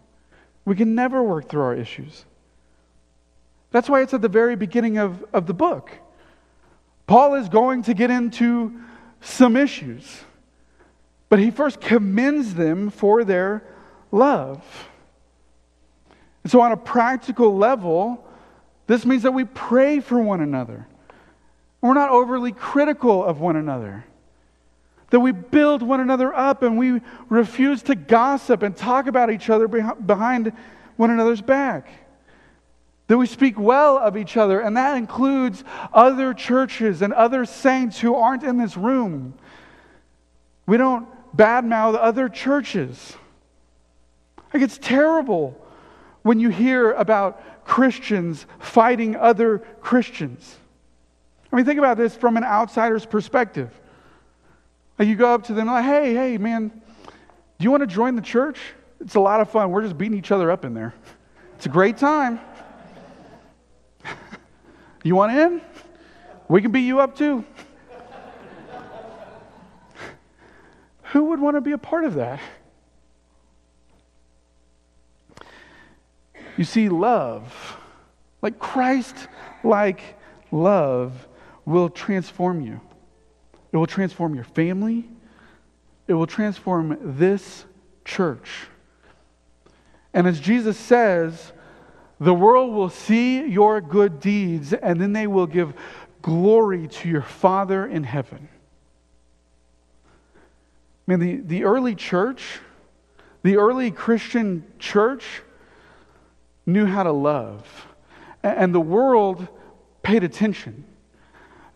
We 0.65 0.77
can 0.77 0.95
never 0.95 1.23
work 1.23 1.49
through 1.49 1.63
our 1.63 1.75
issues. 1.75 2.25
That's 3.71 3.89
why 3.89 4.03
it's 4.03 4.15
at 4.15 4.21
the 4.21 4.29
very 4.29 4.57
beginning 4.57 4.99
of, 4.99 5.25
of 5.33 5.47
the 5.47 5.55
book. 5.55 5.91
Paul 7.07 7.35
is 7.35 7.49
going 7.49 7.83
to 7.85 7.95
get 7.95 8.11
into 8.11 8.81
some 9.21 9.57
issues, 9.57 10.21
but 11.29 11.39
he 11.39 11.51
first 11.51 11.81
commends 11.81 12.55
them 12.55 12.91
for 12.91 13.25
their 13.25 13.63
love. 14.11 14.63
And 16.43 16.51
so, 16.51 16.61
on 16.61 16.73
a 16.73 16.77
practical 16.77 17.57
level, 17.57 18.27
this 18.87 19.07
means 19.07 19.23
that 19.23 19.33
we 19.33 19.45
pray 19.45 20.01
for 20.01 20.21
one 20.21 20.41
another. 20.41 20.87
We're 21.81 21.95
not 21.95 22.11
overly 22.11 22.53
critical 22.53 23.25
of 23.25 23.41
one 23.41 23.57
another. 23.57 24.05
That 25.13 25.21
we 25.21 25.33
build 25.33 25.83
one 25.83 26.01
another 26.01 26.35
up 26.35 26.63
and 26.63 26.79
we 26.79 27.03
refuse 27.29 27.83
to 27.83 27.95
gossip 27.95 28.63
and 28.63 28.75
talk 28.75 29.07
about 29.07 29.31
each 29.31 29.51
other 29.51 29.69
behind 29.69 30.55
one 30.97 31.11
another's 31.11 31.43
back. 31.43 31.87
That 33.09 33.19
we 33.19 33.27
speak 33.27 33.59
well 33.59 33.99
of 33.99 34.17
each 34.17 34.39
other, 34.39 34.61
and 34.61 34.75
that 34.79 34.97
includes 34.97 35.65
other 35.93 36.33
churches 36.33 37.03
and 37.03 37.13
other 37.13 37.45
saints 37.45 38.01
who 38.01 38.15
aren't 38.15 38.43
in 38.43 38.57
this 38.57 38.75
room. 38.75 39.35
We 40.65 40.79
don't 40.79 41.07
badmouth 41.37 41.95
other 42.01 42.31
churches. 42.31 43.15
Like, 44.55 44.63
it's 44.63 44.79
terrible 44.79 45.61
when 46.23 46.41
you 46.41 46.49
hear 46.49 46.93
about 46.93 47.67
Christians 47.67 48.47
fighting 48.61 49.15
other 49.17 49.59
Christians. 49.83 50.57
I 51.53 51.57
mean, 51.57 51.67
think 51.67 51.79
about 51.79 51.99
this 51.99 52.17
from 52.17 52.39
an 52.39 52.45
outsider's 52.45 53.05
perspective. 53.05 53.79
You 55.03 55.17
go 55.17 55.35
up 55.35 55.45
to 55.45 55.55
them 55.55 55.67
like, 55.67 55.85
hey, 55.85 56.15
hey, 56.15 56.39
man, 56.39 56.69
do 56.69 57.65
you 57.65 57.71
want 57.71 57.83
to 57.83 57.87
join 57.87 58.15
the 58.15 58.23
church? 58.23 58.59
It's 59.01 59.17
a 59.17 59.21
lot 59.21 59.41
of 59.41 59.51
fun. 59.51 59.71
We're 59.71 59.83
just 59.83 59.99
beating 59.99 60.17
each 60.17 60.31
other 60.31 60.51
up 60.51 60.65
in 60.65 60.75
there. 60.75 60.95
It's 61.57 61.67
a 61.67 61.69
great 61.69 61.97
time. 61.97 62.41
you 65.03 65.17
want 65.17 65.37
in? 65.37 65.61
We 66.49 66.63
can 66.63 66.71
beat 66.71 66.87
you 66.87 67.01
up 67.01 67.17
too. 67.17 67.45
Who 71.05 71.25
would 71.25 71.41
want 71.41 71.57
to 71.57 71.61
be 71.61 71.73
a 71.73 71.79
part 71.79 72.05
of 72.05 72.15
that? 72.15 72.41
You 76.57 76.65
see, 76.65 76.89
love, 76.89 77.77
like 78.43 78.59
Christ 78.59 79.29
like 79.65 80.19
love, 80.51 81.29
will 81.65 81.89
transform 81.89 82.61
you. 82.61 82.81
It 83.73 83.77
will 83.77 83.87
transform 83.87 84.35
your 84.35 84.45
family. 84.45 85.09
It 86.07 86.15
will 86.15 86.27
transform 86.27 87.17
this 87.17 87.65
church. 88.05 88.67
And 90.13 90.27
as 90.27 90.41
Jesus 90.41 90.77
says, 90.77 91.53
the 92.21 92.35
world 92.35 92.73
will 92.73 92.91
see 92.91 93.45
your 93.45 93.81
good 93.81 94.21
deeds 94.21 94.73
and 94.73 95.01
then 95.01 95.13
they 95.13 95.27
will 95.27 95.47
give 95.47 95.73
glory 96.21 96.87
to 96.87 97.09
your 97.09 97.23
Father 97.23 97.87
in 97.87 98.05
heaven. 98.05 98.49
I 100.37 101.11
mean, 101.11 101.19
the, 101.19 101.37
the 101.37 101.65
early 101.65 101.95
church, 101.95 102.61
the 103.43 103.57
early 103.57 103.91
Christian 103.91 104.65
church, 104.79 105.25
knew 106.65 106.87
how 106.87 107.03
to 107.03 107.13
love. 107.13 107.87
And 108.43 108.75
the 108.75 108.81
world 108.81 109.49
paid 110.03 110.23
attention. 110.23 110.85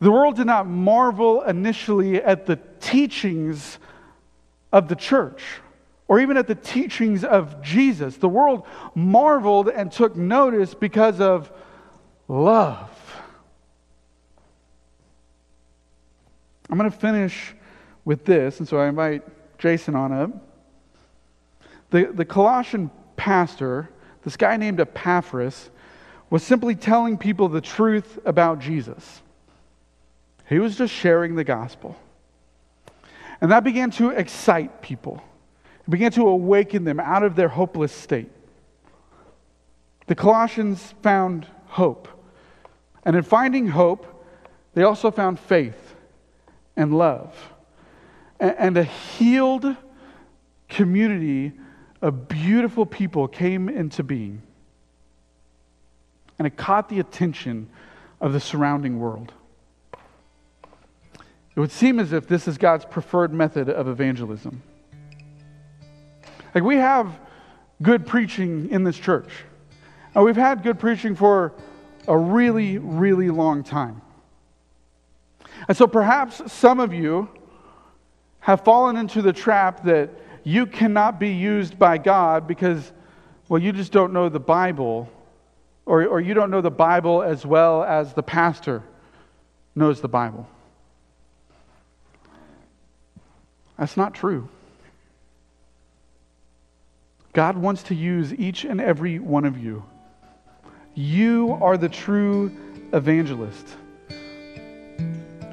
The 0.01 0.11
world 0.11 0.37
did 0.37 0.47
not 0.47 0.67
marvel 0.67 1.43
initially 1.43 2.23
at 2.23 2.47
the 2.47 2.59
teachings 2.81 3.79
of 4.73 4.89
the 4.89 4.95
church 4.95 5.43
or 6.09 6.21
even 6.21 6.37
at 6.37 6.47
the 6.47 6.55
teachings 6.55 7.25
of 7.25 7.63
Jesus. 7.63 8.17
The 8.17 8.29
world 8.29 8.67
marveled 8.95 9.69
and 9.69 9.91
took 9.91 10.15
notice 10.15 10.75
because 10.75 11.21
of 11.21 11.51
love. 12.29 12.91
I'm 16.69 16.77
going 16.79 16.91
to 16.91 16.97
finish 16.97 17.55
with 18.05 18.25
this, 18.25 18.59
and 18.59 18.69
so 18.69 18.79
I 18.79 18.89
invite 18.89 19.23
Jason 19.59 19.95
on 19.95 20.13
up. 20.13 20.31
The, 21.91 22.07
the 22.13 22.25
Colossian 22.25 22.91
pastor 23.17 23.89
this 24.27 24.37
guy 24.37 24.57
named 24.57 24.81
Epaphras 24.81 25.71
was 26.31 26.43
simply 26.43 26.75
telling 26.75 27.17
people 27.17 27.49
the 27.49 27.61
truth 27.61 28.19
about 28.25 28.59
Jesus. 28.59 29.23
He 30.49 30.59
was 30.59 30.77
just 30.77 30.95
sharing 30.95 31.35
the 31.35 31.45
gospel. 31.45 31.97
And 33.41 33.51
that 33.51 33.65
began 33.65 33.91
to 33.93 34.11
excite 34.11 34.81
people. 34.81 35.23
it 35.87 35.91
began 35.91 36.13
to 36.13 36.27
awaken 36.29 36.85
them 36.85 37.01
out 37.01 37.23
of 37.23 37.37
their 37.37 37.49
hopeless 37.49 37.93
state. 37.93 38.31
The 40.07 40.15
Colossians 40.15 40.95
found 41.03 41.47
hope. 41.67 42.09
And 43.05 43.17
in 43.17 43.23
finding 43.23 43.69
hope, 43.69 44.07
they 44.75 44.83
also 44.83 45.11
found 45.11 45.39
faith 45.39 45.95
and 46.77 46.97
love. 46.97 47.35
And 48.39 48.77
a 48.77 48.85
healed 48.85 49.77
community 50.69 51.53
of 52.03 52.29
beautiful 52.29 52.87
people 52.87 53.27
came 53.27 53.69
into 53.69 54.03
being. 54.03 54.43
And 56.39 56.47
it 56.47 56.57
caught 56.57 56.89
the 56.89 57.01
attention 57.01 57.69
of 58.21 58.33
the 58.33 58.41
surrounding 58.41 58.99
world. 58.99 59.33
It 61.57 61.61
would 61.61 61.73
seem 61.73 61.99
as 61.99 62.13
if 62.13 62.29
this 62.29 62.47
is 62.47 62.59
God's 62.59 62.85
preferred 62.85 63.33
method 63.33 63.71
of 63.71 63.89
evangelism. 63.89 64.63
Like 66.55 66.63
we 66.63 66.77
have 66.77 67.19
good 67.83 68.07
preaching 68.07 68.69
in 68.71 68.85
this 68.85 68.97
church. 68.97 69.31
And 70.15 70.23
we've 70.23 70.37
had 70.37 70.63
good 70.63 70.79
preaching 70.79 71.15
for 71.15 71.55
a 72.07 72.17
really, 72.17 72.77
really 72.77 73.31
long 73.31 73.65
time. 73.65 74.03
And 75.67 75.77
so 75.77 75.87
perhaps 75.87 76.53
some 76.53 76.79
of 76.79 76.93
you 76.93 77.29
have 78.41 78.63
fallen 78.63 78.97
into 78.97 79.23
the 79.23 79.33
trap 79.33 79.83
that 79.85 80.11
you 80.45 80.67
cannot 80.67 81.19
be 81.19 81.31
used 81.31 81.79
by 81.79 81.99
God 81.99 82.47
because, 82.47 82.93
well, 83.49 83.61
you 83.61 83.73
just 83.73 83.93
don't 83.93 84.13
know 84.13 84.29
the 84.29 84.39
Bible, 84.39 85.11
or, 85.87 86.07
or 86.07 86.21
you 86.21 86.35
don't 86.35 86.51
know 86.51 86.61
the 86.61 86.71
Bible 86.71 87.23
as 87.23 87.45
well 87.45 87.83
as 87.83 88.13
the 88.13 88.23
pastor 88.23 88.83
knows 89.75 90.01
the 90.01 90.09
Bible. 90.09 90.47
That's 93.79 93.97
not 93.97 94.15
true. 94.15 94.49
God 97.33 97.57
wants 97.59 97.83
to 97.85 97.95
use 97.95 98.33
each 98.33 98.65
and 98.65 98.81
every 98.81 99.19
one 99.19 99.45
of 99.45 99.59
you. 99.59 99.85
You 100.95 101.59
are 101.61 101.77
the 101.77 101.91
true 101.91 102.51
evangelist. 102.95 103.77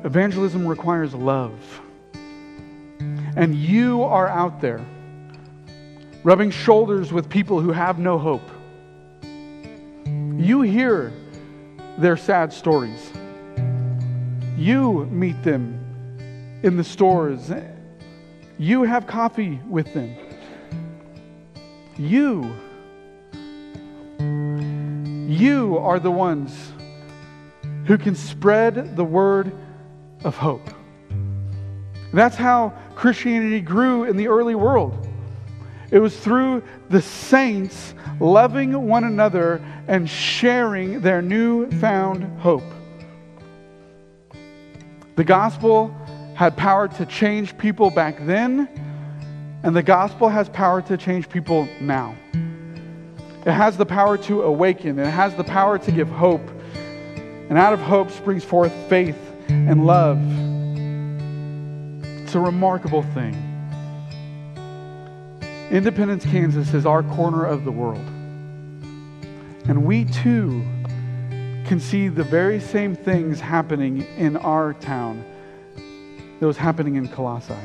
Evangelism 0.06 0.66
requires 0.66 1.14
love. 1.14 1.82
And 3.36 3.56
you 3.56 4.04
are 4.04 4.28
out 4.28 4.62
there 4.62 4.86
rubbing 6.24 6.52
shoulders 6.52 7.12
with 7.12 7.30
people 7.30 7.60
who 7.60 7.74
have 7.74 8.00
no 8.00 8.18
hope. 8.18 8.50
You 9.26 10.62
hear 10.62 11.12
their 11.98 12.16
sad 12.16 12.54
stories. 12.54 13.12
You 14.58 15.06
meet 15.06 15.44
them 15.44 15.80
in 16.64 16.78
the 16.78 16.84
stores. 16.84 17.52
You 18.64 18.84
have 18.84 19.08
coffee 19.08 19.60
with 19.68 19.94
them. 19.94 20.16
You. 21.98 22.56
You 25.28 25.78
are 25.80 26.00
the 26.00 26.10
ones 26.10 26.72
who 27.88 27.98
can 27.98 28.16
spread 28.16 28.96
the 28.96 29.04
word 29.04 29.52
of 30.24 30.38
hope. 30.38 30.66
That's 32.14 32.38
how 32.38 32.70
Christianity 32.96 33.60
grew 33.60 34.06
in 34.06 34.16
the 34.16 34.30
early 34.30 34.56
world. 34.56 35.10
It 35.92 36.00
was 36.00 36.18
through 36.18 36.64
the 36.90 37.02
saints 37.02 37.94
loving 38.22 38.88
one 38.88 39.04
another 39.04 39.62
and 39.90 40.10
sharing 40.10 41.02
their 41.02 41.22
newfound 41.22 42.40
hope. 42.40 42.64
The 45.18 45.26
gospel 45.26 45.94
had 46.36 46.58
power 46.58 46.88
to 46.88 47.06
change 47.06 47.58
people 47.58 47.90
back 47.90 48.18
then, 48.26 48.68
and 49.64 49.76
the 49.76 49.84
gospel 49.84 50.30
has 50.30 50.50
power 50.50 50.82
to 50.82 50.98
change 50.98 51.30
people 51.30 51.68
now. 51.80 52.16
It 53.46 53.52
has 53.52 53.78
the 53.78 53.86
power 53.86 54.18
to 54.20 54.44
awaken, 54.44 54.98
it 55.00 55.10
has 55.10 55.36
the 55.36 55.44
power 55.44 55.78
to 55.78 55.92
give 55.92 56.10
hope. 56.10 56.42
And 57.50 57.58
out 57.58 57.74
of 57.74 57.80
hope 57.82 58.10
springs 58.10 58.44
forth 58.44 58.74
faith 58.88 59.18
and 59.48 59.86
love. 59.86 60.18
It's 62.24 62.34
a 62.36 62.40
remarkable 62.40 63.04
thing. 63.04 63.36
Independence, 65.70 66.24
Kansas 66.26 66.74
is 66.74 66.86
our 66.86 67.04
corner 67.04 67.44
of 67.44 67.64
the 67.64 67.72
world. 67.72 68.06
And 69.68 69.86
we 69.86 70.06
too 70.06 70.64
can 71.66 71.80
see 71.80 72.08
the 72.08 72.24
very 72.24 72.60
same 72.60 72.96
things 72.96 73.40
happening 73.40 74.02
in 74.18 74.36
our 74.38 74.74
town 74.74 75.24
that 76.44 76.48
was 76.48 76.58
happening 76.58 76.96
in 76.96 77.08
Colossae. 77.08 77.56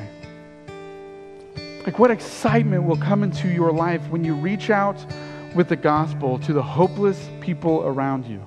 Like, 1.84 1.98
what 1.98 2.12
excitement 2.12 2.84
will 2.84 2.96
come 2.96 3.24
into 3.24 3.48
your 3.48 3.72
life 3.72 4.08
when 4.08 4.22
you 4.22 4.36
reach 4.36 4.70
out 4.70 5.04
with 5.52 5.68
the 5.68 5.74
gospel 5.74 6.38
to 6.38 6.52
the 6.52 6.62
hopeless 6.62 7.28
people 7.40 7.82
around 7.82 8.24
you? 8.24 8.40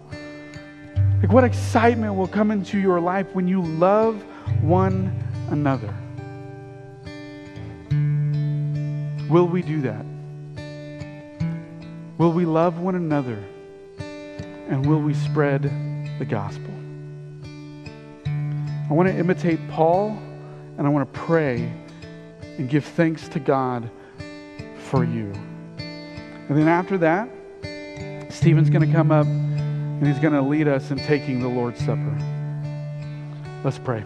Like, 1.21 1.33
what 1.33 1.43
excitement 1.43 2.15
will 2.15 2.29
come 2.29 2.49
into 2.49 2.79
your 2.79 3.01
life 3.01 3.27
when 3.33 3.45
you 3.45 3.61
love 3.61 4.23
one 4.61 5.11
another? 5.49 5.93
Will 9.29 9.49
we 9.49 9.61
do 9.61 9.81
that? 9.81 10.05
Will 12.17 12.31
we 12.31 12.45
love 12.45 12.79
one 12.79 12.95
another? 12.95 13.43
And 14.69 14.85
will 14.85 15.01
we 15.01 15.13
spread 15.13 15.63
the 16.19 16.25
gospel? 16.25 16.70
I 18.91 18.93
want 18.93 19.07
to 19.07 19.17
imitate 19.17 19.57
Paul 19.69 20.09
and 20.77 20.85
I 20.85 20.89
want 20.89 21.13
to 21.13 21.19
pray 21.21 21.71
and 22.57 22.69
give 22.69 22.83
thanks 22.83 23.29
to 23.29 23.39
God 23.39 23.89
for 24.89 25.05
you. 25.05 25.31
And 25.77 26.57
then 26.57 26.67
after 26.67 26.97
that, 26.97 27.29
Stephen's 28.33 28.69
going 28.69 28.85
to 28.85 28.93
come 28.93 29.09
up 29.13 29.25
and 29.25 30.05
he's 30.05 30.19
going 30.19 30.33
to 30.33 30.41
lead 30.41 30.67
us 30.67 30.91
in 30.91 30.97
taking 30.97 31.39
the 31.39 31.47
Lord's 31.47 31.79
Supper. 31.79 32.17
Let's 33.63 33.79
pray. 33.79 34.03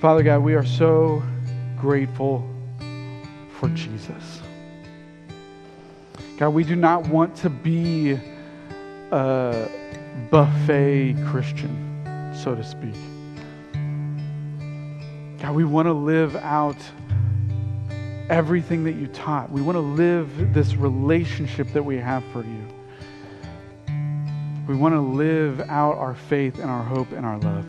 Father 0.00 0.22
God, 0.22 0.38
we 0.38 0.54
are 0.54 0.64
so 0.64 1.22
grateful 1.78 2.48
for 3.58 3.68
Jesus. 3.74 4.40
God, 6.38 6.48
we 6.54 6.64
do 6.64 6.74
not 6.74 7.06
want 7.06 7.36
to 7.36 7.50
be 7.50 8.18
a 9.10 9.68
buffet 10.30 11.16
Christian, 11.26 12.34
so 12.34 12.54
to 12.54 12.64
speak. 12.64 12.94
God, 15.40 15.54
we 15.54 15.64
want 15.64 15.86
to 15.86 15.92
live 15.92 16.36
out 16.36 16.76
everything 18.28 18.84
that 18.84 18.92
you 18.92 19.06
taught. 19.08 19.50
We 19.50 19.62
want 19.62 19.76
to 19.76 19.80
live 19.80 20.52
this 20.52 20.74
relationship 20.74 21.72
that 21.72 21.82
we 21.82 21.96
have 21.96 22.24
for 22.32 22.44
you. 22.44 22.66
We 24.66 24.74
want 24.74 24.94
to 24.94 25.00
live 25.00 25.60
out 25.60 25.96
our 25.96 26.14
faith 26.14 26.58
and 26.58 26.70
our 26.70 26.82
hope 26.82 27.12
and 27.12 27.24
our 27.24 27.38
love. 27.38 27.66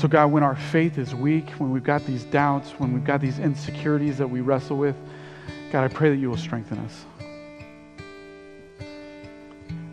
So, 0.00 0.08
God, 0.08 0.32
when 0.32 0.42
our 0.42 0.56
faith 0.56 0.96
is 0.96 1.14
weak, 1.14 1.50
when 1.58 1.72
we've 1.72 1.84
got 1.84 2.06
these 2.06 2.24
doubts, 2.24 2.70
when 2.78 2.94
we've 2.94 3.04
got 3.04 3.20
these 3.20 3.38
insecurities 3.38 4.16
that 4.16 4.28
we 4.28 4.40
wrestle 4.40 4.78
with, 4.78 4.96
God, 5.70 5.84
I 5.84 5.88
pray 5.88 6.08
that 6.08 6.16
you 6.16 6.30
will 6.30 6.38
strengthen 6.38 6.78
us. 6.78 7.04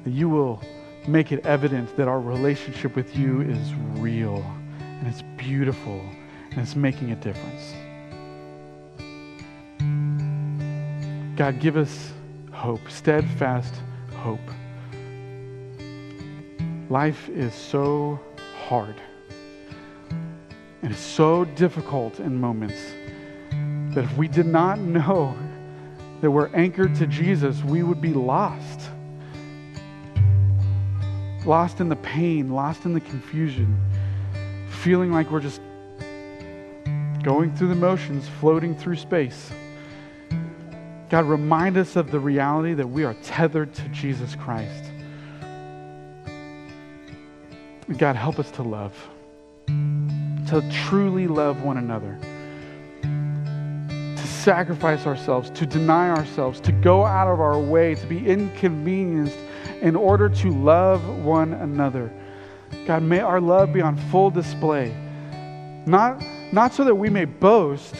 That 0.08 0.14
you 0.14 0.30
will 0.30 0.62
make 1.05 1.34
it 1.34 1.45
evident 1.45 1.97
that 1.97 2.08
our 2.08 2.22
relationship 2.22 2.95
with 2.95 3.14
you 3.18 3.41
is 3.41 3.74
real 3.99 4.38
and 4.80 5.05
it's 5.05 5.22
beautiful 5.36 5.99
and 6.49 6.62
it's 6.62 6.78
making 6.78 7.12
a 7.12 7.16
difference. 7.18 7.74
God, 11.36 11.60
give 11.60 11.76
us 11.76 12.14
hope, 12.53 12.80
steadfast 12.89 13.74
hope. 14.16 14.39
Life 16.89 17.28
is 17.28 17.53
so 17.53 18.18
hard 18.66 18.95
and 20.84 20.93
it's 20.93 21.01
so 21.01 21.43
difficult 21.43 22.22
in 22.22 22.39
moments 22.39 22.80
that 23.93 24.05
if 24.05 24.18
we 24.18 24.30
did 24.30 24.45
not 24.45 24.80
know 24.80 25.38
that 26.22 26.32
we're 26.32 26.47
anchored 26.55 26.95
to 26.95 27.08
Jesus, 27.08 27.62
we 27.66 27.84
would 27.84 27.99
be 27.99 28.14
lost. 28.14 28.87
Lost 31.48 31.80
in 31.80 31.88
the 31.88 31.95
pain, 31.95 32.50
lost 32.50 32.84
in 32.84 32.91
the 32.91 33.00
confusion, 33.00 33.80
feeling 34.70 35.14
like 35.14 35.32
we're 35.32 35.39
just 35.39 35.62
going 37.24 37.56
through 37.56 37.70
the 37.70 37.76
motions, 37.76 38.28
floating 38.41 38.76
through 38.78 38.98
space. 38.98 39.50
God, 41.10 41.24
remind 41.24 41.78
us 41.78 41.95
of 41.95 42.12
the 42.12 42.20
reality 42.20 42.74
that 42.74 42.88
we 42.88 43.06
are 43.06 43.14
tethered 43.24 43.74
to 43.76 43.88
Jesus 43.89 44.36
Christ. 44.36 44.91
God, 47.98 48.18
help 48.18 48.39
us 48.39 48.52
to 48.52 48.64
love, 48.64 48.93
to 49.68 50.70
truly 50.70 51.28
love 51.28 51.64
one 51.64 51.78
another, 51.78 52.20
to 53.04 54.28
sacrifice 54.28 55.08
ourselves, 55.08 55.50
to 55.52 55.66
deny 55.66 56.10
ourselves, 56.10 56.60
to 56.60 56.74
go 56.74 57.06
out 57.06 57.32
of 57.32 57.39
our 57.39 57.58
way, 57.58 57.95
to 57.95 58.06
be 58.06 58.28
inconvenienced 58.28 59.38
in 59.82 59.95
order 59.95 60.30
to 60.30 60.51
love 60.51 61.07
one 61.20 61.53
another. 61.53 62.11
God, 62.86 63.03
may 63.03 63.20
our 63.20 63.39
love 63.39 63.74
be 63.74 63.82
on 63.82 63.97
full 64.09 64.30
display. 64.30 64.95
Not, 65.86 66.22
not 66.51 66.74
so 66.74 66.84
that 66.84 66.95
we 66.95 67.09
may 67.09 67.26
boast, 67.26 67.95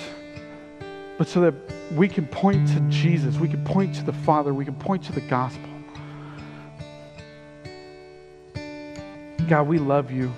but 1.18 1.28
so 1.28 1.42
that 1.42 1.54
we 1.94 2.08
can 2.08 2.28
point 2.28 2.68
to 2.70 2.80
Jesus. 2.90 3.38
We 3.38 3.48
can 3.48 3.64
point 3.64 3.96
to 3.96 4.04
the 4.04 4.14
Father. 4.14 4.54
We 4.54 4.66
can 4.66 4.76
point 4.76 5.04
to 5.06 5.12
the 5.12 5.22
gospel. 5.22 5.70
God, 9.48 9.68
we 9.68 9.80
love 9.80 10.12
you. 10.12 10.34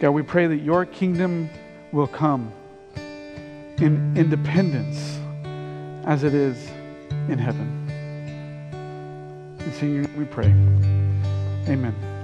God, 0.00 0.10
we 0.10 0.22
pray 0.22 0.46
that 0.46 0.58
your 0.58 0.84
kingdom 0.84 1.48
will 1.90 2.06
come 2.06 2.52
in 3.78 4.14
Independence 4.16 5.18
as 6.06 6.22
it 6.24 6.34
is 6.34 6.68
in 7.28 7.38
heaven. 7.38 7.85
In 9.66 9.72
senior, 9.72 10.06
we 10.16 10.24
pray. 10.24 10.46
Amen. 11.68 12.15